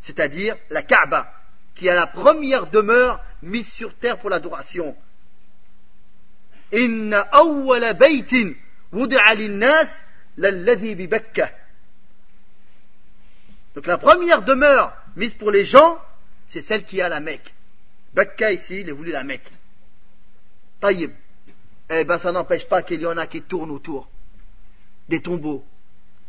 c'est-à-dire 0.00 0.56
la 0.70 0.82
Kaaba, 0.82 1.32
qui 1.74 1.88
est 1.88 1.94
la 1.94 2.06
première 2.06 2.68
demeure 2.68 3.22
mise 3.42 3.70
sur 3.70 3.94
terre 3.96 4.18
pour 4.18 4.30
l'adoration. 4.30 4.96
Donc 6.72 6.76
la 13.86 13.98
première 13.98 14.42
demeure 14.42 14.96
mise 15.16 15.34
pour 15.34 15.50
les 15.50 15.64
gens, 15.64 15.98
c'est 16.48 16.60
celle 16.60 16.84
qui 16.84 17.02
a 17.02 17.08
la 17.08 17.20
Mecque. 17.20 17.52
Bakka 18.14 18.52
ici, 18.52 18.80
il 18.80 18.88
est 18.88 18.92
voulu 18.92 19.10
la 19.10 19.24
Mecque. 19.24 19.50
Taïb. 20.80 21.10
Eh 21.92 22.04
ben 22.04 22.18
ça 22.18 22.30
n'empêche 22.30 22.66
pas 22.68 22.82
qu'il 22.82 23.00
y 23.02 23.06
en 23.06 23.16
a 23.16 23.26
qui 23.26 23.42
tournent 23.42 23.72
autour 23.72 24.08
des 25.08 25.20
tombeaux, 25.20 25.64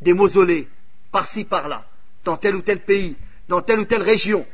des 0.02 0.14
mausolées, 0.14 0.68
par-ci, 1.12 1.45
par-là, 1.45 1.86
dans 2.26 2.38
tel 2.38 2.56
ou 2.56 2.62
tel 2.62 2.84
pays, 2.84 3.16
dans 3.47 3.62
telle 3.62 3.80
ou 3.80 3.86
telle 3.86 4.02
région. 4.02 4.45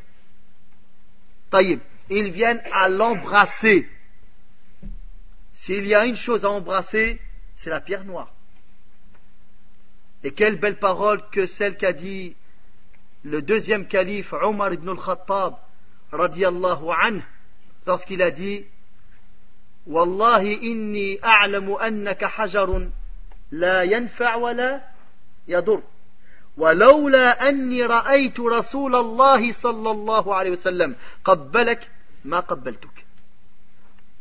ils 2.09 2.31
viennent 2.31 2.61
à 2.71 2.89
l'embrasser. 2.89 3.87
S'il 5.53 5.87
y 5.87 5.95
a 5.95 6.05
une 6.05 6.15
chose 6.15 6.45
à 6.45 6.49
embrasser, 6.49 7.19
c'est 7.55 7.69
la 7.69 7.81
pierre 7.81 8.03
noire. 8.05 8.31
Et 10.23 10.31
quelle 10.31 10.57
belle 10.59 10.77
parole 10.79 11.21
que 11.31 11.47
celle 11.47 11.77
qu'a 11.77 11.93
dit 11.93 12.35
le 13.23 13.41
deuxième 13.41 13.87
calife 13.87 14.33
Omar 14.33 14.73
ibn 14.73 14.89
al-Khattab, 14.89 15.55
radiallahu 16.11 16.87
anhu, 16.97 17.21
lorsqu'il 17.85 18.21
a 18.21 18.31
dit 18.31 18.65
Wallahi 19.85 20.59
inni 20.69 21.17
a'lamu 21.21 21.73
annaka 21.79 22.27
hajarun 22.37 22.89
la 23.51 23.85
ولولا 26.57 27.47
أني 27.49 27.85
رأيت 27.85 28.39
رسول 28.39 28.95
الله 28.95 29.51
صلى 29.51 29.91
الله 29.91 30.35
عليه 30.35 30.51
وسلم 30.57 30.95
قبلك 31.23 31.89
ما 32.25 32.43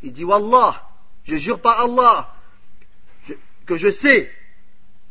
Il 0.03 0.13
dit 0.13 0.25
Wallah, 0.25 0.83
je 1.25 1.37
jure 1.37 1.59
par 1.61 1.81
Allah 1.81 2.31
que 3.67 3.77
je 3.77 3.91
sais 3.91 4.31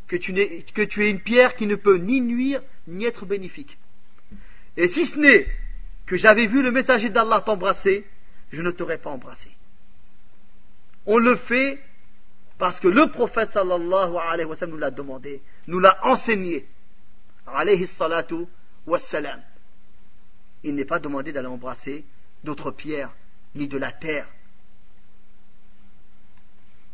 que 0.08 0.16
tu 0.16 0.40
es 0.40 0.66
une 1.10 1.20
pierre 1.20 1.56
qui 1.56 1.66
ne 1.66 1.76
peut 1.76 1.98
ni 1.98 2.22
nuire 2.22 2.62
ni 2.88 3.04
être 3.06 3.26
bénéfique. 3.26 3.78
Et 4.78 4.88
si 4.88 5.06
ce 5.06 5.18
n'est 5.20 5.46
que 6.06 6.16
j'avais 6.16 6.46
vu 6.46 6.62
le 6.64 6.72
messager 6.72 7.10
d'Allah 7.10 7.42
t'embrasser, 7.42 8.06
je 8.54 8.62
ne 8.62 8.72
t'aurais 8.72 9.00
pas 9.00 9.10
embrassé. 9.10 9.50
On 11.08 11.18
le 11.18 11.36
fait 11.36 11.82
parce 12.58 12.80
que 12.80 12.88
le 12.88 13.08
prophète 13.12 13.52
sallallahu 13.52 14.16
alayhi 14.18 14.48
wa 14.50 14.56
sallam 14.56 14.76
nous 14.76 14.80
l'a 14.80 14.92
demandé, 14.92 15.42
nous 15.68 15.80
l'a 15.80 15.98
enseigné. 16.08 16.66
Alayhi 17.48 17.86
salatu 17.86 18.48
wa 18.88 18.98
Il 20.64 20.76
n'est 20.76 20.86
pas 20.86 21.00
demandé 21.00 21.32
d'aller 21.34 21.48
embrasser 21.50 22.06
d'autres 22.44 22.72
pierres, 22.72 23.12
ni 23.56 23.68
de 23.68 23.78
la 23.78 23.92
terre. 23.92 24.28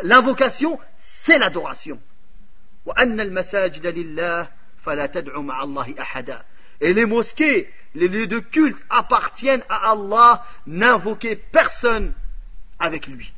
L'invocation, 0.00 0.78
c'est 0.96 1.38
l'adoration. 1.38 2.00
Et 6.80 6.92
les 6.94 7.04
mosquées, 7.06 7.70
les 7.94 8.08
lieux 8.08 8.26
de 8.26 8.38
culte 8.38 8.82
appartiennent 8.88 9.62
à 9.68 9.90
Allah, 9.90 10.44
n'invoquez 10.66 11.36
personne 11.36 12.12
avec 12.78 13.06
lui. 13.06 13.32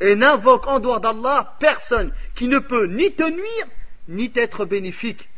Et 0.00 0.14
n'invoque 0.14 0.66
en 0.66 0.80
dehors 0.80 1.00
d'Allah 1.00 1.54
personne 1.58 2.12
qui 2.34 2.46
ne 2.46 2.58
peut 2.58 2.84
ni 2.84 3.10
te 3.12 3.24
nuire, 3.24 3.68
ni 4.08 4.30
t'être 4.30 4.66
bénéfique. 4.66 5.28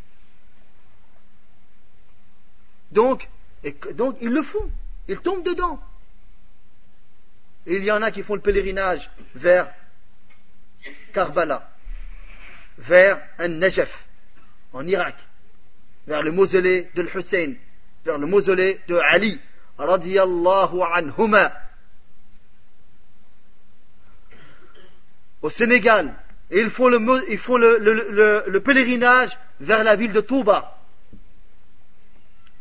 Donc, 2.90 3.28
et 3.62 3.74
donc, 3.92 4.16
ils 4.20 4.30
le 4.30 4.42
font. 4.42 4.70
Ils 5.08 5.18
tombent 5.20 5.44
dedans. 5.44 5.78
Et 7.66 7.76
il 7.76 7.84
y 7.84 7.92
en 7.92 8.02
a 8.02 8.10
qui 8.10 8.22
font 8.22 8.34
le 8.34 8.40
pèlerinage 8.40 9.10
vers 9.34 9.70
Karbala, 11.12 11.70
vers 12.78 13.20
un 13.38 13.48
najaf 13.48 14.04
en 14.72 14.86
Irak, 14.86 15.14
vers 16.06 16.22
le 16.22 16.30
mausolée 16.30 16.88
de 16.94 17.02
Hussein, 17.14 17.54
vers 18.04 18.18
le 18.18 18.26
mausolée 18.26 18.80
de 18.88 18.96
Ali, 18.96 19.38
anhuma. 19.78 21.52
Au 25.42 25.50
Sénégal, 25.50 26.14
et 26.50 26.60
ils 26.60 26.70
font 26.70 26.88
le, 26.88 27.30
ils 27.30 27.38
font 27.38 27.56
le 27.58 28.58
pèlerinage 28.58 29.36
vers 29.60 29.84
la 29.84 29.96
ville 29.96 30.12
de 30.12 30.20
Touba, 30.22 30.79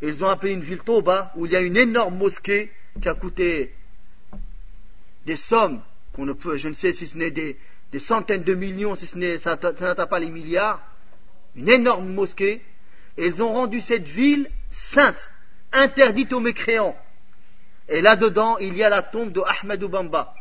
ils 0.02 0.24
ont 0.24 0.28
appelé 0.28 0.54
une 0.54 0.62
ville 0.62 0.80
Toba 0.82 1.32
où 1.36 1.46
il 1.46 1.52
y 1.52 1.56
a 1.56 1.62
une 1.62 1.78
énorme 1.78 2.18
mosquée 2.18 2.72
qui 3.02 3.10
a 3.10 3.14
coûté 3.14 3.74
des 5.26 5.36
sommes 5.36 5.82
qu'on 6.14 6.26
ne 6.26 6.34
peut, 6.34 6.58
je 6.58 6.70
ne 6.70 6.74
sais 6.74 6.94
si 6.94 7.06
ce 7.08 7.18
n'est 7.18 7.32
des, 7.32 7.58
centaines 8.00 8.44
de 8.44 8.54
millions, 8.56 8.96
si 8.96 9.06
ce 9.08 9.18
n'est, 9.18 9.38
ça, 9.38 9.52
n'atteint 9.52 10.08
pas 10.08 10.20
les 10.20 10.30
milliards. 10.30 10.82
Une 11.56 11.70
énorme 11.70 12.10
mosquée. 12.14 12.62
Et 13.18 13.28
ils 13.28 13.44
ont 13.44 13.54
rendu 13.54 13.82
cette 13.82 14.08
ville 14.08 14.50
sainte, 14.70 15.30
interdite 15.74 16.32
aux 16.34 16.40
mécréants. 16.40 16.96
Et 17.90 18.02
là-dedans, 18.02 18.58
il 18.60 18.76
y 18.78 18.84
a 18.84 18.90
la 18.90 19.02
tombe 19.02 19.32
de 19.32 19.42
Ahmed 19.42 19.84
Bamba. 19.84 20.34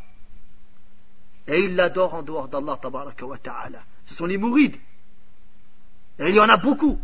Et 1.49 1.61
ils 1.61 1.77
l'adorent 1.77 2.15
en 2.15 2.23
dehors 2.23 2.47
d'Allah 2.49 2.79
ta'ala. 2.81 3.83
Ce 4.05 4.15
sont 4.15 4.27
les 4.27 4.39
mourides. 4.39 4.77
Et 6.21 6.29
il 6.29 6.35
y 6.35 6.41
en 6.41 6.49
a 6.49 6.57
beaucoup. 6.57 7.01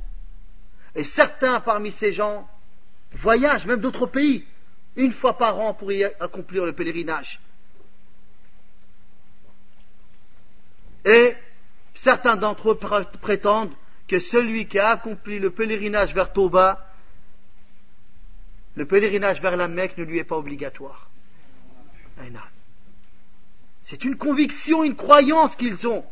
Et 0.95 1.05
certains 1.05 1.61
parmi 1.61 1.90
ces 1.90 2.12
gens 2.12 2.49
voyagent 3.12 3.66
même 3.66 3.80
d'autres 3.80 4.07
pays, 4.07 4.45
une 4.97 5.12
fois 5.12 5.36
par 5.36 5.59
an, 5.59 5.74
pour 5.74 5.90
y 5.90 6.05
accomplir 6.05 6.64
le 6.64 6.72
pèlerinage. 6.72 7.40
Et 11.05 11.34
certains 11.95 12.36
d'entre 12.36 12.72
eux 12.72 12.78
prétendent 13.20 13.72
que 14.09 14.20
celui 14.20 14.66
qui 14.66 14.78
a 14.78 14.90
accompli 14.90 15.38
le 15.38 15.51
pèlerinage 15.51 16.14
vers 16.14 16.32
Toba, 16.32 16.88
le 18.76 18.86
pèlerinage 18.86 19.42
vers 19.42 19.57
la 19.57 19.68
Mecque 19.68 19.99
ne 19.99 20.05
lui 20.05 20.18
est 20.18 20.24
pas 20.24 20.36
obligatoire. 20.38 21.11
C'est 23.82 24.05
une 24.05 24.16
conviction, 24.16 24.84
une 24.84 24.97
croyance 24.97 25.57
qu'ils 25.57 25.86
ont. 25.88 26.05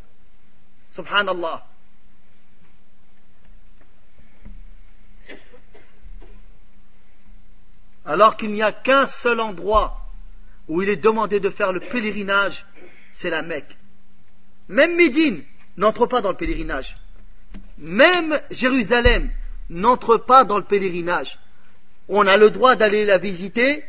Subhanallah. 0.90 1.64
alors 8.04 8.36
qu'il 8.36 8.52
n'y 8.52 8.62
a 8.62 8.72
qu'un 8.72 9.06
seul 9.06 9.40
endroit 9.40 9.98
où 10.68 10.82
il 10.82 10.88
est 10.88 10.96
demandé 10.96 11.40
de 11.40 11.50
faire 11.50 11.72
le 11.72 11.80
pèlerinage, 11.80 12.66
c'est 13.12 13.30
la 13.30 13.42
Mecque. 13.42 13.76
Même 14.68 14.96
Médine 14.96 15.44
n'entre 15.76 16.06
pas 16.06 16.20
dans 16.20 16.30
le 16.30 16.36
pèlerinage. 16.36 16.96
Même 17.78 18.40
Jérusalem 18.50 19.30
n'entre 19.70 20.16
pas 20.16 20.44
dans 20.44 20.58
le 20.58 20.64
pèlerinage. 20.64 21.38
On 22.08 22.26
a 22.26 22.36
le 22.36 22.50
droit 22.50 22.76
d'aller 22.76 23.04
la 23.04 23.18
visiter, 23.18 23.84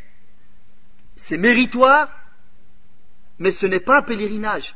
c'est 1.15 1.37
méritoire, 1.37 2.09
mais 3.39 3.51
ce 3.51 3.65
n'est 3.65 3.79
pas 3.79 3.99
un 3.99 4.01
pèlerinage. 4.01 4.75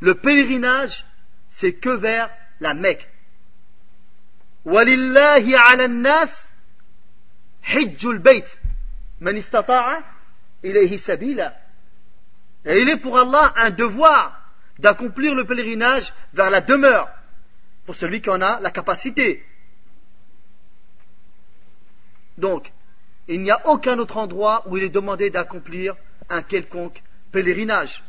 Le 0.00 0.14
pèlerinage, 0.14 1.04
c'est 1.48 1.74
que 1.74 1.90
vers 1.90 2.30
la 2.60 2.74
Mecque. 2.74 3.08
Et 7.70 7.96
il 12.80 12.88
est 12.88 12.96
pour 12.96 13.18
Allah 13.18 13.52
un 13.56 13.70
devoir 13.70 14.40
d'accomplir 14.78 15.34
le 15.34 15.44
pèlerinage 15.44 16.14
vers 16.32 16.50
la 16.50 16.60
demeure 16.60 17.10
pour 17.84 17.94
celui 17.94 18.20
qui 18.22 18.30
en 18.30 18.40
a 18.40 18.60
la 18.60 18.70
capacité. 18.70 19.44
Donc, 22.38 22.70
il 23.26 23.42
n'y 23.42 23.50
a 23.50 23.60
aucun 23.66 23.98
autre 23.98 24.16
endroit 24.16 24.62
où 24.68 24.76
il 24.76 24.84
est 24.84 24.88
demandé 24.88 25.28
d'accomplir 25.28 25.94
un 26.30 26.42
quelconque 26.42 27.02
pèlerinage. 27.32 28.02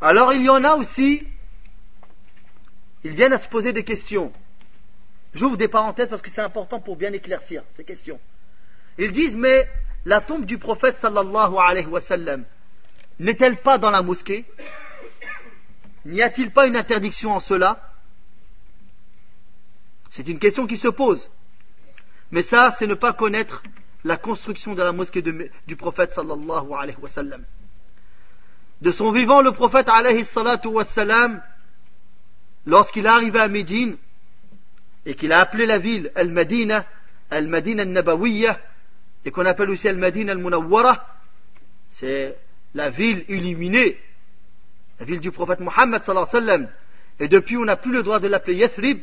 Alors 0.00 0.32
il 0.32 0.40
y 0.42 0.48
en 0.48 0.64
a 0.64 0.74
aussi, 0.76 1.26
ils 3.04 3.10
viennent 3.14 3.34
à 3.34 3.38
se 3.38 3.48
poser 3.48 3.74
des 3.74 3.84
questions. 3.84 4.32
J'ouvre 5.34 5.56
des 5.56 5.68
parenthèses 5.68 6.08
parce 6.08 6.22
que 6.22 6.30
c'est 6.30 6.40
important 6.40 6.80
pour 6.80 6.96
bien 6.96 7.12
éclaircir 7.12 7.62
ces 7.76 7.84
questions. 7.84 8.18
Ils 8.98 9.12
disent, 9.12 9.36
mais 9.36 9.68
la 10.04 10.20
tombe 10.20 10.44
du 10.44 10.58
prophète 10.58 10.98
sallallahu 10.98 11.56
alayhi 11.58 11.86
wa 11.86 12.00
sallam 12.00 12.44
n'est-elle 13.18 13.56
pas 13.60 13.78
dans 13.78 13.90
la 13.90 14.02
mosquée 14.02 14.44
N'y 16.06 16.22
a-t-il 16.22 16.50
pas 16.50 16.66
une 16.66 16.76
interdiction 16.76 17.32
en 17.34 17.40
cela 17.40 17.92
C'est 20.10 20.28
une 20.28 20.38
question 20.38 20.66
qui 20.66 20.78
se 20.78 20.88
pose. 20.88 21.30
Mais 22.30 22.42
ça, 22.42 22.70
c'est 22.70 22.86
ne 22.86 22.94
pas 22.94 23.12
connaître 23.12 23.62
la 24.04 24.16
construction 24.16 24.74
de 24.74 24.82
la 24.82 24.92
mosquée 24.92 25.22
du 25.22 25.76
prophète 25.76 26.12
sallallahu 26.12 26.68
alayhi 26.76 26.98
wa 27.00 27.08
sallam. 27.08 27.44
De 28.80 28.90
son 28.90 29.12
vivant, 29.12 29.42
le 29.42 29.52
prophète 29.52 29.88
alayhi 29.90 30.24
salatu 30.24 30.68
wa 30.68 30.84
sallam, 30.84 31.42
lorsqu'il 32.66 33.04
est 33.04 33.08
arrivé 33.10 33.38
à 33.38 33.48
Médine, 33.48 33.98
et 35.06 35.14
qu'il 35.14 35.32
a 35.32 35.40
appelé 35.40 35.66
la 35.66 35.78
ville 35.78 36.10
Al-Madina, 36.14 36.84
Al-Madina 37.30 37.82
Al-Nabawiyya, 37.82 38.60
et 39.24 39.30
qu'on 39.30 39.46
appelle 39.46 39.70
aussi 39.70 39.88
Al-Madina 39.88 40.32
Al-Munawwara, 40.32 41.06
c'est 41.90 42.36
la 42.74 42.90
ville 42.90 43.24
illuminée, 43.28 43.98
la 44.98 45.06
ville 45.06 45.20
du 45.20 45.30
prophète 45.32 45.60
Mohammed 45.60 46.02
sallallahu 46.04 46.28
alayhi 46.30 46.44
wa 46.46 46.52
sallam. 46.58 46.68
Et 47.18 47.28
depuis, 47.28 47.56
on 47.56 47.64
n'a 47.64 47.76
plus 47.76 47.92
le 47.92 48.02
droit 48.02 48.20
de 48.20 48.28
l'appeler 48.28 48.56
Yathrib. 48.58 49.00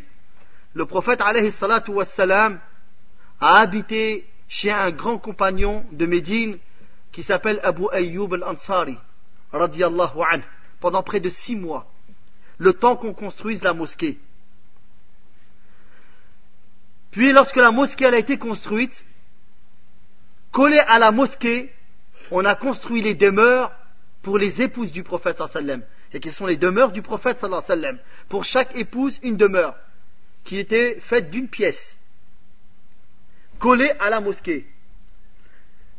Le 0.74 0.86
prophète 0.86 1.22
alayhi 1.22 1.52
salatu 1.52 1.91
wa 1.91 2.06
salam 2.06 2.60
a 3.41 3.60
habité 3.62 4.26
chez 4.48 4.72
un 4.72 4.91
grand 4.91 5.18
compagnon 5.18 5.84
de 5.91 6.06
Médine 6.06 6.58
qui 7.12 7.24
s'appelle 7.24 7.60
Abu 7.64 7.84
Ayyub 7.91 8.34
al-Ansari, 8.36 8.98
radiallahu 9.52 10.20
anhu, 10.32 10.43
pendant 10.80 11.02
près 11.04 11.20
de 11.20 11.30
six 11.30 11.56
mois, 11.56 11.91
le 12.60 12.74
temps 12.74 12.95
qu'on 12.95 13.14
construise 13.14 13.64
la 13.64 13.74
mosquée. 13.74 14.18
Puis 17.12 17.32
lorsque 17.32 17.55
la 17.55 17.72
mosquée 17.72 18.05
a 18.05 18.18
été 18.18 18.38
construite, 18.38 19.05
collée 20.51 20.80
à 20.88 20.99
la 20.99 21.12
mosquée, 21.12 21.74
on 22.32 22.43
a 22.45 22.55
construit 22.55 23.01
les 23.01 23.16
demeures 23.16 23.72
pour 24.22 24.38
les 24.38 24.62
épouses 24.62 24.91
du 24.91 25.03
prophète 25.03 25.41
sallam 25.47 25.82
et 26.14 26.20
qui 26.20 26.32
sont 26.32 26.45
les 26.45 26.58
demeures 26.58 26.91
du 26.91 27.01
prophète 27.01 27.39
sallam. 27.39 27.97
Pour 28.30 28.43
chaque 28.43 28.76
épouse, 28.76 29.20
une 29.24 29.38
demeure 29.38 29.76
qui 30.43 30.58
était 30.58 30.99
faite 30.99 31.30
d'une 31.30 31.47
pièce, 31.47 31.97
collée 33.60 33.91
à 33.99 34.10
la 34.10 34.20
mosquée. 34.20 34.66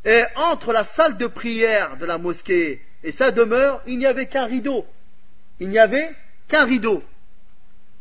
Et 0.05 0.23
entre 0.37 0.73
la 0.73 0.85
salle 0.85 1.17
de 1.17 1.27
prière 1.27 1.97
de 1.97 2.07
la 2.07 2.19
mosquée 2.19 2.83
et 3.03 3.13
sa 3.13 3.31
demeure, 3.31 3.83
il 3.87 3.99
n'y 3.99 4.07
avait 4.07 4.27
qu'un 4.29 4.45
rideau. 4.45 4.87
Il 5.61 5.69
n'y 5.69 5.79
avait 5.79 6.15
qu'un 6.49 6.65
rideau. 6.65 7.03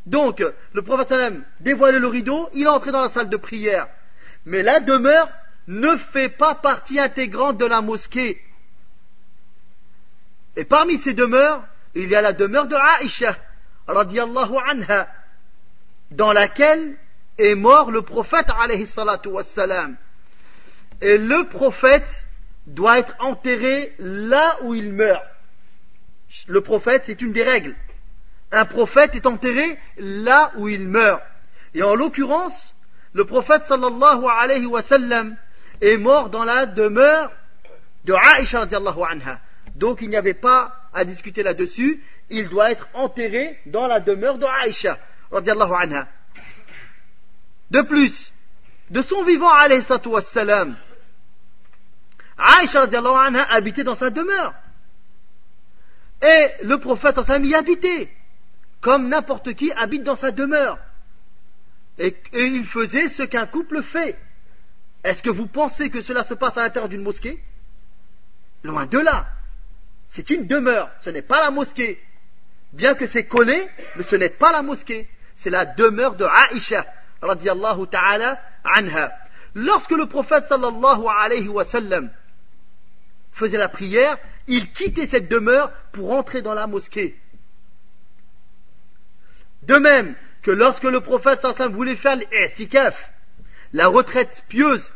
Donc, 0.08 0.42
le 0.72 0.82
prophète 0.84 1.10
sallam 1.10 1.44
dévoilait 1.60 2.00
le 2.00 2.08
rideau, 2.08 2.50
il 2.54 2.64
est 2.64 2.70
entré 2.70 2.94
dans 2.94 3.02
la 3.02 3.10
salle 3.10 3.28
de 3.28 3.36
prière. 3.36 3.90
Mais 4.46 4.64
la 4.64 4.80
demeure 4.80 5.30
ne 5.68 5.98
fait 5.98 6.30
pas 6.30 6.56
partie 6.56 6.98
intégrante 6.98 7.58
de 7.58 7.66
la 7.66 7.82
mosquée. 7.82 8.42
Et 10.56 10.64
parmi 10.64 10.98
ces 10.98 11.14
demeures, 11.14 11.62
il 11.94 12.08
y 12.10 12.16
a 12.16 12.22
la 12.22 12.32
demeure 12.32 12.68
de 12.68 12.76
Aïcha, 12.76 13.36
radiallahu 13.86 14.56
anha, 14.66 15.10
dans 16.12 16.32
laquelle 16.32 16.96
est 17.38 17.56
mort 17.56 17.92
le 17.92 18.02
prophète, 18.02 18.46
alayhi 18.62 18.88
Et 21.02 21.18
le 21.18 21.48
prophète 21.50 22.24
doit 22.66 22.98
être 22.98 23.14
enterré 23.20 23.94
là 24.00 24.56
où 24.62 24.74
il 24.74 24.94
meurt. 24.94 25.24
Le 26.48 26.62
prophète, 26.62 27.04
c'est 27.08 27.22
une 27.22 27.34
des 27.34 27.44
règles 27.44 27.76
un 28.52 28.66
prophète 28.66 29.16
est 29.16 29.26
enterré 29.26 29.78
là 29.98 30.52
où 30.58 30.70
il 30.70 30.88
meurt. 30.88 31.22
Et 31.74 31.84
en 31.84 31.96
l'occurrence, 31.96 32.74
le 33.14 33.26
prophète 33.26 33.66
sallallahu 33.66 34.24
alayhi 34.30 34.66
wa 34.66 34.82
sallam 34.82 35.36
est 35.82 35.98
mort 35.98 36.30
dans 36.30 36.44
la 36.44 36.66
demeure 36.66 37.32
de 38.06 38.14
Aisha 38.40 38.60
radiallahu 38.60 39.00
anha. 39.04 39.40
Donc 39.76 40.00
il 40.02 40.10
n'y 40.10 40.16
avait 40.16 40.34
pas 40.34 40.76
à 40.94 41.04
discuter 41.04 41.44
là-dessus, 41.44 42.02
il 42.30 42.48
doit 42.50 42.72
être 42.72 42.88
enterré 42.94 43.60
dans 43.66 43.88
la 43.88 44.00
demeure 44.00 44.38
de 44.38 44.46
Aisha 44.68 44.98
radiallahu 45.32 45.74
anha. 45.74 46.08
De 47.70 47.82
plus, 47.82 48.32
de 48.90 49.02
son 49.02 49.24
vivant 49.26 49.50
alayhi 49.52 49.82
wa 50.06 50.22
sallam, 50.22 50.78
Aisha 52.62 52.88
habitait 53.50 53.84
dans 53.84 53.96
sa 53.96 54.10
demeure. 54.10 54.54
Et 56.22 56.64
le 56.64 56.78
prophète 56.78 57.22
sallam 57.24 57.44
y 57.44 57.54
habitait 57.54 58.10
comme 58.82 59.10
n'importe 59.10 59.54
qui 59.54 59.72
habite 59.74 60.04
dans 60.04 60.16
sa 60.16 60.32
demeure. 60.32 60.78
Et, 61.98 62.16
il 62.34 62.64
faisait 62.64 63.10
ce 63.10 63.24
qu'un 63.24 63.48
couple 63.48 63.82
fait. 63.82 64.18
Est-ce 65.04 65.24
que 65.24 65.30
vous 65.30 65.48
pensez 65.48 65.90
que 65.90 66.02
cela 66.02 66.24
se 66.24 66.34
passe 66.34 66.58
à 66.58 66.62
l'intérieur 66.64 66.90
d'une 66.90 67.02
mosquée 67.02 67.42
Loin 68.64 68.86
de 68.86 69.00
là. 69.00 69.28
C'est 70.08 70.30
une 70.30 70.48
demeure, 70.48 70.90
ce 71.02 71.10
n'est 71.10 71.22
pas 71.22 71.40
la 71.42 71.52
mosquée. 71.52 72.02
Bien 72.74 72.94
que 72.96 73.08
c'est 73.08 73.26
collé, 73.26 73.68
mais 73.96 74.04
ce 74.04 74.16
n'est 74.16 74.30
pas 74.30 74.52
la 74.52 74.62
mosquée. 74.62 75.10
C'est 75.36 75.50
la 75.50 75.66
demeure 75.66 76.16
de 76.16 76.26
Aïcha, 76.26 76.86
radiallahu 77.22 77.88
ta'ala 77.88 78.40
anha. 78.64 79.12
Lorsque 79.56 79.92
le 79.92 80.06
prophète 80.08 80.46
sallallahu 80.48 81.04
alayhi 81.08 81.48
wa 81.48 81.64
sallam 81.66 82.10
faisait 83.32 83.58
la 83.58 83.70
prière, 83.70 84.18
il 84.48 84.72
quittait 84.72 85.06
cette 85.06 85.30
demeure 85.30 85.72
pour 85.92 86.12
entrer 86.14 86.42
dans 86.42 86.54
la 86.54 86.68
mosquée. 86.68 87.18
De 89.68 89.76
même 89.76 90.16
que 90.44 90.52
lorsque 90.52 90.84
le 90.86 91.02
prophète 91.02 91.42
sallam 91.42 91.74
voulait 91.74 91.98
faire 91.98 92.16
l'Etikaf, 92.16 93.12
la 93.74 93.88
retraite 93.88 94.44
pieuse, 94.48 94.94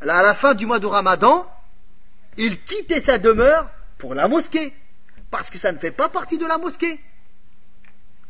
à 0.00 0.22
la 0.22 0.32
fin 0.34 0.54
du 0.54 0.64
mois 0.64 0.78
de 0.78 0.86
Ramadan, 0.86 1.46
il 2.38 2.58
quittait 2.62 3.00
sa 3.02 3.18
demeure 3.18 3.70
pour 3.98 4.14
la 4.14 4.26
mosquée, 4.26 4.72
parce 5.30 5.50
que 5.50 5.58
ça 5.58 5.70
ne 5.70 5.76
fait 5.78 5.90
pas 5.90 6.08
partie 6.08 6.38
de 6.38 6.46
la 6.46 6.56
mosquée. 6.56 6.98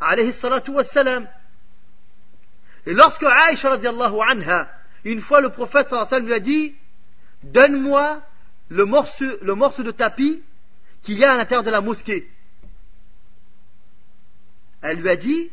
Alayhi 0.01 0.33
salatu 0.33 0.73
wassalam. 0.73 1.29
Et 2.87 2.93
lorsque 2.95 3.23
Aïcha 3.23 3.68
radiallahu 3.71 4.16
anha, 4.29 4.68
une 5.05 5.21
fois 5.21 5.41
le 5.41 5.51
prophète 5.51 5.91
sallam 5.91 6.27
lui 6.27 6.35
a 6.35 6.41
dit, 6.41 6.75
donne-moi 7.45 8.21
le 8.71 8.85
morceau, 8.87 9.37
le 9.41 9.55
morceau 9.55 9.85
de 9.85 9.93
tapis 9.93 10.43
qu'il 11.03 11.16
y 11.16 11.25
a 11.25 11.33
à 11.33 11.37
l'intérieur 11.37 11.62
de 11.62 11.71
la 11.71 11.81
mosquée. 11.81 12.29
Elle 14.83 14.97
lui 14.99 15.09
a 15.11 15.16
dit, 15.16 15.53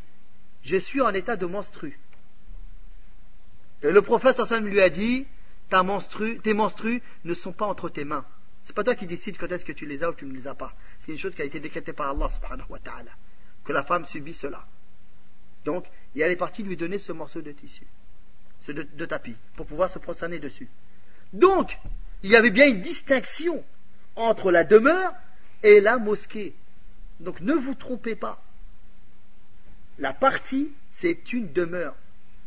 je 0.67 0.75
suis 0.75 0.99
en 1.01 1.13
état 1.13 1.37
de 1.37 1.45
monstru. 1.45 1.97
Et 3.83 3.89
le 3.91 4.01
prophète 4.01 4.39
Hassan 4.39 4.65
lui 4.65 4.81
a 4.81 4.89
dit, 4.89 5.25
Ta 5.69 5.81
tes 6.43 6.53
menstrues 6.53 7.01
ne 7.23 7.33
sont 7.33 7.53
pas 7.53 7.65
entre 7.65 7.89
tes 7.89 8.03
mains. 8.03 8.25
C'est 8.65 8.73
pas 8.75 8.83
toi 8.83 8.95
qui 8.95 9.07
décides 9.07 9.37
quand 9.37 9.49
est-ce 9.51 9.63
que 9.63 9.71
tu 9.71 9.85
les 9.85 10.03
as 10.03 10.09
ou 10.09 10.13
tu 10.13 10.25
ne 10.25 10.33
les 10.33 10.45
as 10.45 10.55
pas. 10.55 10.75
C'est 10.99 11.13
une 11.13 11.17
chose 11.17 11.35
qui 11.35 11.41
a 11.41 11.45
été 11.45 11.61
décrétée 11.61 11.93
par 11.93 12.09
Allah 12.09 12.29
subhanahu 12.29 12.65
wa 12.69 12.79
ta'ala. 12.79 13.11
Que 13.63 13.71
la 13.71 13.83
femme 13.83 14.03
subit 14.05 14.33
cela. 14.33 14.67
Donc, 15.63 15.85
il 16.15 16.21
est 16.21 16.35
parti 16.35 16.63
lui 16.63 16.75
donner 16.75 16.97
ce 16.99 17.11
morceau 17.13 17.41
de 17.41 17.51
tissu, 17.53 17.85
ce 18.59 18.71
de, 18.73 19.05
tapis, 19.05 19.35
pour 19.55 19.65
pouvoir 19.65 19.89
se 19.89 19.99
prosterner 19.99 20.39
dessus. 20.39 20.67
Donc, 21.33 21.77
il 22.23 22.29
y 22.31 22.35
avait 22.35 22.51
bien 22.51 22.67
une 22.67 22.81
distinction 22.81 23.63
entre 24.17 24.51
la 24.51 24.63
demeure 24.65 25.13
et 25.63 25.79
la 25.79 25.97
mosquée. 25.97 26.53
Donc, 27.21 27.39
ne 27.39 27.53
vous 27.53 27.75
trompez 27.75 28.15
pas. 28.15 28.41
La 29.99 30.13
partie, 30.13 30.69
c'est 30.91 31.33
une 31.33 31.51
demeure. 31.51 31.95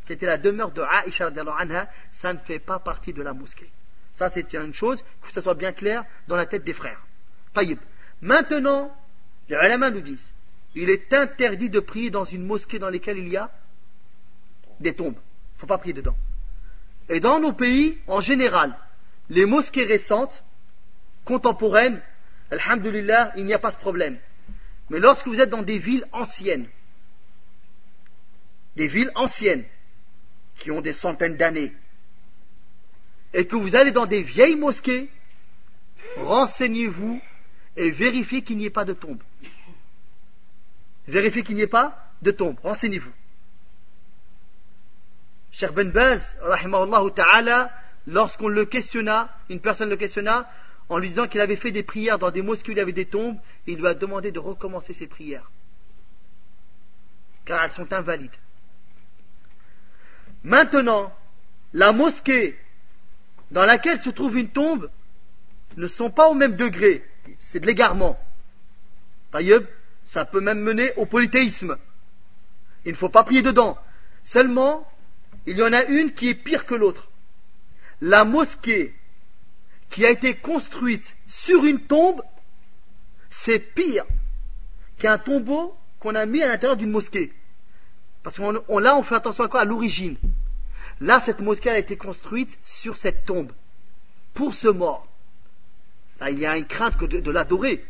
C'était 0.05 0.27
la 0.27 0.39
demeure 0.39 0.71
de 0.71 0.83
Aisha 1.07 1.31
ça 2.11 2.33
ne 2.33 2.39
fait 2.39 2.59
pas 2.59 2.79
partie 2.79 3.13
de 3.13 3.23
la 3.23 3.33
mosquée. 3.33 3.71
Ça, 4.15 4.31
c'est 4.31 4.55
une 4.55 4.75
chose, 4.75 5.05
que 5.23 5.33
ça 5.33 5.43
soit 5.43 5.55
bien 5.55 5.73
clair 5.73 6.05
dans 6.29 6.37
la 6.37 6.47
tête 6.47 6.65
des 6.65 6.75
frères. 6.75 7.01
Maintenant, 8.21 8.95
les 9.49 9.57
ulama 9.57 9.91
nous 9.91 10.01
disent, 10.01 10.31
il 10.75 10.91
est 10.91 11.13
interdit 11.13 11.71
de 11.71 11.81
prier 11.81 12.11
dans 12.11 12.25
une 12.25 12.45
mosquée 12.47 12.79
dans 12.79 12.91
laquelle 12.91 13.19
il 13.19 13.29
y 13.29 13.37
a 13.37 13.51
des 14.79 14.95
tombes. 14.95 15.17
Il 15.17 15.57
ne 15.57 15.61
faut 15.61 15.67
pas 15.67 15.79
prier 15.79 15.95
dedans. 15.95 16.17
Et 17.09 17.19
dans 17.21 17.41
nos 17.41 17.53
pays, 17.53 17.99
en 18.07 18.21
général, 18.21 18.77
les 19.31 19.47
mosquées 19.47 19.85
récentes, 19.85 20.45
contemporaines, 21.25 22.01
alhamdulillah, 22.53 23.33
il 23.37 23.45
n'y 23.47 23.55
a 23.55 23.59
pas 23.59 23.71
ce 23.73 23.79
problème. 23.79 24.19
Mais 24.91 25.01
lorsque 25.01 25.27
vous 25.27 25.41
êtes 25.41 25.51
dans 25.51 25.63
des 25.63 25.79
villes 25.79 26.07
anciennes, 26.13 26.67
des 28.77 28.87
villes 28.87 29.11
anciennes, 29.15 29.65
qui 30.59 30.71
ont 30.71 30.81
des 30.81 30.93
centaines 30.93 31.37
d'années, 31.37 31.73
et 33.33 33.47
que 33.47 33.57
vous 33.57 33.77
allez 33.77 33.93
dans 33.93 34.07
des 34.07 34.23
vieilles 34.23 34.57
mosquées, 34.57 35.09
renseignez-vous 36.19 37.21
et 37.77 37.91
vérifiez 37.91 38.43
qu'il 38.43 38.59
n'y 38.59 38.67
ait 38.67 38.71
pas 38.71 38.85
de 38.85 38.93
tombe. 38.93 39.23
Vérifiez 41.09 41.43
qu'il 41.43 41.55
n'y 41.57 41.63
ait 41.63 41.67
pas 41.67 42.11
de 42.23 42.31
tombe, 42.31 42.59
renseignez-vous. 42.61 43.11
cher 45.51 45.73
Ben 45.73 45.91
Baz, 45.91 46.37
ta'ala, 47.15 47.71
lorsqu'on 48.07 48.49
le 48.49 48.65
questionna, 48.67 49.35
une 49.49 49.61
personne 49.61 49.89
le 49.91 49.97
questionna, 49.97 50.51
en 50.89 50.99
lui 50.99 51.11
disant 51.11 51.29
qu'il 51.29 51.41
avait 51.41 51.57
fait 51.57 51.71
des 51.73 51.85
prières 51.85 52.19
dans 52.19 52.31
des 52.31 52.43
mosquées 52.43 52.71
où 52.71 52.73
il 52.73 52.79
y 52.79 52.81
avait 52.81 52.93
des 52.93 53.07
tombes, 53.07 53.39
il 53.67 53.79
lui 53.79 53.87
a 53.87 53.95
demandé 53.95 54.33
de 54.33 54.41
recommencer 54.41 54.93
ses 54.93 55.07
prières. 55.07 55.49
Car 57.45 57.63
elles 57.63 57.71
sont 57.71 57.93
invalides. 57.93 58.33
Maintenant, 60.43 61.13
la 61.75 61.93
mosquée 61.93 62.57
dans 63.51 63.67
laquelle 63.67 63.99
se 64.01 64.11
trouve 64.11 64.39
une 64.39 64.49
tombe 64.49 64.91
ne 65.77 65.87
sont 65.87 66.11
pas 66.11 66.29
au 66.29 66.35
même 66.35 66.57
degré. 66.57 67.05
C'est 67.39 67.61
de 67.61 67.67
l'égarement. 67.67 68.19
D'ailleurs, 69.33 69.63
ça 70.03 70.25
peut 70.25 70.41
même 70.41 70.61
mener 70.61 70.93
au 70.97 71.05
polythéisme. 71.07 71.77
Il 72.85 72.93
ne 72.93 72.97
faut 72.97 73.11
pas 73.11 73.23
prier 73.23 73.43
dedans. 73.43 73.79
Seulement, 74.25 74.91
il 75.47 75.59
y 75.59 75.63
en 75.63 75.73
a 75.73 75.85
une 75.85 76.13
qui 76.13 76.29
est 76.29 76.35
pire 76.35 76.65
que 76.67 76.75
l'autre. 76.75 77.09
La 78.01 78.25
mosquée 78.25 78.95
qui 79.91 80.07
a 80.07 80.11
été 80.11 80.35
construite 80.35 81.17
sur 81.29 81.65
une 81.67 81.81
tombe, 81.81 82.23
c'est 83.29 83.59
pire 83.59 84.07
qu'un 84.99 85.19
tombeau 85.19 85.77
qu'on 85.99 86.15
a 86.15 86.25
mis 86.27 86.43
à 86.43 86.49
l'intérieur 86.49 86.77
d'une 86.77 86.91
mosquée. 86.91 87.33
Parce 88.23 88.37
que 88.37 88.79
là, 88.81 88.97
on 88.97 89.03
fait 89.03 89.15
attention 89.15 89.45
à 89.45 89.49
quoi 89.49 89.61
À 89.61 89.65
l'origine. 89.65 90.17
Là, 91.01 91.21
cette 91.21 91.41
mosquée 91.41 91.71
a 91.71 91.79
été 91.79 91.97
construite 91.97 92.59
sur 92.63 92.97
cette 92.97 93.25
tombe, 93.25 93.51
pour 94.35 94.55
ce 94.55 94.69
mort. 94.69 95.07
Là, 96.21 96.31
il 96.31 96.39
y 96.39 96.45
a 96.45 96.57
une 96.59 96.67
crainte 96.67 97.03
de, 97.03 97.31
l'adorer. 97.31 97.85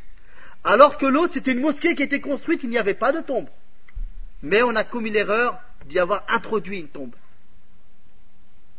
Alors 0.63 0.97
que 0.99 1.07
l'autre, 1.07 1.33
c'était 1.35 1.53
une 1.53 1.61
mosquée 1.61 1.97
qui 1.97 2.05
était 2.05 2.21
construite, 2.21 2.63
il 2.63 2.69
n'y 2.71 2.79
avait 2.79 2.95
pas 2.95 3.13
de 3.13 3.21
tombe. 3.21 3.49
Mais 4.43 4.63
on 4.63 4.77
a 4.77 4.85
commis 4.85 5.11
l'erreur 5.11 5.61
d'y 5.87 5.99
avoir 5.99 6.25
introduit 6.29 6.79
une 6.79 6.89
tombe. 6.89 7.15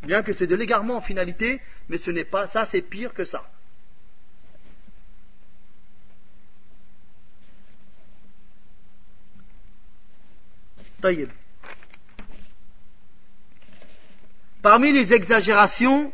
Bien 0.02 0.22
que 0.22 0.32
c'est 0.32 0.46
de 0.46 0.54
l'égarement 0.56 0.96
en 0.96 1.00
finalité, 1.02 1.60
mais 1.88 1.98
ce 1.98 2.10
n'est 2.10 2.24
pas 2.24 2.46
ça, 2.46 2.64
c'est 2.64 2.82
pire 2.82 3.12
que 3.14 3.24
ça. 3.24 3.46
طيب 11.02 11.28
Parmi 14.62 14.92
les 14.92 15.12
exagérations, 15.12 16.12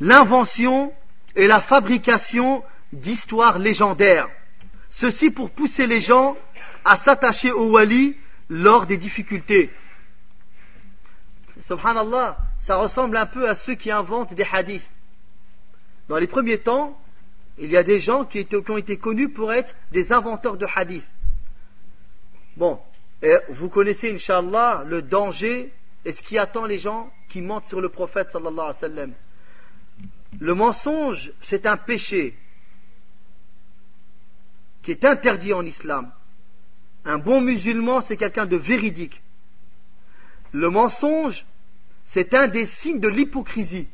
l'invention 0.00 0.92
et 1.36 1.46
la 1.46 1.60
fabrication 1.60 2.64
d'histoires 2.92 3.60
légendaires. 3.60 4.28
Ceci 4.90 5.30
pour 5.30 5.50
pousser 5.50 5.86
les 5.86 6.00
gens 6.00 6.36
à 6.84 6.96
s'attacher 6.96 7.52
au 7.52 7.70
wali 7.70 8.16
lors 8.48 8.86
des 8.86 8.96
difficultés. 8.96 9.70
Subhanallah, 11.60 12.38
ça 12.58 12.76
ressemble 12.76 13.16
un 13.16 13.26
peu 13.26 13.48
à 13.48 13.54
ceux 13.54 13.74
qui 13.76 13.92
inventent 13.92 14.34
des 14.34 14.46
hadiths. 14.52 14.88
Dans 16.08 16.16
les 16.16 16.26
premiers 16.26 16.58
temps, 16.58 17.00
il 17.56 17.70
y 17.70 17.76
a 17.76 17.84
des 17.84 18.00
gens 18.00 18.24
qui, 18.24 18.46
ont 18.68 18.76
été 18.76 18.96
connus 18.96 19.28
pour 19.28 19.52
être 19.52 19.76
des 19.92 20.12
inventeurs 20.12 20.56
de 20.56 20.66
hadiths. 20.74 21.06
Bon, 22.56 22.80
vous 23.48 23.68
connaissez, 23.68 24.12
Inch'Allah, 24.12 24.82
le 24.86 25.02
danger 25.02 25.72
et 26.06 26.12
ce 26.12 26.22
qui 26.22 26.38
attend 26.38 26.66
les 26.66 26.78
gens 26.78 27.12
qui 27.28 27.42
mentent 27.42 27.66
sur 27.66 27.80
le 27.80 27.88
prophète 27.88 28.30
sallallahu 28.30 28.72
alayhi 28.82 29.12
Le 30.38 30.54
mensonge, 30.54 31.32
c'est 31.42 31.66
un 31.66 31.76
péché 31.76 32.38
qui 34.82 34.92
est 34.92 35.04
interdit 35.04 35.52
en 35.52 35.66
islam. 35.66 36.12
Un 37.06 37.18
bon 37.18 37.40
musulman, 37.40 38.00
c'est 38.02 38.16
quelqu'un 38.16 38.46
de 38.46 38.54
véridique. 38.56 39.20
Le 40.52 40.70
mensonge, 40.70 41.44
c'est 42.04 42.34
un 42.34 42.46
des 42.46 42.66
signes 42.66 43.00
de 43.00 43.08
l'hypocrisie. 43.08 43.88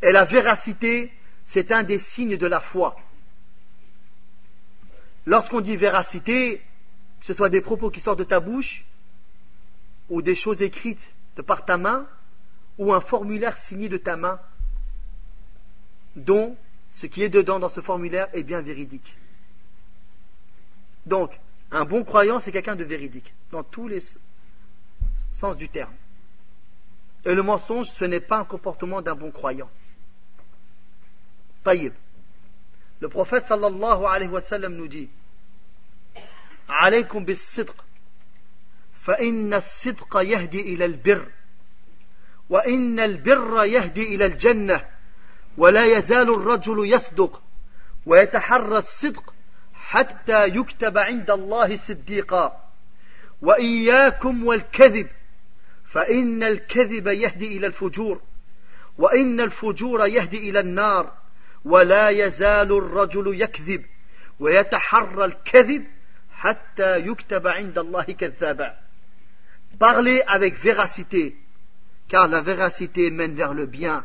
Et 0.00 0.12
la 0.12 0.24
véracité, 0.24 1.12
c'est 1.44 1.72
un 1.72 1.82
des 1.82 1.98
signes 1.98 2.38
de 2.38 2.46
la 2.46 2.60
foi. 2.62 2.96
Lorsqu'on 5.26 5.60
dit 5.60 5.76
véracité, 5.76 6.62
que 7.20 7.26
ce 7.26 7.34
soit 7.34 7.50
des 7.50 7.60
propos 7.60 7.90
qui 7.90 8.00
sortent 8.00 8.18
de 8.20 8.24
ta 8.24 8.40
bouche, 8.40 8.86
ou 10.08 10.22
des 10.22 10.34
choses 10.34 10.62
écrites 10.62 11.08
de 11.36 11.42
par 11.42 11.64
ta 11.64 11.76
main, 11.78 12.06
ou 12.78 12.92
un 12.92 13.00
formulaire 13.00 13.56
signé 13.56 13.88
de 13.88 13.96
ta 13.96 14.16
main, 14.16 14.40
dont 16.14 16.56
ce 16.92 17.06
qui 17.06 17.22
est 17.22 17.28
dedans 17.28 17.58
dans 17.58 17.68
ce 17.68 17.80
formulaire 17.80 18.28
est 18.34 18.42
bien 18.42 18.60
véridique. 18.60 19.16
Donc, 21.06 21.30
un 21.70 21.84
bon 21.84 22.04
croyant, 22.04 22.40
c'est 22.40 22.52
quelqu'un 22.52 22.76
de 22.76 22.84
véridique, 22.84 23.32
dans 23.50 23.62
tous 23.62 23.88
les 23.88 24.00
sens 25.32 25.56
du 25.56 25.68
terme. 25.68 25.92
Et 27.24 27.34
le 27.34 27.42
mensonge, 27.42 27.88
ce 27.88 28.04
n'est 28.04 28.20
pas 28.20 28.38
un 28.38 28.44
comportement 28.44 29.02
d'un 29.02 29.14
bon 29.14 29.30
croyant. 29.30 29.68
Taïb. 31.64 31.92
Le 33.00 33.08
prophète 33.08 33.46
sallallahu 33.46 34.04
alayhi 34.06 34.30
wa 34.32 34.40
sallam 34.40 34.74
nous 34.74 34.88
dit 34.88 35.10
Alaykum 36.68 37.24
bis 37.24 37.36
فإن 39.06 39.54
الصدق 39.54 40.16
يهدي 40.16 40.60
إلى 40.60 40.84
البر 40.84 41.26
وإن 42.50 43.00
البر 43.00 43.64
يهدي 43.64 44.14
إلى 44.14 44.26
الجنة 44.26 44.84
ولا 45.58 45.86
يزال 45.98 46.30
الرجل 46.34 46.86
يصدق 46.92 47.42
ويتحرى 48.06 48.78
الصدق 48.78 49.34
حتى 49.74 50.44
يكتب 50.46 50.98
عند 50.98 51.30
الله 51.30 51.76
صديقا 51.76 52.64
وإياكم 53.42 54.46
والكذب 54.46 55.08
فإن 55.90 56.42
الكذب 56.42 57.06
يهدي 57.06 57.56
إلى 57.56 57.66
الفجور 57.66 58.20
وإن 58.98 59.40
الفجور 59.40 60.06
يهدي 60.06 60.50
إلى 60.50 60.60
النار 60.60 61.12
ولا 61.64 62.10
يزال 62.10 62.72
الرجل 62.78 63.42
يكذب 63.42 63.84
ويتحرى 64.40 65.24
الكذب 65.24 65.84
حتى 66.32 66.96
يكتب 66.98 67.46
عند 67.46 67.78
الله 67.78 68.02
كذابا 68.02 68.85
Parlez 69.78 70.22
avec 70.26 70.58
véracité, 70.58 71.36
car 72.08 72.28
la 72.28 72.40
véracité 72.40 73.10
mène 73.10 73.34
vers 73.34 73.52
le 73.52 73.66
bien. 73.66 74.04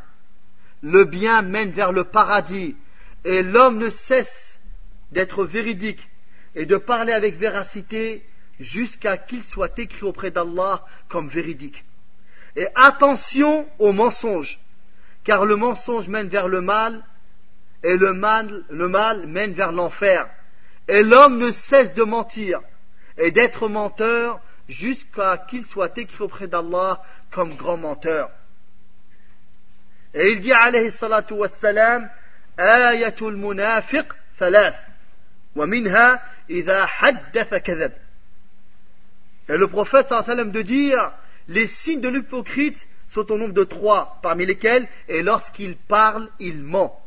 Le 0.84 1.06
bien 1.06 1.42
mène 1.44 1.72
vers 1.72 1.92
le 1.94 2.04
paradis, 2.04 2.76
et 3.24 3.42
l'homme 3.42 3.78
ne 3.78 3.90
cesse 3.90 4.60
d'être 5.12 5.46
véridique 5.46 6.10
et 6.56 6.66
de 6.66 6.76
parler 6.76 7.14
avec 7.14 7.38
véracité 7.38 8.26
jusqu'à 8.60 9.16
qu'il 9.18 9.44
soit 9.44 9.78
écrit 9.80 10.04
auprès 10.04 10.30
d'Allah 10.32 10.86
comme 11.08 11.30
véridique. 11.30 11.86
Et 12.58 12.68
attention 12.76 13.66
au 13.80 13.94
mensonge, 13.94 14.60
car 15.24 15.46
le 15.46 15.56
mensonge 15.56 16.10
mène 16.10 16.28
vers 16.28 16.48
le 16.50 16.60
mal, 16.62 17.02
et 17.84 17.96
le 17.96 18.12
le 18.70 18.88
mal 18.90 19.26
mène 19.28 19.54
vers 19.54 19.72
l'enfer. 19.72 20.28
Et 20.90 21.02
l'homme 21.02 21.38
ne 21.38 21.52
cesse 21.52 21.94
de 21.94 22.04
mentir 22.04 22.60
et 23.18 23.32
d'être 23.32 23.70
menteur 23.70 24.42
jusqu'à 24.72 25.38
qu'il 25.38 25.66
soit 25.66 25.96
écrit 25.98 26.24
auprès 26.24 26.48
d'Allah 26.48 27.04
comme 27.30 27.54
grand 27.56 27.78
menteur. 27.78 28.32
Et 30.14 30.32
il 30.32 30.40
dit 30.40 30.54
alayhi 30.54 30.92
salatu 30.92 31.34
wassalam, 31.36 32.10
Ayatul 32.58 33.36
munafiq 33.38 34.06
thalath, 34.38 34.76
wa 35.56 35.66
minha 35.68 36.22
idha 36.50 36.86
haddatha 37.00 37.60
kadhab. 37.60 37.92
Et 39.50 39.58
le 39.58 39.68
prophète 39.68 40.08
sallam 40.10 40.52
de 40.52 40.62
dire, 40.62 41.12
les 41.50 41.68
signes 41.68 42.02
de 42.02 42.10
l'hypocrite 42.10 42.88
sont 43.10 43.30
au 43.32 43.38
nombre 43.38 43.54
de 43.54 43.64
trois, 43.66 44.20
parmi 44.22 44.46
lesquels, 44.46 44.88
et 45.10 45.22
lorsqu'il 45.22 45.76
parle, 45.76 46.30
il 46.40 46.62
ment. 46.64 46.98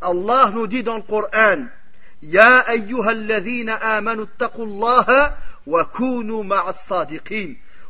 Allah 0.00 0.50
nous 0.54 0.66
dit 0.66 0.82
dans 0.82 0.96
le 0.96 1.02
Coran, 1.02 1.66
يا 2.22 2.70
أيها 2.70 3.10
الذين 3.10 3.68
آمنوا 3.70 4.24
اتقوا 4.36 4.64
الله 4.64 5.32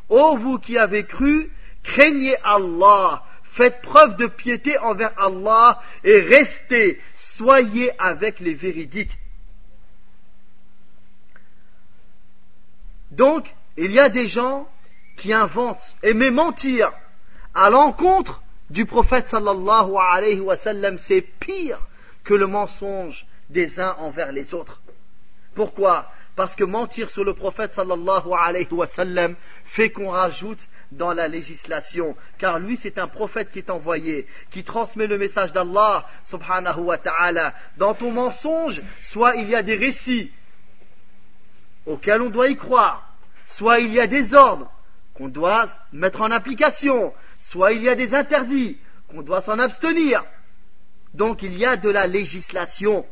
Ô 0.09 0.37
vous 0.37 0.59
qui 0.59 0.76
avez 0.78 1.05
cru, 1.05 1.51
craignez 1.83 2.37
Allah, 2.45 3.24
faites 3.43 3.81
preuve 3.81 4.16
de 4.16 4.26
piété 4.26 4.78
envers 4.78 5.12
Allah 5.18 5.81
et 6.05 6.20
restez, 6.20 7.01
soyez 7.14 7.91
avec 7.99 8.41
les 8.41 8.55
véridiques. 8.55 9.16
Donc, 13.12 13.49
il 13.76 13.93
y 13.93 13.99
a 13.99 14.09
des 14.09 14.28
gens 14.28 14.68
qui 15.16 15.33
inventent, 15.33 15.97
et 16.03 16.14
mentir 16.14 16.93
à 17.55 17.68
l'encontre 17.70 18.43
du 18.70 18.85
prophète 18.87 19.28
sallallahu 19.28 19.95
alayhi 19.99 20.41
wa 20.41 20.57
sallam, 20.57 20.97
c'est 20.99 21.22
pire 21.22 21.81
que 22.24 22.35
le 22.35 22.47
mensonge 22.47 23.26
des 23.49 23.81
uns 23.81 23.97
envers 23.99 24.33
les 24.33 24.55
autres. 24.55 24.81
Pourquoi 25.55 26.11
parce 26.41 26.55
que 26.57 26.64
mentir 26.64 27.11
sur 27.11 27.22
le 27.22 27.34
prophète 27.34 27.70
sallallahu 27.70 28.30
alayhi 28.32 28.72
wa 28.72 28.86
sallam 28.86 29.36
fait 29.66 29.91
qu'on 29.91 30.09
rajoute 30.11 30.68
dans 30.91 31.12
la 31.12 31.29
législation. 31.29 32.17
Car 32.38 32.58
lui, 32.58 32.79
c'est 32.79 32.96
un 32.96 33.08
prophète 33.08 33.50
qui 33.50 33.58
est 33.58 33.68
envoyé, 33.68 34.26
qui 34.50 34.64
transmet 34.64 35.07
le 35.07 35.18
message 35.18 35.53
d'Allah 35.53 36.08
subhanahu 36.25 36.79
wa 36.79 36.96
ta'ala. 36.96 37.53
Dans 37.76 37.92
ton 37.92 38.11
mensonge, 38.12 38.80
soit 39.03 39.34
il 39.37 39.50
y 39.50 39.54
a 39.54 39.62
des 39.62 39.75
récits 39.76 40.33
auxquels 41.84 42.22
on 42.22 42.30
doit 42.30 42.49
y 42.49 42.57
croire, 42.57 43.07
soit 43.46 43.80
il 43.80 43.92
y 43.92 44.00
a 44.00 44.07
des 44.07 44.33
ordres 44.33 44.72
qu'on 45.12 45.29
doit 45.29 45.67
mettre 45.92 46.22
en 46.22 46.30
application, 46.30 47.12
soit 47.38 47.72
il 47.72 47.83
y 47.83 47.88
a 47.91 47.95
des 47.95 48.14
interdits 48.14 48.79
qu'on 49.11 49.21
doit 49.21 49.42
s'en 49.42 49.58
abstenir. 49.58 50.25
Donc 51.12 51.42
il 51.42 51.54
y 51.58 51.67
a 51.67 51.76
de 51.76 51.91
la 51.91 52.07
législation. 52.07 53.04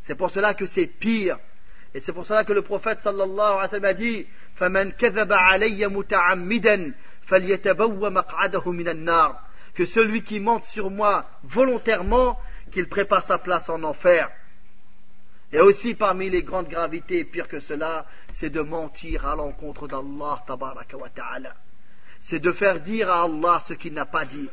C'est 0.00 0.16
pour 0.16 0.32
cela 0.32 0.54
que 0.54 0.66
c'est 0.66 0.88
pire 0.88 1.38
et 1.94 2.00
c'est 2.00 2.12
pour 2.12 2.26
cela 2.26 2.44
que 2.44 2.52
le 2.52 2.62
prophète 2.62 3.00
sallallahu 3.00 3.32
alayhi 3.38 3.56
wa 3.56 3.68
sallam 3.68 3.84
a 3.84 3.94
dit 3.94 4.26
Que 9.74 9.84
celui 9.86 10.22
qui 10.22 10.40
mente 10.40 10.64
sur 10.64 10.90
moi 10.90 11.28
volontairement, 11.44 12.38
qu'il 12.72 12.88
prépare 12.88 13.24
sa 13.24 13.38
place 13.38 13.70
en 13.70 13.82
enfer. 13.84 14.30
Et 15.52 15.60
aussi 15.60 15.94
parmi 15.94 16.28
les 16.28 16.42
grandes 16.42 16.68
gravités, 16.68 17.24
pire 17.24 17.48
que 17.48 17.58
cela, 17.60 18.04
c'est 18.28 18.50
de 18.50 18.60
mentir 18.60 19.24
à 19.26 19.34
l'encontre 19.34 19.88
d'Allah 19.88 20.42
ta'ala. 20.46 21.54
C'est 22.20 22.38
de 22.40 22.52
faire 22.52 22.80
dire 22.80 23.08
à 23.10 23.22
Allah 23.22 23.58
ce 23.62 23.72
qu'il 23.72 23.94
n'a 23.94 24.04
pas 24.04 24.26
dit 24.26 24.50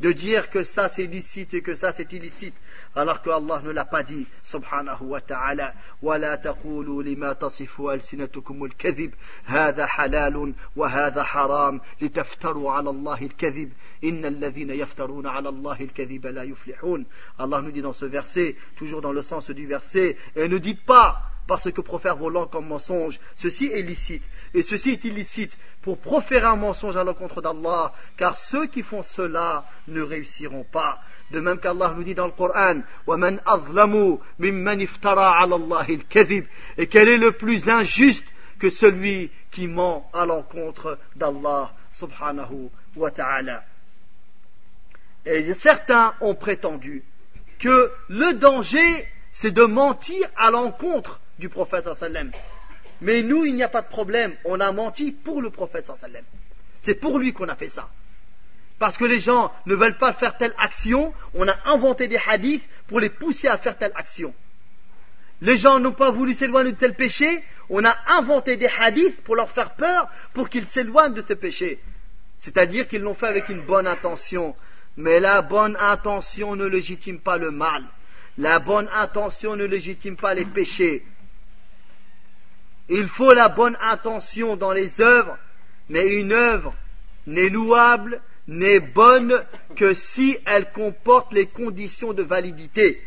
de 0.00 0.12
dire 0.14 0.48
que 0.48 0.64
ça 0.64 0.88
c'est 0.88 1.06
licite 1.06 1.52
et 1.52 1.60
que 1.60 1.74
ça 1.74 1.92
c'est 1.92 2.12
illicite, 2.14 2.54
alors 2.96 3.20
que 3.20 3.28
Allah 3.28 3.60
ne 3.62 3.70
l'a 3.70 3.84
pas 3.84 4.02
dit. 4.02 4.26
Subhanahu 4.42 5.02
wa 5.02 5.20
ta'ala. 5.20 5.74
Wala 6.02 6.38
taqulu 6.38 7.02
lima 7.04 7.34
tasifu 7.34 7.90
al-sinatukum 7.90 8.62
al-kadhib. 8.64 9.12
Hada 9.46 9.86
halalun 9.86 10.54
wa 10.74 10.88
hada 10.88 11.22
haram. 11.22 11.80
Litaftaru 12.00 12.70
ala 12.70 12.90
Allah 12.90 13.18
al-kadhib. 13.20 13.72
Inna 14.02 14.28
alladhina 14.28 14.74
yaftaruna 14.74 15.30
ala 15.34 15.50
Allah 15.50 15.76
al 15.98 16.34
la 16.34 16.42
yuflihun. 16.46 17.04
Allah 17.38 17.60
nous 17.60 17.70
dit 17.70 17.82
dans 17.82 17.92
ce 17.92 18.06
verset, 18.06 18.56
toujours 18.76 19.02
dans 19.02 19.12
le 19.12 19.22
sens 19.22 19.50
du 19.50 19.66
verset, 19.66 20.16
et 20.34 20.48
ne 20.48 20.56
dites 20.58 20.82
pas 20.84 21.29
parce 21.50 21.68
que 21.72 21.80
profère 21.80 22.14
volant 22.16 22.46
comme 22.46 22.68
mensonge, 22.68 23.18
ceci 23.34 23.66
est 23.66 23.82
licite. 23.82 24.22
Et 24.54 24.62
ceci 24.62 24.90
est 24.90 25.02
illicite 25.04 25.58
pour 25.82 25.98
proférer 25.98 26.46
un 26.46 26.54
mensonge 26.54 26.96
à 26.96 27.02
l'encontre 27.02 27.42
d'Allah, 27.42 27.92
car 28.16 28.36
ceux 28.36 28.66
qui 28.68 28.84
font 28.84 29.02
cela 29.02 29.64
ne 29.88 30.00
réussiront 30.00 30.62
pas. 30.62 31.00
De 31.32 31.40
même 31.40 31.58
qu'Allah 31.58 31.92
nous 31.96 32.04
dit 32.04 32.14
dans 32.14 32.28
le 32.28 32.30
Coran, 32.30 32.82
Et 36.78 36.86
quel 36.86 37.08
est 37.10 37.18
le 37.18 37.32
plus 37.32 37.68
injuste 37.68 38.26
que 38.60 38.70
celui 38.70 39.32
qui 39.50 39.66
ment 39.66 40.08
à 40.14 40.26
l'encontre 40.26 41.00
d'Allah 41.16 41.72
subhanahu 41.90 42.68
wa 42.94 43.10
ta'ala. 43.10 43.64
Et 45.26 45.52
certains 45.54 46.14
ont 46.20 46.36
prétendu 46.36 47.02
que 47.58 47.90
le 48.08 48.34
danger, 48.34 49.08
c'est 49.32 49.50
de 49.50 49.64
mentir 49.64 50.28
à 50.36 50.52
l'encontre 50.52 51.18
du 51.40 51.48
prophète 51.48 51.92
sallam. 51.94 52.30
Mais 53.00 53.22
nous, 53.22 53.44
il 53.44 53.54
n'y 53.56 53.64
a 53.64 53.68
pas 53.68 53.82
de 53.82 53.88
problème. 53.88 54.32
On 54.44 54.60
a 54.60 54.70
menti 54.70 55.10
pour 55.10 55.42
le 55.42 55.50
prophète 55.50 55.90
sallam. 55.96 56.22
C'est 56.82 56.94
pour 56.94 57.18
lui 57.18 57.32
qu'on 57.32 57.48
a 57.48 57.56
fait 57.56 57.66
ça. 57.68 57.88
Parce 58.78 58.96
que 58.96 59.04
les 59.04 59.20
gens 59.20 59.52
ne 59.66 59.74
veulent 59.74 59.98
pas 59.98 60.12
faire 60.12 60.36
telle 60.38 60.54
action, 60.58 61.12
on 61.34 61.46
a 61.48 61.56
inventé 61.66 62.08
des 62.08 62.18
hadiths 62.28 62.66
pour 62.86 63.00
les 63.00 63.10
pousser 63.10 63.48
à 63.48 63.58
faire 63.58 63.76
telle 63.76 63.92
action. 63.94 64.32
Les 65.42 65.56
gens 65.58 65.80
n'ont 65.80 65.92
pas 65.92 66.10
voulu 66.10 66.32
s'éloigner 66.32 66.72
de 66.72 66.76
tel 66.78 66.94
péché, 66.94 67.42
on 67.68 67.84
a 67.84 67.94
inventé 68.08 68.56
des 68.56 68.70
hadiths 68.80 69.22
pour 69.22 69.36
leur 69.36 69.50
faire 69.50 69.74
peur, 69.74 70.08
pour 70.32 70.48
qu'ils 70.48 70.64
s'éloignent 70.64 71.12
de 71.12 71.20
ces 71.20 71.36
péchés 71.36 71.78
C'est-à-dire 72.38 72.88
qu'ils 72.88 73.02
l'ont 73.02 73.14
fait 73.14 73.26
avec 73.26 73.50
une 73.50 73.60
bonne 73.62 73.86
intention. 73.86 74.56
Mais 74.96 75.20
la 75.20 75.42
bonne 75.42 75.76
intention 75.80 76.56
ne 76.56 76.64
légitime 76.64 77.18
pas 77.18 77.36
le 77.36 77.50
mal. 77.50 77.84
La 78.38 78.58
bonne 78.60 78.88
intention 78.94 79.56
ne 79.56 79.64
légitime 79.64 80.16
pas 80.16 80.32
les 80.32 80.46
péchés. 80.46 81.04
Il 82.92 83.06
faut 83.06 83.32
la 83.32 83.48
bonne 83.48 83.78
intention 83.80 84.56
dans 84.56 84.72
les 84.72 85.00
œuvres, 85.00 85.38
mais 85.88 86.08
une 86.12 86.32
œuvre 86.32 86.74
n'est 87.28 87.48
louable, 87.48 88.20
n'est 88.48 88.80
bonne 88.80 89.44
que 89.76 89.94
si 89.94 90.36
elle 90.44 90.72
comporte 90.72 91.32
les 91.32 91.46
conditions 91.46 92.12
de 92.14 92.24
validité. 92.24 93.00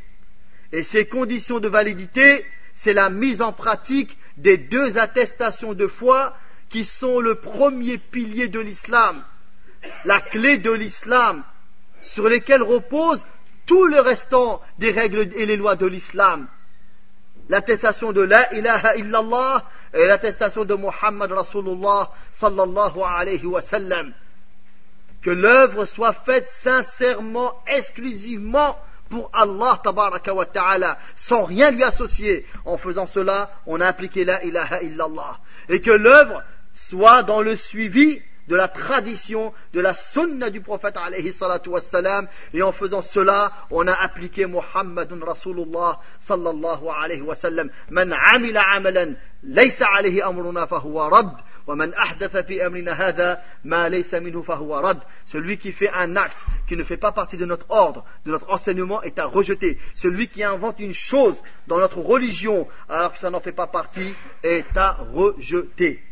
Et 0.72 0.84
ces 0.84 1.05
conditions 1.05 1.60
de 1.60 1.68
validité, 1.68 2.45
c'est 2.72 2.93
la 2.93 3.10
mise 3.10 3.41
en 3.41 3.51
pratique 3.51 4.18
des 4.38 4.55
deux 4.57 4.97
attestations 4.97 5.73
de 5.73 5.88
foi 5.88 6.34
qui 6.69 6.85
sont 6.85 7.19
le 7.19 7.35
premier 7.35 7.97
pilier 7.97 8.47
de 8.47 8.61
l'islam, 8.61 9.22
la 10.05 10.22
clé 10.22 10.60
de 10.60 10.72
l'islam, 10.72 11.43
sur 12.01 12.30
lesquelles 12.30 12.64
repose 12.64 13.26
tout 13.65 13.85
le 13.85 13.99
restant 13.99 14.61
des 14.80 14.91
règles 14.91 15.30
et 15.35 15.45
les 15.45 15.57
lois 15.57 15.76
de 15.76 15.85
l'islam 15.88 16.47
l'attestation 17.49 18.11
de 18.11 18.22
la 18.22 18.52
ilaha 18.53 18.95
illallah 18.95 19.64
et 19.94 20.07
l'attestation 20.07 20.65
de 20.65 20.76
Muhammad 20.76 21.32
Rasulullah 21.32 22.11
sallallahu 22.32 23.02
alayhi 23.03 23.45
wa 23.45 23.61
sallam. 23.61 24.14
Que 25.22 25.30
l'œuvre 25.32 25.86
soit 25.86 26.14
faite 26.14 26.48
sincèrement, 26.49 27.56
exclusivement 27.68 28.78
pour 29.10 29.30
Allah 29.34 29.80
tabaraka 29.84 30.34
wa 30.34 30.45
ta'ala, 30.45 30.98
sans 31.15 31.44
rien 31.45 31.72
lui 31.72 31.84
associer. 31.84 32.45
En 32.65 32.78
faisant 32.78 33.06
cela, 33.06 33.52
on 33.65 33.80
a 33.80 33.88
impliqué 33.88 34.26
la 34.26 34.44
ilaha 34.44 34.82
illallah. 34.82 35.40
Et 35.70 35.80
que 35.82 35.91
l'œuvre 35.91 36.44
soit 36.74 37.24
dans 37.24 37.41
le 37.41 37.56
suivi 37.56 38.22
de 38.48 38.56
la 38.56 38.68
tradition, 38.68 39.53
de 39.74 39.80
la 39.80 39.94
sunna 39.94 40.49
du 40.49 40.61
prophète 40.61 40.98
alayhi 40.98 41.32
salatu 41.32 41.70
wassalam. 41.72 42.28
Et 42.53 42.61
en 42.61 42.72
faisant 42.72 43.02
cela, 43.02 43.52
on 43.72 43.88
a 43.88 43.94
appliqué 43.94 44.45
Muhammadun 44.45 45.22
Rasulullah 45.26 45.99
sallallahu 46.20 46.88
alayhi 46.90 47.22
wa 47.22 47.36
sallam. 47.36 47.70
Man 47.90 48.11
amila 48.14 48.61
amalan, 48.76 49.15
laysa 49.44 49.88
alayhi 49.88 50.22
amruna 50.22 50.68
fahuwa 50.68 51.10
rad. 51.10 51.28
Celui 55.26 55.57
qui 55.57 55.72
fait 55.72 55.90
un 55.94 56.15
acte 56.18 56.45
qui 56.68 56.76
ne 56.76 56.84
fait 56.84 56.98
pas 56.98 57.14
partie 57.14 57.38
de 57.38 57.45
notre 57.45 57.65
ordre, 57.70 58.03
de 58.26 58.32
notre 58.32 58.52
enseignement 58.52 59.02
est 59.02 59.18
à 59.18 59.26
rejeter. 59.28 59.78
Celui 59.95 60.28
qui 60.28 60.44
invente 60.44 60.80
une 60.82 60.94
chose 60.94 61.41
dans 61.68 61.78
notre 61.78 61.99
religion 62.02 62.68
alors 62.90 63.14
que 63.14 63.18
ça 63.18 63.30
n'en 63.30 63.40
fait 63.40 63.53
pas 63.53 63.68
partie 63.68 64.14
est 64.44 64.65
à 64.76 64.91
rejeter. 65.14 66.03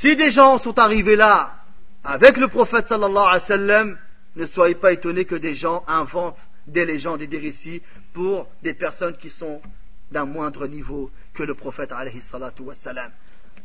Si 0.00 0.16
des 0.16 0.30
gens 0.30 0.58
sont 0.58 0.78
arrivés 0.78 1.16
là 1.16 1.54
avec 2.02 2.38
le 2.38 2.48
prophète 2.48 2.88
sallallahu 2.88 3.24
alayhi 3.26 3.26
wa 3.34 3.40
sallam, 3.40 3.98
ne 4.36 4.46
soyez 4.46 4.74
pas 4.74 4.92
étonnés 4.92 5.26
que 5.26 5.34
des 5.34 5.54
gens 5.54 5.84
inventent 5.86 6.48
des 6.66 6.86
légendes 6.86 7.20
et 7.20 7.26
des 7.26 7.38
récits 7.38 7.82
pour 8.14 8.48
des 8.62 8.72
personnes 8.74 9.16
qui 9.18 9.28
sont 9.28 9.60
d'un 10.10 10.24
moindre 10.24 10.66
niveau 10.66 11.10
que 11.34 11.42
le 11.42 11.54
prophète 11.54 11.92
alayhi 11.92 12.22
salatu 12.22 12.64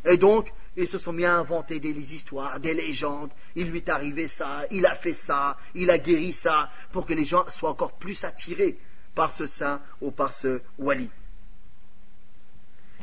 Et 0.06 0.18
donc, 0.18 0.54
ils 0.76 0.88
se 0.88 0.98
sont 1.00 1.14
mis 1.14 1.26
à 1.26 1.34
inventer 1.34 1.80
des 1.80 2.14
histoires, 2.14 2.60
des 2.60 2.74
légendes. 2.76 3.32
Il 3.56 3.72
lui 3.72 3.80
est 3.80 3.90
arrivé 3.90 4.28
ça, 4.28 4.66
il 4.70 4.86
a 4.86 4.94
fait 4.96 5.14
ça, 5.14 5.58
il 5.74 5.90
a 5.90 5.98
guéri 5.98 6.34
ça, 6.34 6.70
pour 6.92 7.06
que 7.08 7.14
les 7.14 7.26
gens 7.26 7.46
soient 7.50 7.72
encore 7.72 7.94
plus 7.94 8.26
attirés 8.26 8.78
par 9.16 9.32
ce 9.32 9.48
saint 9.48 9.80
ou 10.02 10.12
par 10.12 10.34
ce 10.34 10.60
wali. 10.78 11.10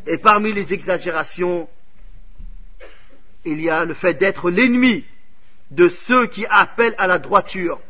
Et 0.06 0.18
parmi 0.18 0.52
les 0.52 0.72
exagérations 0.72 1.68
il 3.44 3.60
y 3.60 3.70
a 3.70 3.84
le 3.84 3.94
fait 3.94 4.14
d'être 4.14 4.50
l'ennemi 4.50 5.04
de 5.70 5.88
ceux 5.88 6.26
qui 6.26 6.46
appellent 6.48 6.94
à 6.98 7.06
la 7.06 7.18
droiture, 7.18 7.80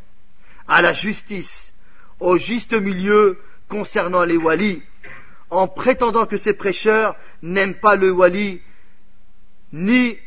à 0.69 0.83
la 0.83 0.93
justice, 0.93 1.73
au 2.21 2.39
juste 2.39 2.73
milieu 2.73 3.41
concernant 3.69 4.25
les 4.25 4.37
walis, 4.37 4.83
en 5.51 5.69
prétendant 5.69 6.27
que 6.27 6.37
ces 6.37 6.55
prêcheurs 6.55 7.17
n'aiment 7.43 7.75
pas 7.79 7.95
le 7.97 8.11
wali, 8.11 8.61
ni 9.73 10.19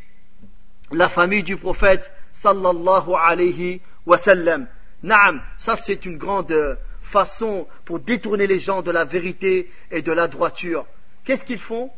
la 0.91 1.09
famille 1.09 1.43
du 1.43 1.57
prophète 1.57 2.11
sallallahu 2.33 3.13
alayhi 3.21 3.81
wa 4.05 4.17
sallam. 4.17 4.67
ça 5.57 5.75
c'est 5.75 6.05
une 6.05 6.17
grande 6.17 6.51
euh, 6.51 6.75
façon 7.01 7.67
pour 7.85 7.99
détourner 7.99 8.47
les 8.47 8.59
gens 8.59 8.81
de 8.81 8.91
la 8.91 9.03
vérité 9.05 9.69
et 9.91 10.01
de 10.01 10.11
la 10.11 10.27
droiture. 10.27 10.85
Qu'est-ce 11.25 11.43
qu'ils 11.45 11.59
font 11.59 11.91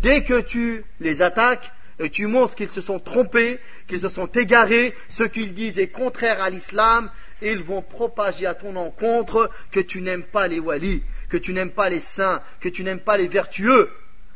Dès 0.00 0.22
que 0.24 0.40
tu 0.40 0.84
les 1.00 1.22
attaques, 1.22 1.70
et 1.98 2.10
tu 2.10 2.26
montres 2.26 2.54
qu'ils 2.54 2.68
se 2.70 2.80
sont 2.80 2.98
trompés, 2.98 3.58
qu'ils 3.86 4.00
se 4.00 4.08
sont 4.08 4.26
égarés, 4.26 4.94
ce 5.08 5.22
qu'ils 5.22 5.54
disent 5.54 5.78
est 5.78 5.88
contraire 5.88 6.42
à 6.42 6.50
l'islam, 6.50 7.10
et 7.42 7.52
ils 7.52 7.62
vont 7.62 7.82
propager 7.82 8.46
à 8.46 8.54
ton 8.54 8.76
encontre 8.76 9.50
que 9.70 9.80
tu 9.80 10.00
n'aimes 10.00 10.24
pas 10.24 10.48
les 10.48 10.58
walis, 10.58 11.02
que 11.28 11.36
tu 11.36 11.52
n'aimes 11.52 11.70
pas 11.70 11.88
les 11.88 12.00
saints, 12.00 12.42
que 12.60 12.68
tu 12.68 12.82
n'aimes 12.82 13.00
pas 13.00 13.16
les 13.16 13.28
vertueux, 13.28 13.90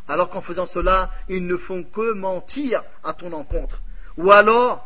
alors 0.08 0.30
qu'en 0.30 0.40
faisant 0.40 0.66
cela, 0.66 1.10
ils 1.28 1.46
ne 1.46 1.56
font 1.56 1.82
que 1.82 2.12
mentir 2.12 2.82
à 3.04 3.12
ton 3.12 3.32
encontre. 3.32 3.82
Ou 4.18 4.30
alors, 4.32 4.84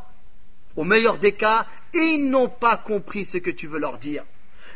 au 0.77 0.85
meilleur 0.85 1.19
des 1.19 1.33
cas, 1.33 1.67
ils 1.95 2.29
n'ont 2.31 2.49
pas 2.49 2.77
compris 2.77 3.25
ce 3.25 3.37
que 3.39 3.51
tu 3.51 3.67
veux 3.67 3.79
leur 3.79 3.99
dire. 3.99 4.25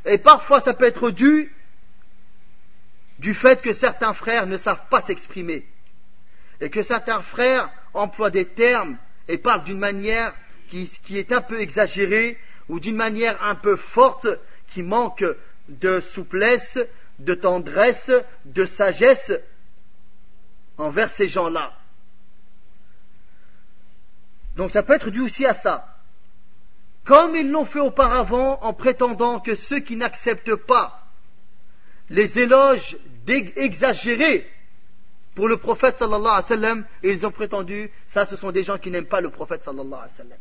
Et 0.05 0.19
parfois, 0.19 0.61
ça 0.61 0.75
peut 0.75 0.85
être 0.85 1.11
dû 1.11 1.55
du 3.19 3.33
fait 3.33 3.63
que 3.63 3.73
certains 3.73 4.13
frères 4.13 4.47
ne 4.47 4.59
savent 4.59 4.85
pas 4.91 5.01
s'exprimer 5.01 5.67
et 6.61 6.71
que 6.71 6.83
certains 6.83 7.23
frères 7.23 7.71
emploient 7.95 8.31
des 8.31 8.47
termes 8.47 8.97
et 9.29 9.39
parlent 9.39 9.65
d'une 9.65 9.79
manière 9.79 10.35
qui, 10.69 10.91
est 11.11 11.33
un 11.33 11.41
peu 11.43 11.61
exagérée 11.61 12.39
ou 12.69 12.81
d'une 12.81 12.97
manière 12.97 13.43
un 13.43 13.55
peu 13.55 13.77
forte 13.77 14.27
qui 14.69 14.83
manque 14.83 15.25
de 15.69 16.01
souplesse, 16.01 16.79
de 17.19 17.35
tendresse, 17.35 18.11
de 18.45 18.65
sagesse 18.65 19.33
envers 20.79 21.09
ces 21.11 21.29
gens-là. 21.29 21.73
Donc 24.57 24.71
ça 24.71 24.83
peut 24.83 24.95
être 24.95 25.11
dû 25.11 25.21
aussi 25.21 25.47
à 25.47 25.55
ça. 25.55 25.95
Comme 27.05 27.37
ils 27.37 27.49
l'ont 27.51 27.65
fait 27.65 27.79
auparavant 27.81 28.59
en 28.63 28.73
prétendant 28.73 29.39
que 29.39 29.55
ceux 29.55 29.79
qui 29.81 29.97
n'acceptent 29.97 30.55
pas 30.57 31.05
les 32.09 32.41
éloges 32.41 32.97
exagérés 33.29 34.49
pour 35.37 35.49
le 35.49 35.59
prophète 35.59 35.99
sallallahu 35.99 36.21
alayhi 36.25 36.35
wa 36.37 36.43
sallam, 36.43 36.85
ils 37.03 37.27
ont 37.27 37.31
prétendu, 37.31 37.91
ça 38.09 38.25
ce 38.25 38.37
sont 38.37 38.51
des 38.53 38.65
gens 38.65 38.79
qui 38.79 38.91
n'aiment 38.91 39.05
pas 39.05 39.21
le 39.21 39.29
prophète 39.29 39.63
sallallahu 39.63 39.93
alayhi 39.93 40.05
wa 40.05 40.09
sallam. 40.25 40.39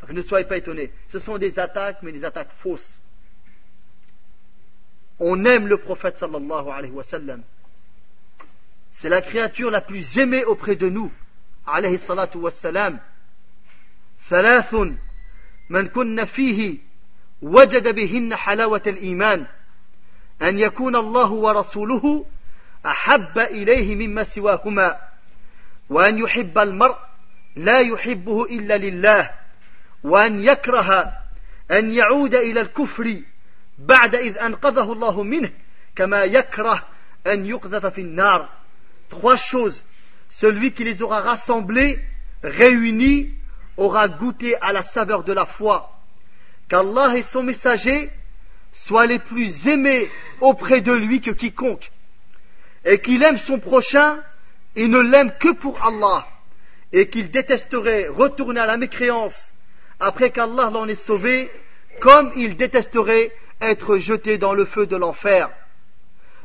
Donc 0.00 0.10
ne 0.12 0.22
soyez 0.22 0.46
pas 0.46 0.56
étonnés. 0.56 0.90
Ce 1.10 1.18
sont 1.18 1.36
des 1.36 1.58
attaques, 1.58 1.98
mais 2.02 2.10
des 2.10 2.24
attaques 2.24 2.50
fausses. 2.56 2.98
On 5.20 5.44
aime 5.44 5.68
le 5.68 5.76
prophète 5.76 6.16
sallallahu 6.16 6.70
alayhi 6.70 6.90
wa 6.94 7.02
sallam. 7.02 7.42
C'est 8.92 9.10
la 9.10 9.20
créature 9.20 9.70
la 9.70 9.82
plus 9.82 10.16
aimée 10.18 10.44
auprès 10.46 10.74
de 10.76 10.88
nous. 10.88 11.12
Alayhi 11.66 11.98
salatu 11.98 12.38
wa 12.38 12.50
sallam. 12.50 12.98
kunna 15.92 16.26
fihi 16.26 16.80
wajada 17.42 17.90
al 17.90 19.04
iman, 19.04 19.46
an 20.40 20.56
yakuna 20.56 20.98
allahu 21.00 21.34
wa 21.42 21.52
rasuluhu, 21.52 22.24
أحب 22.86 23.38
إليه 23.38 23.96
مما 23.96 24.24
سواكما 24.24 24.96
وأن 25.90 26.18
يحب 26.18 26.58
المرء 26.58 26.96
لا 27.56 27.80
يحبه 27.80 28.44
إلا 28.44 28.76
لله 28.76 29.30
وأن 30.04 30.40
يكره 30.40 31.12
أن 31.70 31.90
يعود 31.92 32.34
إلى 32.34 32.60
الكفر 32.60 33.14
بعد 33.78 34.14
إذ 34.14 34.38
أنقذه 34.38 34.92
الله 34.92 35.22
منه 35.22 35.50
كما 35.96 36.24
يكره 36.24 36.82
أن 37.26 37.46
يقذف 37.46 37.86
في 37.86 38.00
النار 38.00 38.48
Trois 39.12 39.36
choses. 39.36 39.82
Celui 40.30 40.72
qui 40.72 40.84
les 40.84 41.02
aura 41.02 41.20
rassemblés, 41.20 42.02
réunis, 42.42 43.28
aura 43.76 44.08
goûté 44.08 44.56
à 44.62 44.72
la 44.72 44.80
saveur 44.82 45.22
de 45.22 45.34
la 45.34 45.44
foi. 45.44 46.00
Qu'allah 46.70 47.14
et 47.18 47.22
son 47.22 47.42
messager 47.42 48.10
soient 48.72 49.04
les 49.04 49.18
plus 49.18 49.66
aimés 49.68 50.10
auprès 50.40 50.80
de 50.80 50.94
lui 50.94 51.20
que 51.20 51.30
quiconque 51.30 51.92
et 52.84 53.00
qu'il 53.00 53.22
aime 53.22 53.38
son 53.38 53.58
prochain, 53.58 54.20
il 54.74 54.90
ne 54.90 54.98
l'aime 55.00 55.32
que 55.38 55.52
pour 55.52 55.84
Allah, 55.84 56.26
et 56.92 57.08
qu'il 57.08 57.30
détesterait 57.30 58.08
retourner 58.08 58.60
à 58.60 58.66
la 58.66 58.76
mécréance 58.76 59.54
après 60.00 60.30
qu'Allah 60.30 60.70
l'en 60.72 60.86
ait 60.88 60.94
sauvé, 60.94 61.50
comme 62.00 62.32
il 62.36 62.56
détesterait 62.56 63.32
être 63.60 63.98
jeté 63.98 64.38
dans 64.38 64.54
le 64.54 64.64
feu 64.64 64.86
de 64.86 64.96
l'enfer. 64.96 65.50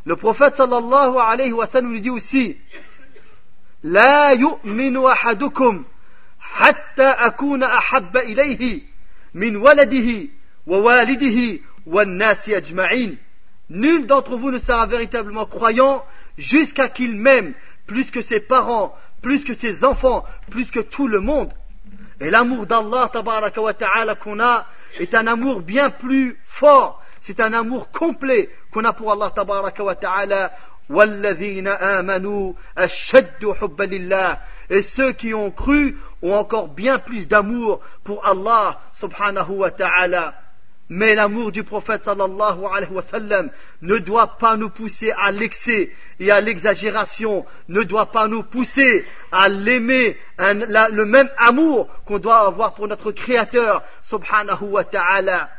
Le 0.05 0.15
prophète 0.15 0.55
sallallahu 0.55 1.15
alayhi 1.19 1.51
wa 1.53 1.65
sallam 1.65 1.91
nous 1.93 1.99
dit 1.99 2.09
aussi, 2.11 2.57
hatta 6.59 7.11
akuna 7.11 7.69
ilayhi 8.27 8.85
min 9.33 9.55
waladihi 9.55 10.31
wa 10.67 10.77
walidihi 10.79 11.61
Nul 13.69 14.07
d'entre 14.07 14.37
vous 14.37 14.49
ne 14.51 14.59
sera 14.59 14.85
véritablement 14.85 15.45
croyant 15.45 16.03
jusqu'à 16.37 16.87
qu'il 16.87 17.15
m'aime 17.15 17.53
plus 17.85 18.11
que 18.11 18.21
ses 18.21 18.39
parents, 18.39 18.95
plus 19.21 19.43
que 19.43 19.53
ses 19.53 19.83
enfants, 19.83 20.23
plus 20.49 20.71
que 20.71 20.79
tout 20.79 21.07
le 21.07 21.19
monde. 21.19 21.51
Et 22.21 22.29
l'amour 22.29 22.65
d'Allah 22.65 23.09
ta'ala 23.11 24.15
qu'on 24.15 24.39
a 24.39 24.65
est 24.99 25.13
un 25.13 25.27
amour 25.27 25.61
bien 25.61 25.89
plus 25.89 26.39
fort. 26.43 27.01
C'est 27.19 27.41
un 27.41 27.51
amour 27.53 27.91
complet 27.91 28.49
qu'on 28.71 28.85
a 28.85 28.93
pour 28.93 29.11
Allah 29.11 29.31
ta'ala. 29.99 30.53
Et 34.69 34.81
ceux 34.81 35.11
qui 35.11 35.33
ont 35.33 35.51
cru 35.51 35.97
ont 36.21 36.33
encore 36.33 36.69
bien 36.69 36.99
plus 36.99 37.27
d'amour 37.27 37.81
pour 38.05 38.25
Allah 38.25 38.79
subhanahu 38.93 39.49
wa 39.51 39.71
ta'ala. 39.71 40.35
Mais 40.89 41.15
l'amour 41.15 41.51
du 41.51 41.65
prophète 41.65 42.03
sallallahu 42.05 42.65
alayhi 42.73 42.93
wa 42.93 43.01
sallam 43.01 43.49
ne 43.81 43.97
doit 43.97 44.37
pas 44.37 44.55
nous 44.55 44.69
pousser 44.69 45.11
à 45.21 45.33
l'excès 45.33 45.91
et 46.21 46.31
à 46.31 46.39
l'exagération, 46.39 47.45
ne 47.67 47.83
doit 47.83 48.11
pas 48.11 48.27
nous 48.29 48.41
pousser 48.41 49.05
à 49.33 49.49
l'aimer, 49.49 50.15
le 50.39 51.03
même 51.03 51.29
amour 51.39 51.89
qu'on 52.05 52.19
doit 52.19 52.39
avoir 52.47 52.73
pour 52.73 52.87
notre 52.87 53.11
Créateur 53.11 53.83
subhanahu 54.01 54.61
wa 54.63 54.85
ta'ala 54.85 55.49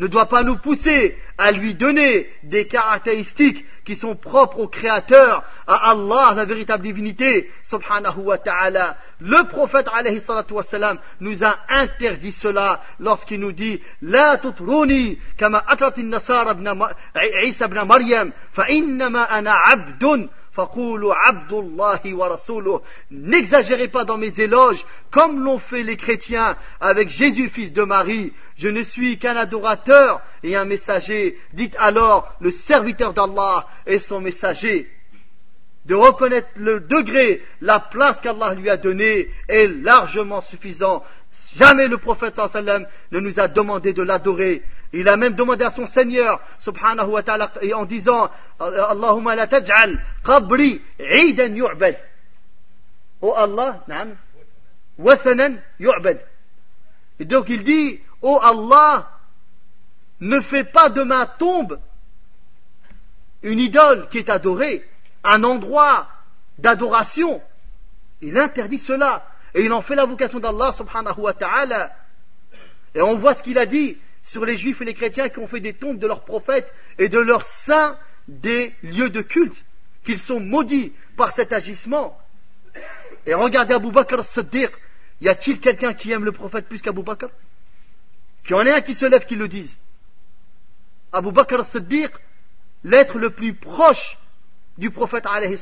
ne 0.00 0.06
doit 0.06 0.26
pas 0.26 0.42
nous 0.42 0.56
pousser 0.56 1.16
à 1.36 1.52
lui 1.52 1.74
donner 1.74 2.28
des 2.42 2.66
caractéristiques 2.66 3.64
qui 3.84 3.94
sont 3.94 4.16
propres 4.16 4.58
au 4.60 4.66
Créateur, 4.68 5.44
à 5.66 5.90
Allah, 5.90 6.32
la 6.34 6.46
véritable 6.46 6.82
divinité, 6.84 7.50
subhanahu 7.64 8.18
wa 8.24 8.38
ta'ala. 8.38 8.96
Le 9.20 9.46
prophète, 9.46 9.88
alayhi 9.94 10.20
salatu 10.20 10.54
wassalam, 10.54 10.98
nous 11.20 11.44
a 11.44 11.54
interdit 11.68 12.32
cela 12.32 12.80
lorsqu'il 12.98 13.40
nous 13.40 13.52
dit, 13.52 13.80
La 14.00 14.38
tutruni 14.38 15.18
kama 15.36 15.64
Maryam, 17.84 18.32
fa 18.52 18.62
ana 19.28 19.54
N'exagérez 23.10 23.88
pas 23.88 24.04
dans 24.04 24.18
mes 24.18 24.40
éloges, 24.40 24.84
comme 25.10 25.40
l'ont 25.44 25.58
fait 25.60 25.82
les 25.84 25.96
chrétiens 25.96 26.56
avec 26.80 27.08
Jésus, 27.08 27.48
fils 27.48 27.72
de 27.72 27.82
Marie. 27.84 28.32
Je 28.58 28.68
ne 28.68 28.82
suis 28.82 29.16
qu'un 29.18 29.36
adorateur 29.36 30.20
et 30.42 30.56
un 30.56 30.64
messager. 30.64 31.38
Dites 31.52 31.76
alors 31.78 32.34
le 32.40 32.50
serviteur 32.50 33.12
d'Allah 33.12 33.66
et 33.86 33.98
son 34.00 34.20
messager. 34.20 34.90
De 35.86 35.94
reconnaître 35.94 36.48
le 36.56 36.80
degré, 36.80 37.42
la 37.60 37.80
place 37.80 38.20
qu'Allah 38.20 38.54
lui 38.54 38.68
a 38.68 38.76
donnée 38.76 39.28
est 39.48 39.66
largement 39.68 40.40
suffisant. 40.40 41.04
Jamais 41.56 41.86
le 41.88 41.96
prophète 41.96 42.36
sallam 42.36 42.86
ne 43.12 43.18
nous 43.20 43.40
a 43.40 43.48
demandé 43.48 43.92
de 43.92 44.02
l'adorer 44.02 44.62
il 44.92 45.08
a 45.08 45.16
même 45.16 45.34
demandé 45.34 45.64
à 45.64 45.70
son 45.70 45.86
Seigneur, 45.86 46.40
subhanahu 46.58 47.08
wa 47.08 47.22
ta'ala, 47.22 47.52
en 47.76 47.84
disant, 47.84 48.28
Allahumma 48.58 49.36
la 49.36 49.46
taj'al 49.46 50.00
qabri 50.24 50.82
eidan 50.98 51.54
yu'bad. 51.54 51.96
Oh 53.22 53.34
Allah, 53.36 53.84
naam, 53.86 54.16
wathanan 54.98 55.60
yu'bad. 55.78 56.20
Et 57.20 57.24
donc 57.24 57.48
il 57.50 57.62
dit, 57.62 58.00
oh 58.22 58.40
Allah, 58.42 59.10
ne 60.20 60.40
fais 60.40 60.64
pas 60.64 60.88
de 60.90 61.02
ma 61.02 61.24
tombe 61.26 61.78
une 63.42 63.60
idole 63.60 64.08
qui 64.08 64.18
est 64.18 64.28
adorée, 64.28 64.86
un 65.22 65.44
endroit 65.44 66.08
d'adoration. 66.58 67.40
Il 68.22 68.36
interdit 68.38 68.76
cela. 68.76 69.26
Et 69.54 69.64
il 69.64 69.72
en 69.72 69.80
fait 69.82 69.94
la 69.94 70.04
vocation 70.04 70.40
d'Allah 70.40 70.72
subhanahu 70.72 71.18
wa 71.20 71.32
ta'ala. 71.32 71.92
Et 72.94 73.00
on 73.00 73.16
voit 73.16 73.32
ce 73.34 73.42
qu'il 73.42 73.56
a 73.56 73.64
dit 73.66 73.96
sur 74.22 74.44
les 74.44 74.56
juifs 74.56 74.80
et 74.80 74.84
les 74.84 74.94
chrétiens 74.94 75.28
qui 75.28 75.38
ont 75.38 75.46
fait 75.46 75.60
des 75.60 75.72
tombes 75.72 75.98
de 75.98 76.06
leurs 76.06 76.24
prophètes 76.24 76.72
et 76.98 77.08
de 77.08 77.18
leurs 77.18 77.44
saints 77.44 77.98
des 78.28 78.74
lieux 78.82 79.10
de 79.10 79.22
culte, 79.22 79.64
qu'ils 80.04 80.20
sont 80.20 80.40
maudits 80.40 80.92
par 81.16 81.32
cet 81.32 81.52
agissement. 81.52 82.18
Et 83.26 83.34
regardez 83.34 83.74
Abu 83.74 83.90
Bakr 83.90 84.24
Siddiq, 84.24 84.70
y 85.20 85.28
a-t-il 85.28 85.60
quelqu'un 85.60 85.92
qui 85.94 86.12
aime 86.12 86.24
le 86.24 86.32
prophète 86.32 86.68
plus 86.68 86.80
qu'Abu 86.80 87.02
Bakr 87.02 87.26
Qu'il 88.44 88.52
y 88.52 88.54
en 88.58 88.64
ait 88.66 88.72
un 88.72 88.80
qui 88.80 88.94
se 88.94 89.04
lève 89.04 89.24
qui 89.26 89.36
le 89.36 89.48
dise. 89.48 89.76
Abu 91.12 91.32
Bakr 91.32 91.64
Siddiq, 91.64 92.12
l'être 92.84 93.18
le 93.18 93.30
plus 93.30 93.52
proche 93.52 94.16
du 94.78 94.90
prophète 94.90 95.26
alayhi 95.26 95.58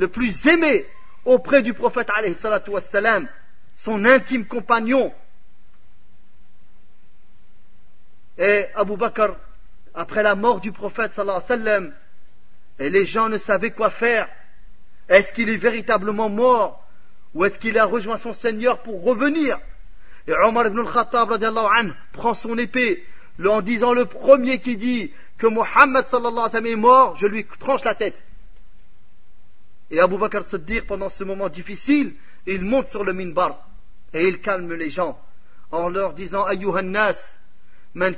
le 0.00 0.06
plus 0.06 0.46
aimé 0.46 0.86
auprès 1.24 1.62
du 1.62 1.74
prophète 1.74 2.08
alayhi 2.20 2.36
son 3.74 4.04
intime 4.04 4.44
compagnon, 4.46 5.12
et 8.38 8.66
Abu 8.74 8.96
Bakr 8.96 9.34
après 9.94 10.22
la 10.22 10.34
mort 10.36 10.60
du 10.60 10.70
prophète 10.70 11.12
sallallahu 11.12 11.40
alayhi 11.48 11.62
wa 11.62 11.66
sallam 11.66 11.92
et 12.78 12.88
les 12.88 13.04
gens 13.04 13.28
ne 13.28 13.38
savaient 13.38 13.72
quoi 13.72 13.90
faire. 13.90 14.28
Est-ce 15.08 15.32
qu'il 15.32 15.48
est 15.48 15.56
véritablement 15.56 16.28
mort 16.28 16.84
ou 17.34 17.44
est-ce 17.44 17.58
qu'il 17.58 17.76
a 17.78 17.84
rejoint 17.84 18.16
son 18.16 18.32
Seigneur 18.32 18.80
pour 18.82 19.02
revenir 19.04 19.58
Et 20.28 20.32
Omar 20.32 20.68
ibn 20.68 20.78
al-Khattab 20.80 21.32
anhu, 21.42 21.92
prend 22.12 22.34
son 22.34 22.56
épée 22.56 23.04
en 23.44 23.60
disant 23.60 23.92
le 23.92 24.04
premier 24.06 24.60
qui 24.60 24.76
dit 24.76 25.12
que 25.38 25.48
Mohammed 25.48 26.06
sallallahu 26.06 26.30
alayhi 26.30 26.42
wa 26.44 26.48
sallam 26.48 26.66
est 26.66 26.76
mort, 26.76 27.16
je 27.16 27.26
lui 27.26 27.44
tranche 27.58 27.82
la 27.82 27.94
tête. 27.96 28.24
Et 29.90 29.98
Abu 30.00 30.16
Bakr 30.18 30.44
Siddiq 30.44 30.86
pendant 30.86 31.08
ce 31.08 31.24
moment 31.24 31.48
difficile, 31.48 32.14
il 32.46 32.60
monte 32.62 32.86
sur 32.88 33.02
le 33.02 33.12
minbar 33.12 33.66
et 34.12 34.28
il 34.28 34.40
calme 34.40 34.72
les 34.74 34.90
gens 34.90 35.18
en 35.72 35.88
leur 35.88 36.12
disant 36.12 36.44
Ayyuhannas, 36.46 37.37
من 37.98 38.14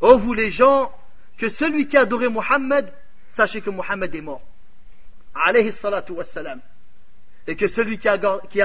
Oh 0.00 0.16
vous 0.18 0.34
les 0.34 0.50
gens, 0.50 0.92
que 1.38 1.48
celui 1.48 1.86
qui 1.86 1.96
adorait 1.96 2.28
Mohammed, 2.28 2.92
sachez 3.28 3.60
que 3.62 3.70
Mohammed 3.70 4.12
est 4.14 4.20
mort. 4.22 4.40
Alayhi 5.34 5.70
salatu 5.72 6.12
wassalam. 6.14 6.60
Et 7.46 7.56
que 7.56 7.66
celui 7.68 7.96
qui, 7.98 8.08
adore, 8.08 8.40
qui 8.50 8.60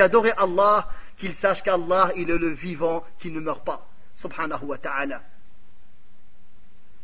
adorait 0.00 0.34
Allah, 0.36 0.86
qu'il 1.16 1.34
sache 1.34 1.62
qu'Allah, 1.64 2.12
il 2.16 2.30
est 2.30 2.38
le 2.38 2.48
vivant 2.48 3.04
qui 3.20 3.30
ne 3.32 3.40
meurt 3.40 3.64
pas. 3.64 3.88
Subhanahu 4.16 4.64
wa 4.66 4.78
ta'ala. 4.78 5.22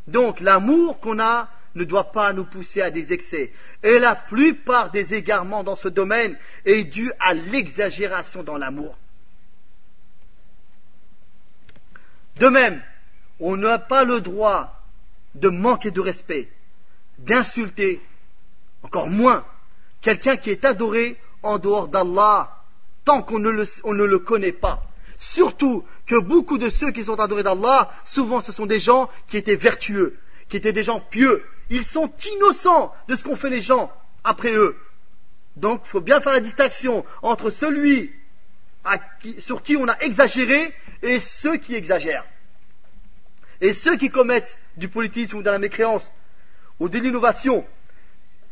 Donc, 0.07 0.39
l'amour 0.41 0.97
qu'on 0.99 1.19
a 1.19 1.49
ne 1.75 1.83
doit 1.83 2.11
pas 2.11 2.33
nous 2.33 2.45
pousser 2.45 2.81
à 2.81 2.89
des 2.89 3.13
excès. 3.13 3.51
Et 3.83 3.99
la 3.99 4.15
plupart 4.15 4.91
des 4.91 5.13
égarements 5.13 5.63
dans 5.63 5.75
ce 5.75 5.87
domaine 5.89 6.37
est 6.65 6.85
due 6.85 7.11
à 7.19 7.33
l'exagération 7.33 8.43
dans 8.43 8.57
l'amour. 8.57 8.97
De 12.39 12.47
même, 12.47 12.81
on 13.39 13.57
n'a 13.57 13.77
pas 13.79 14.03
le 14.05 14.21
droit 14.21 14.81
de 15.35 15.49
manquer 15.49 15.91
de 15.91 15.99
respect, 16.01 16.49
d'insulter, 17.19 18.01
encore 18.83 19.07
moins, 19.09 19.45
quelqu'un 20.01 20.37
qui 20.37 20.49
est 20.51 20.63
adoré 20.65 21.17
en 21.43 21.59
dehors 21.59 21.87
d'Allah, 21.89 22.63
tant 23.03 23.21
qu'on 23.21 23.39
ne, 23.39 23.51
ne 23.51 24.03
le 24.03 24.19
connaît 24.19 24.51
pas. 24.53 24.87
Surtout 25.17 25.85
que 26.07 26.15
beaucoup 26.19 26.57
de 26.57 26.69
ceux 26.69 26.91
qui 26.91 27.03
sont 27.03 27.19
adorés 27.19 27.43
d'Allah, 27.43 27.89
souvent 28.05 28.39
ce 28.41 28.51
sont 28.53 28.65
des 28.65 28.79
gens 28.79 29.09
qui 29.27 29.37
étaient 29.37 29.55
vertueux, 29.55 30.17
qui 30.49 30.57
étaient 30.57 30.73
des 30.73 30.83
gens 30.83 30.99
pieux, 31.01 31.43
ils 31.69 31.83
sont 31.85 32.11
innocents 32.35 32.93
de 33.07 33.15
ce 33.15 33.23
qu'ont 33.23 33.35
fait 33.35 33.49
les 33.49 33.61
gens 33.61 33.91
après 34.23 34.51
eux. 34.53 34.77
Donc 35.55 35.81
il 35.85 35.89
faut 35.89 36.01
bien 36.01 36.21
faire 36.21 36.33
la 36.33 36.39
distinction 36.39 37.05
entre 37.21 37.49
celui 37.49 38.11
sur 39.39 39.63
qui 39.63 39.75
on 39.77 39.87
a 39.87 39.97
exagéré 39.99 40.73
et 41.01 41.19
ceux 41.19 41.57
qui 41.57 41.75
exagèrent. 41.75 42.25
Et 43.61 43.73
ceux 43.73 43.95
qui 43.97 44.09
commettent 44.09 44.57
du 44.77 44.89
politisme 44.89 45.37
ou 45.37 45.41
de 45.43 45.49
la 45.49 45.59
mécréance 45.59 46.11
ou 46.79 46.87
de 46.89 46.99
l'innovation 46.99 47.65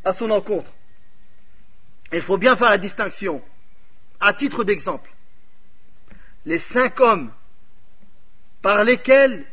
à 0.06 0.14
son 0.14 0.32
encontre. 0.32 0.72
Il 2.14 2.22
faut 2.22 2.38
bien 2.38 2.56
faire 2.56 2.70
la 2.70 2.78
distinction. 2.78 3.42
À 4.20 4.34
titre 4.34 4.64
d'exemple, 4.64 5.14
les 6.46 6.60
cinq 6.60 7.00
hommes 7.02 7.32
par 8.62 8.86
lesquels 8.86 9.46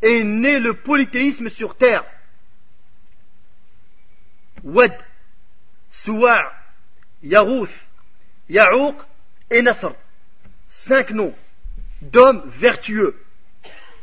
est 0.00 0.22
né 0.24 0.58
le 0.58 0.72
polythéisme 0.72 1.50
sur 1.50 1.76
terre 1.76 2.04
Wad, 4.64 4.96
Souwa', 5.90 6.50
Yarouth, 7.22 7.68
Yaouk 8.50 8.96
et 9.50 9.62
Nasr. 9.62 9.92
Cinq 10.68 11.10
noms 11.10 11.34
d'hommes 12.02 12.42
vertueux. 12.46 13.18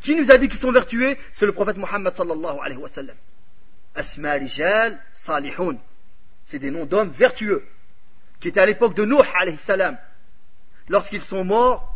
Qui 0.01 0.15
nous 0.15 0.31
a 0.31 0.37
dit 0.37 0.47
qu'ils 0.47 0.59
sont 0.59 0.71
vertueux 0.71 1.17
C'est 1.31 1.45
le 1.45 1.51
prophète 1.51 1.77
Mohammed 1.77 2.15
sallallahu 2.15 2.57
alayhi 2.63 2.79
wa 2.81 2.87
sallam. 2.89 3.15
Asma 3.95 4.31
Rijal 4.33 4.99
Salihun. 5.13 5.77
C'est 6.45 6.57
des 6.59 6.71
noms 6.71 6.85
d'hommes 6.85 7.09
vertueux. 7.11 7.65
Qui 8.39 8.47
étaient 8.47 8.59
à 8.59 8.65
l'époque 8.65 8.93
de 8.95 9.05
Nuh 9.05 9.21
alayhi 9.39 9.57
salam. 9.57 9.97
Lorsqu'ils 10.89 11.21
sont 11.21 11.43
morts, 11.43 11.95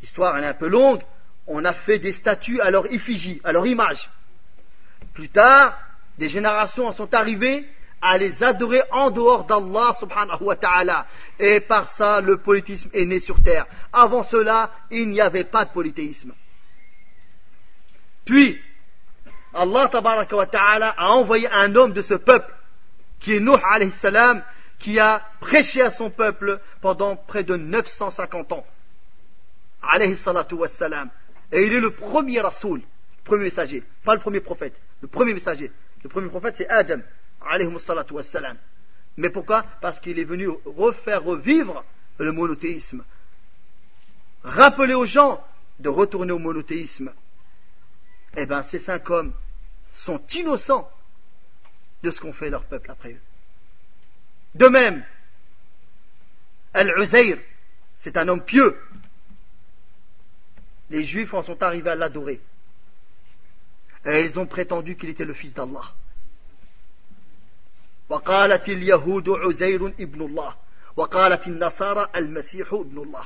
l'histoire 0.00 0.36
elle 0.36 0.44
est 0.44 0.48
un 0.48 0.54
peu 0.54 0.66
longue, 0.66 1.00
on 1.46 1.64
a 1.64 1.72
fait 1.72 1.98
des 2.00 2.12
statues 2.12 2.60
à 2.60 2.70
leur 2.70 2.92
effigie, 2.92 3.40
à 3.44 3.52
leur 3.52 3.66
image. 3.66 4.10
Plus 5.14 5.28
tard, 5.28 5.76
des 6.18 6.28
générations 6.28 6.92
sont 6.92 7.12
arrivées 7.14 7.66
à 8.00 8.18
les 8.18 8.42
adorer 8.42 8.82
en 8.90 9.10
dehors 9.10 9.44
d'Allah 9.44 9.92
subhanahu 9.94 10.40
wa 10.42 10.56
ta'ala. 10.56 11.06
Et 11.38 11.60
par 11.60 11.88
ça, 11.88 12.20
le 12.20 12.36
politisme 12.36 12.90
est 12.92 13.04
né 13.06 13.20
sur 13.20 13.40
terre. 13.42 13.66
Avant 13.92 14.22
cela, 14.24 14.72
il 14.90 15.08
n'y 15.08 15.20
avait 15.20 15.44
pas 15.44 15.64
de 15.64 15.70
polythéisme. 15.70 16.32
Puis, 18.24 18.60
Allah 19.54 19.88
wa 20.32 20.46
ta'ala 20.46 20.94
a 20.96 21.08
envoyé 21.10 21.48
un 21.50 21.74
homme 21.76 21.92
de 21.92 22.02
ce 22.02 22.14
peuple, 22.14 22.52
qui 23.20 23.36
est 23.36 23.40
Nuh 23.40 23.56
alayhi 23.70 23.90
salam, 23.92 24.42
qui 24.80 24.98
a 24.98 25.22
prêché 25.40 25.80
à 25.80 25.90
son 25.92 26.10
peuple 26.10 26.60
pendant 26.80 27.14
près 27.14 27.44
de 27.44 27.54
950 27.54 28.52
ans. 28.52 28.66
Alayhi 29.80 30.16
salatu 30.16 30.56
wa 30.56 30.66
salam. 30.66 31.08
Et 31.52 31.66
il 31.66 31.72
est 31.72 31.80
le 31.80 31.90
premier 31.92 32.40
rasoul, 32.40 32.82
premier 33.24 33.44
messager, 33.44 33.84
pas 34.04 34.14
le 34.14 34.20
premier 34.20 34.40
prophète, 34.40 34.74
le 35.02 35.08
premier 35.08 35.34
messager. 35.34 35.70
Le 36.02 36.08
premier 36.08 36.28
prophète, 36.28 36.56
c'est 36.56 36.68
Adam, 36.68 36.98
salatu 37.78 38.14
Mais 39.16 39.30
pourquoi 39.30 39.64
Parce 39.80 40.00
qu'il 40.00 40.18
est 40.18 40.24
venu 40.24 40.48
refaire 40.64 41.22
revivre 41.22 41.84
le 42.18 42.32
monothéisme. 42.32 43.04
Rappeler 44.42 44.94
aux 44.94 45.06
gens 45.06 45.42
de 45.78 45.88
retourner 45.88 46.32
au 46.32 46.38
monothéisme. 46.38 47.12
Eh 48.36 48.46
bien, 48.46 48.62
ces 48.62 48.78
cinq 48.78 49.08
hommes 49.10 49.32
sont 49.94 50.20
innocents 50.34 50.90
de 52.02 52.10
ce 52.10 52.20
qu'ont 52.20 52.32
fait 52.32 52.50
leur 52.50 52.64
peuple 52.64 52.90
après 52.90 53.12
eux. 53.12 53.20
De 54.54 54.66
même, 54.66 55.04
Al-Uzair, 56.74 57.38
c'est 57.96 58.16
un 58.16 58.26
homme 58.28 58.42
pieux. 58.44 58.76
Les 60.90 61.04
Juifs 61.04 61.32
en 61.32 61.42
sont 61.42 61.62
arrivés 61.62 61.90
à 61.90 61.94
l'adorer. 61.94 62.40
Et 64.04 64.24
ils 64.24 64.40
ont 64.40 64.46
prétendu 64.46 64.96
qu'il 64.96 65.10
était 65.10 65.24
le 65.24 65.34
fils 65.34 65.54
d'Allah. 65.54 65.92
وقالت 68.08 68.68
اليهود 68.68 69.28
عزير 69.28 69.86
ابن 69.86 70.20
الله 70.22 70.54
وقالت 70.96 71.46
النصارى 71.46 72.06
المسيح 72.16 72.72
ابن 72.72 72.98
الله 73.02 73.24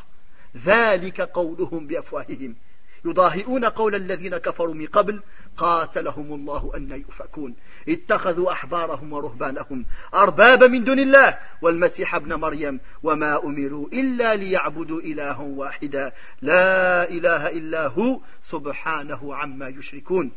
ذلك 0.66 1.20
قولهم 1.20 1.86
بأفواههم 1.86 2.57
يضاهئون 3.05 3.65
قول 3.65 3.94
الذين 3.94 4.36
كفروا 4.39 4.74
من 4.74 4.86
قبل 4.86 5.20
قاتلهم 5.57 6.35
الله 6.35 6.70
أن 6.77 6.90
يؤفكون 6.90 7.55
اتخذوا 7.89 8.53
أحبارهم 8.53 9.12
ورهبانهم 9.12 9.85
أربابا 10.15 10.66
من 10.66 10.85
دون 10.85 10.98
الله 10.98 11.39
والمسيح 11.62 12.15
ابن 12.15 12.35
مريم 12.35 12.81
وما 13.03 13.44
أمروا 13.44 13.86
إلا 13.89 14.35
ليعبدوا 14.35 15.01
إلها 15.01 15.36
واحدا 15.40 16.12
لا 16.43 17.11
إله 17.11 17.48
إلا 17.48 17.86
هو 17.86 18.20
سبحانه 18.43 19.35
عما 19.35 19.69
يشركون 19.69 20.32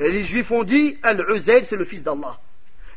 Et 0.00 0.10
les 0.10 0.24
juifs 0.24 0.50
ont 0.50 0.62
dit, 0.64 0.96
al 1.02 1.24
uzayl 1.30 1.64
c'est 1.66 1.76
le 1.76 1.84
fils 1.84 2.02
d'Allah. 2.02 2.38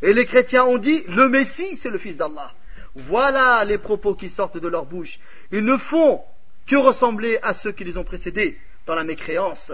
Et 0.01 0.13
les 0.13 0.25
chrétiens 0.25 0.65
ont 0.65 0.77
dit, 0.77 1.03
le 1.07 1.27
Messie, 1.29 1.75
c'est 1.75 1.89
le 1.89 1.97
fils 1.97 2.15
d'Allah. 2.15 2.53
Voilà 2.95 3.63
les 3.65 3.77
propos 3.77 4.15
qui 4.15 4.29
sortent 4.29 4.57
de 4.57 4.67
leur 4.67 4.85
bouche. 4.85 5.19
Ils 5.51 5.63
ne 5.63 5.77
font 5.77 6.23
que 6.67 6.75
ressembler 6.75 7.39
à 7.41 7.53
ceux 7.53 7.71
qui 7.71 7.83
les 7.83 7.97
ont 7.97 8.03
précédés 8.03 8.59
dans 8.85 8.95
la 8.95 9.03
mécréance. 9.03 9.71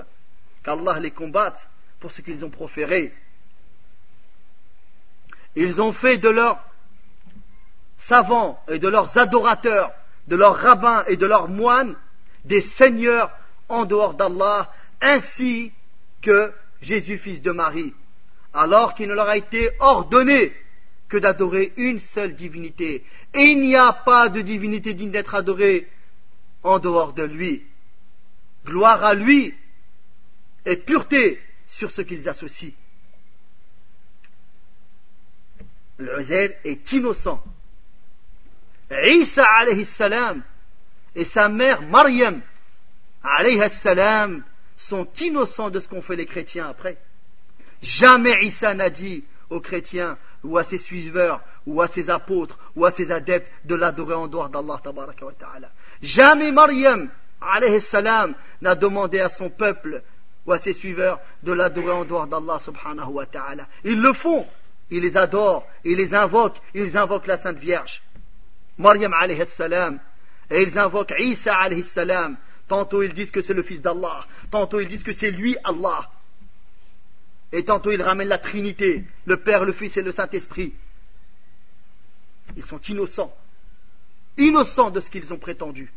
Qu'Allah 0.64 1.00
les 1.00 1.12
combatte 1.12 1.70
pour 2.00 2.12
ce 2.12 2.22
qu'ils 2.22 2.44
ont 2.46 2.50
proféré. 2.50 3.14
Ils 5.56 5.82
ont 5.82 5.92
fait 5.94 6.18
de 6.18 6.30
leurs 6.30 6.60
savants 7.98 8.62
et 8.68 8.78
de 8.80 8.88
leurs 8.88 9.18
adorateurs, 9.18 9.92
de 10.28 10.36
leurs 10.36 10.56
rabbins 10.56 11.04
et 11.08 11.18
de 11.18 11.26
leurs 11.26 11.48
moines, 11.50 11.96
des 12.46 12.62
seigneurs 12.62 13.32
en 13.70 13.86
dehors 13.86 14.14
d'Allah, 14.14 14.72
ainsi 15.02 15.72
que 16.22 16.54
Jésus 16.82 17.18
fils 17.18 17.42
de 17.42 17.52
Marie, 17.52 17.94
alors 18.54 18.94
qu'il 18.96 19.08
ne 19.10 19.14
leur 19.14 19.28
a 19.30 19.38
été 19.38 19.72
ordonné 19.80 20.54
que 21.10 21.18
d'adorer 21.18 21.74
une 21.78 22.00
seule 22.00 22.36
divinité. 22.36 23.04
Et 23.34 23.44
il 23.46 23.62
n'y 23.62 23.76
a 23.76 23.94
pas 23.94 24.30
de 24.30 24.42
divinité 24.42 24.94
digne 24.94 25.12
d'être 25.12 25.36
adorée 25.36 25.88
en 26.64 26.80
dehors 26.80 27.14
de 27.14 27.24
lui. 27.24 27.64
Gloire 28.66 29.04
à 29.04 29.14
lui 29.14 29.54
et 30.66 30.76
pureté 30.76 31.42
sur 31.66 31.92
ce 31.92 32.02
qu'ils 32.02 32.28
associent. 32.28 32.72
Le 35.98 36.32
est 36.66 36.92
innocent. 36.92 37.42
Isa 38.92 39.46
alayhi 39.46 39.86
salam 39.86 40.44
et 41.16 41.26
sa 41.26 41.50
mère 41.50 41.82
Mariam 41.84 42.42
alayhi 43.24 43.70
salam 43.70 44.44
sont 44.78 45.08
innocents 45.22 45.70
de 45.70 45.80
ce 45.80 45.88
qu'ont 45.88 46.02
fait 46.02 46.16
les 46.16 46.26
chrétiens 46.28 46.70
après. 46.70 46.98
Jamais 47.82 48.38
Issa 48.46 48.74
n'a 48.76 48.90
dit 48.90 49.24
aux 49.50 49.60
chrétiens 49.60 50.18
ou 50.44 50.58
à 50.58 50.64
ses 50.64 50.78
suiveurs 50.78 51.42
ou 51.66 51.82
à 51.82 51.88
ses 51.88 52.10
apôtres 52.10 52.58
ou 52.76 52.86
à 52.86 52.92
ses 52.92 53.12
adeptes 53.12 53.52
de 53.66 53.76
l'adorer 53.76 54.14
en 54.14 54.28
dehors 54.28 54.50
d'Allah 54.50 54.80
ta'ala. 54.84 55.72
Jamais 56.02 56.52
Mariam 56.52 57.10
alayhi 57.42 57.82
salam 57.82 58.36
n'a 58.62 58.76
demandé 58.76 59.20
à 59.20 59.30
son 59.30 59.50
peuple 59.50 60.04
ou 60.46 60.54
à 60.54 60.60
ses 60.60 60.74
suiveurs 60.74 61.20
de 61.44 61.52
l'adorer 61.52 61.92
en 61.92 62.06
dehors 62.06 62.28
d'Allah 62.28 62.60
subhanahu 62.60 63.10
wa 63.10 63.26
ta'ala. 63.26 63.68
Ils 63.84 64.00
le 64.00 64.14
font, 64.14 64.48
ils 64.92 65.02
les 65.02 65.18
adorent, 65.18 65.66
ils 65.84 65.98
les 65.98 66.14
invoquent, 66.14 66.62
ils 66.76 66.98
invoquent 66.98 67.28
la 67.28 67.38
Sainte 67.38 67.58
Vierge. 67.58 68.04
Mariam 68.78 69.14
alayhi 69.14 69.46
salam 69.48 70.00
et 70.52 70.62
ils 70.62 70.78
invoquent 70.78 71.14
Isa 71.20 71.56
alayhi 71.56 71.82
salam 71.84 72.38
Tantôt 72.68 73.02
ils 73.02 73.14
disent 73.14 73.32
que 73.32 73.42
c'est 73.42 73.54
le 73.54 73.64
Fils 73.64 73.82
d'Allah. 73.82 74.26
Tantôt 74.52 74.80
ils 74.80 74.88
disent 74.88 75.04
que 75.04 75.14
c'est 75.14 75.32
lui 75.32 75.58
Allah. 75.64 76.10
Et 77.54 77.64
tantôt 77.64 77.92
ils 77.92 78.02
ramènent 78.02 78.28
la 78.28 78.38
Trinité, 78.38 79.06
le 79.26 79.38
Père, 79.38 79.64
le 79.64 79.72
Fils 79.72 79.96
et 79.98 80.02
le 80.02 80.12
Saint-Esprit. 80.12 80.74
Ils 82.58 82.66
sont 82.66 82.80
innocents. 82.90 83.34
Innocents 84.38 84.92
de 84.92 85.00
ce 85.00 85.10
qu'ils 85.10 85.32
ont 85.34 85.38
prétendu. 85.38 85.92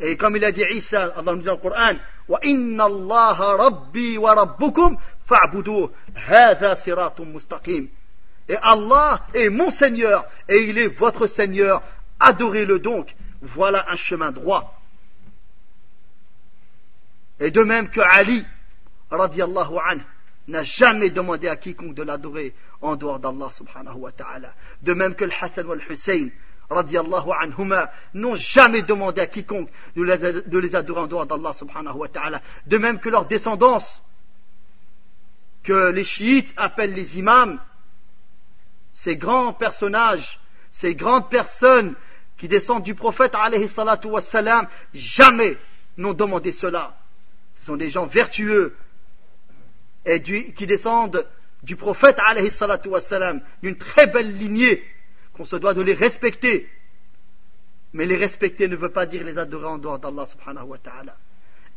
Et 0.00 0.16
comme 0.16 0.36
il 0.36 0.44
a 0.44 0.52
dit 0.52 0.62
Isa, 0.70 1.12
Allah 1.16 1.32
nous 1.32 1.38
dit 1.38 1.44
dans 1.46 1.54
le 1.54 1.58
Coran, 1.60 1.94
Wa 2.28 2.38
inna 2.42 2.86
rabbi 2.88 4.16
wa 4.18 4.34
rabbukum 4.34 4.96
fa'buduh. 5.26 5.86
Hadha 6.28 6.74
Et 8.48 8.56
Allah 8.60 9.26
est 9.34 9.48
mon 9.50 9.70
Seigneur 9.70 10.26
et 10.48 10.62
il 10.68 10.78
est 10.78 10.88
votre 10.88 11.26
Seigneur. 11.26 11.82
Adorez-le 12.20 12.78
donc 12.78 13.14
voilà 13.44 13.84
un 13.90 13.96
chemin 13.96 14.32
droit. 14.32 14.80
Et 17.40 17.50
de 17.50 17.60
même 17.62 17.90
que 17.90 18.00
Ali, 18.00 18.44
radiallahu 19.10 19.74
anhu, 19.84 20.02
n'a 20.48 20.62
jamais 20.62 21.10
demandé 21.10 21.48
à 21.48 21.56
quiconque 21.56 21.94
de 21.94 22.02
l'adorer 22.02 22.54
en 22.82 22.96
dehors 22.96 23.18
d'Allah 23.18 23.50
subhanahu 23.50 23.94
wa 23.96 24.12
ta'ala. 24.12 24.54
De 24.82 24.92
même 24.92 25.14
que 25.14 25.24
le 25.24 25.32
Hassan 25.40 25.66
ou 25.66 25.74
le 25.74 25.80
Hussein, 25.92 26.28
radiallahu 26.70 27.30
anhuma, 27.40 27.90
n'ont 28.14 28.36
jamais 28.36 28.82
demandé 28.82 29.20
à 29.22 29.26
quiconque 29.26 29.70
de 29.96 30.58
les 30.58 30.74
adorer 30.76 31.00
en 31.00 31.06
dehors 31.06 31.26
d'Allah 31.26 31.52
subhanahu 31.52 31.94
wa 31.96 32.08
ta'ala. 32.08 32.42
De 32.66 32.76
même 32.78 33.00
que 33.00 33.08
leurs 33.08 33.26
descendance, 33.26 34.02
que 35.62 35.90
les 35.90 36.04
chiites 36.04 36.52
appellent 36.56 36.92
les 36.94 37.18
imams, 37.18 37.58
ces 38.92 39.16
grands 39.16 39.52
personnages, 39.54 40.38
ces 40.72 40.94
grandes 40.94 41.28
personnes 41.30 41.94
qui 42.44 42.48
descendent 42.48 42.82
du 42.82 42.94
prophète 42.94 43.34
alayhi 43.34 43.70
jamais 44.92 45.56
n'ont 45.96 46.12
demandé 46.12 46.52
cela. 46.52 46.94
Ce 47.60 47.64
sont 47.64 47.76
des 47.76 47.88
gens 47.88 48.04
vertueux 48.04 48.76
et 50.04 50.20
qui 50.20 50.66
descendent 50.66 51.26
du 51.62 51.74
prophète 51.74 52.18
alayhi 52.18 52.50
d'une 53.62 53.76
très 53.78 54.06
belle 54.08 54.36
lignée, 54.36 54.84
qu'on 55.32 55.46
se 55.46 55.56
doit 55.56 55.72
de 55.72 55.80
les 55.80 55.94
respecter. 55.94 56.68
Mais 57.94 58.04
les 58.04 58.16
respecter 58.18 58.68
ne 58.68 58.76
veut 58.76 58.90
pas 58.92 59.06
dire 59.06 59.24
les 59.24 59.38
adorer 59.38 59.64
en 59.68 59.78
dehors 59.78 59.98
d'Allah 59.98 60.26
subhanahu 60.26 60.66
wa 60.66 60.76
ta'ala. 60.76 61.16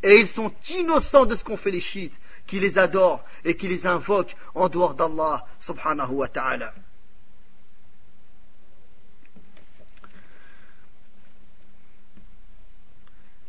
Et 0.04 0.18
ils 0.20 0.28
sont 0.28 0.52
innocents 0.78 1.26
de 1.26 1.38
ce 1.38 1.46
qu'ont 1.46 1.56
fait 1.56 1.72
les 1.72 1.80
chiites, 1.80 2.20
qui 2.46 2.60
les 2.60 2.78
adorent 2.78 3.24
et 3.46 3.56
qui 3.56 3.70
les 3.70 3.88
invoquent 3.88 4.36
en 4.54 4.68
dehors 4.68 4.96
d'Allah 4.96 5.46
subhanahu 5.62 6.12
wa 6.12 6.28
ta'ala. 6.28 6.74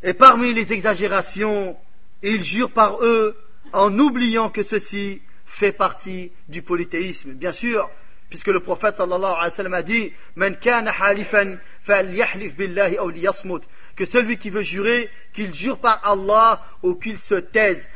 Et 0.02 0.12
parmi 0.14 0.54
les 0.54 0.72
exagérations, 0.72 1.76
ils 2.22 2.44
jurent 2.44 2.70
par 2.70 3.02
eux 3.02 3.36
en 3.72 3.96
oubliant 3.98 4.48
que 4.48 4.62
ceci 4.62 5.20
fait 5.44 5.72
partie 5.72 6.30
du 6.48 6.62
polythéisme. 6.62 7.32
Bien 7.32 7.52
sûr, 7.52 7.90
puisque 8.30 8.46
le 8.48 8.60
prophète 8.60 8.96
sallallahu 8.96 9.24
alayhi 9.32 9.44
wa 9.50 9.50
sallam 9.50 9.74
a 9.74 9.82
dit 9.82 10.12
que 13.96 14.04
celui 14.04 14.38
qui 14.38 14.50
veut 14.50 14.62
jurer 14.62 15.10
qu'il 15.32 15.52
jure 15.52 15.78
par 15.78 16.00
Allah 16.08 16.62
ou 16.84 16.94
qu'il 16.94 17.18
se 17.18 17.34
taise 17.34 17.90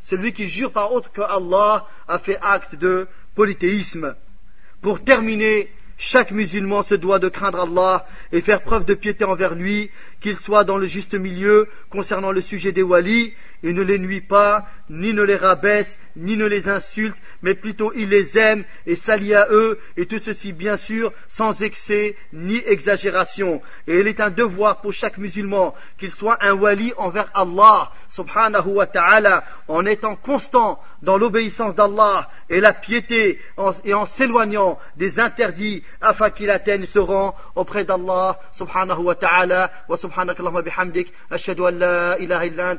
celui 0.00 0.32
qui 0.32 0.48
jure 0.48 0.72
par 0.72 0.92
autre 0.94 1.12
que 1.12 1.20
Allah 1.20 1.86
a 2.08 2.18
fait 2.18 2.38
acte 2.40 2.76
de 2.76 3.06
polythéisme. 3.34 4.14
Pour 4.80 5.04
terminer, 5.04 5.70
chaque 6.02 6.30
musulman 6.32 6.82
se 6.82 6.94
doit 6.94 7.18
de 7.18 7.28
craindre 7.28 7.60
Allah 7.60 8.06
et 8.32 8.40
faire 8.40 8.62
preuve 8.62 8.86
de 8.86 8.94
piété 8.94 9.26
envers 9.26 9.54
lui, 9.54 9.90
qu'il 10.22 10.34
soit 10.34 10.64
dans 10.64 10.78
le 10.78 10.86
juste 10.86 11.12
milieu 11.14 11.68
concernant 11.90 12.32
le 12.32 12.40
sujet 12.40 12.72
des 12.72 12.82
walis 12.82 13.34
il 13.62 13.74
ne 13.74 13.82
les 13.82 13.98
nuit 13.98 14.20
pas, 14.22 14.64
ni 14.88 15.12
ne 15.12 15.22
les 15.22 15.36
rabaisse, 15.36 15.98
ni 16.16 16.36
ne 16.36 16.46
les 16.46 16.68
insulte, 16.68 17.16
mais 17.42 17.54
plutôt 17.54 17.92
il 17.94 18.08
les 18.08 18.38
aime 18.38 18.64
et 18.86 18.96
s'allie 18.96 19.34
à 19.34 19.48
eux, 19.50 19.78
et 19.98 20.06
tout 20.06 20.18
ceci 20.18 20.52
bien 20.54 20.76
sûr 20.78 21.12
sans 21.28 21.60
excès 21.62 22.16
ni 22.32 22.56
exagération. 22.64 23.60
Et 23.86 24.00
il 24.00 24.06
est 24.08 24.20
un 24.20 24.30
devoir 24.30 24.80
pour 24.80 24.92
chaque 24.94 25.18
musulman 25.18 25.74
qu'il 25.98 26.10
soit 26.10 26.42
un 26.42 26.54
wali 26.54 26.92
envers 26.96 27.30
Allah, 27.34 27.92
subhanahu 28.08 28.68
wa 28.68 28.86
ta'ala, 28.86 29.44
en 29.68 29.84
étant 29.84 30.16
constant 30.16 30.80
dans 31.02 31.16
l'obéissance 31.18 31.74
d'Allah 31.74 32.30
et 32.48 32.60
la 32.60 32.72
piété, 32.72 33.40
et 33.84 33.94
en 33.94 34.06
s'éloignant 34.06 34.78
des 34.96 35.20
interdits, 35.20 35.82
afin 36.00 36.30
qu'il 36.30 36.48
atteigne 36.50 36.86
ce 36.86 36.98
rang 36.98 37.34
auprès 37.56 37.84
d'Allah, 37.84 38.40
subhanahu 38.52 39.02
wa 39.02 39.14
ta'ala, 39.16 39.70
wa 39.88 40.62
bihamdik, 40.62 41.12
ashadu 41.30 41.62
ilaha 41.72 42.46
illa 42.46 42.76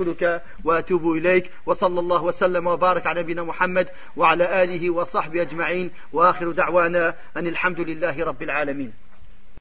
أستغفرك 0.00 0.42
وأتوب 0.64 1.10
إليك 1.12 1.50
وصلى 1.66 2.00
الله 2.00 2.24
وسلم 2.24 2.66
وبارك 2.66 3.06
على 3.06 3.22
نبينا 3.22 3.42
محمد 3.42 3.88
وعلى 4.16 4.62
آله 4.62 4.90
وصحبه 4.90 5.42
أجمعين 5.42 5.90
وآخر 6.12 6.50
دعوانا 6.52 7.14
أن 7.36 7.46
الحمد 7.46 7.80
لله 7.80 8.24
رب 8.24 8.42
العالمين 8.42 8.92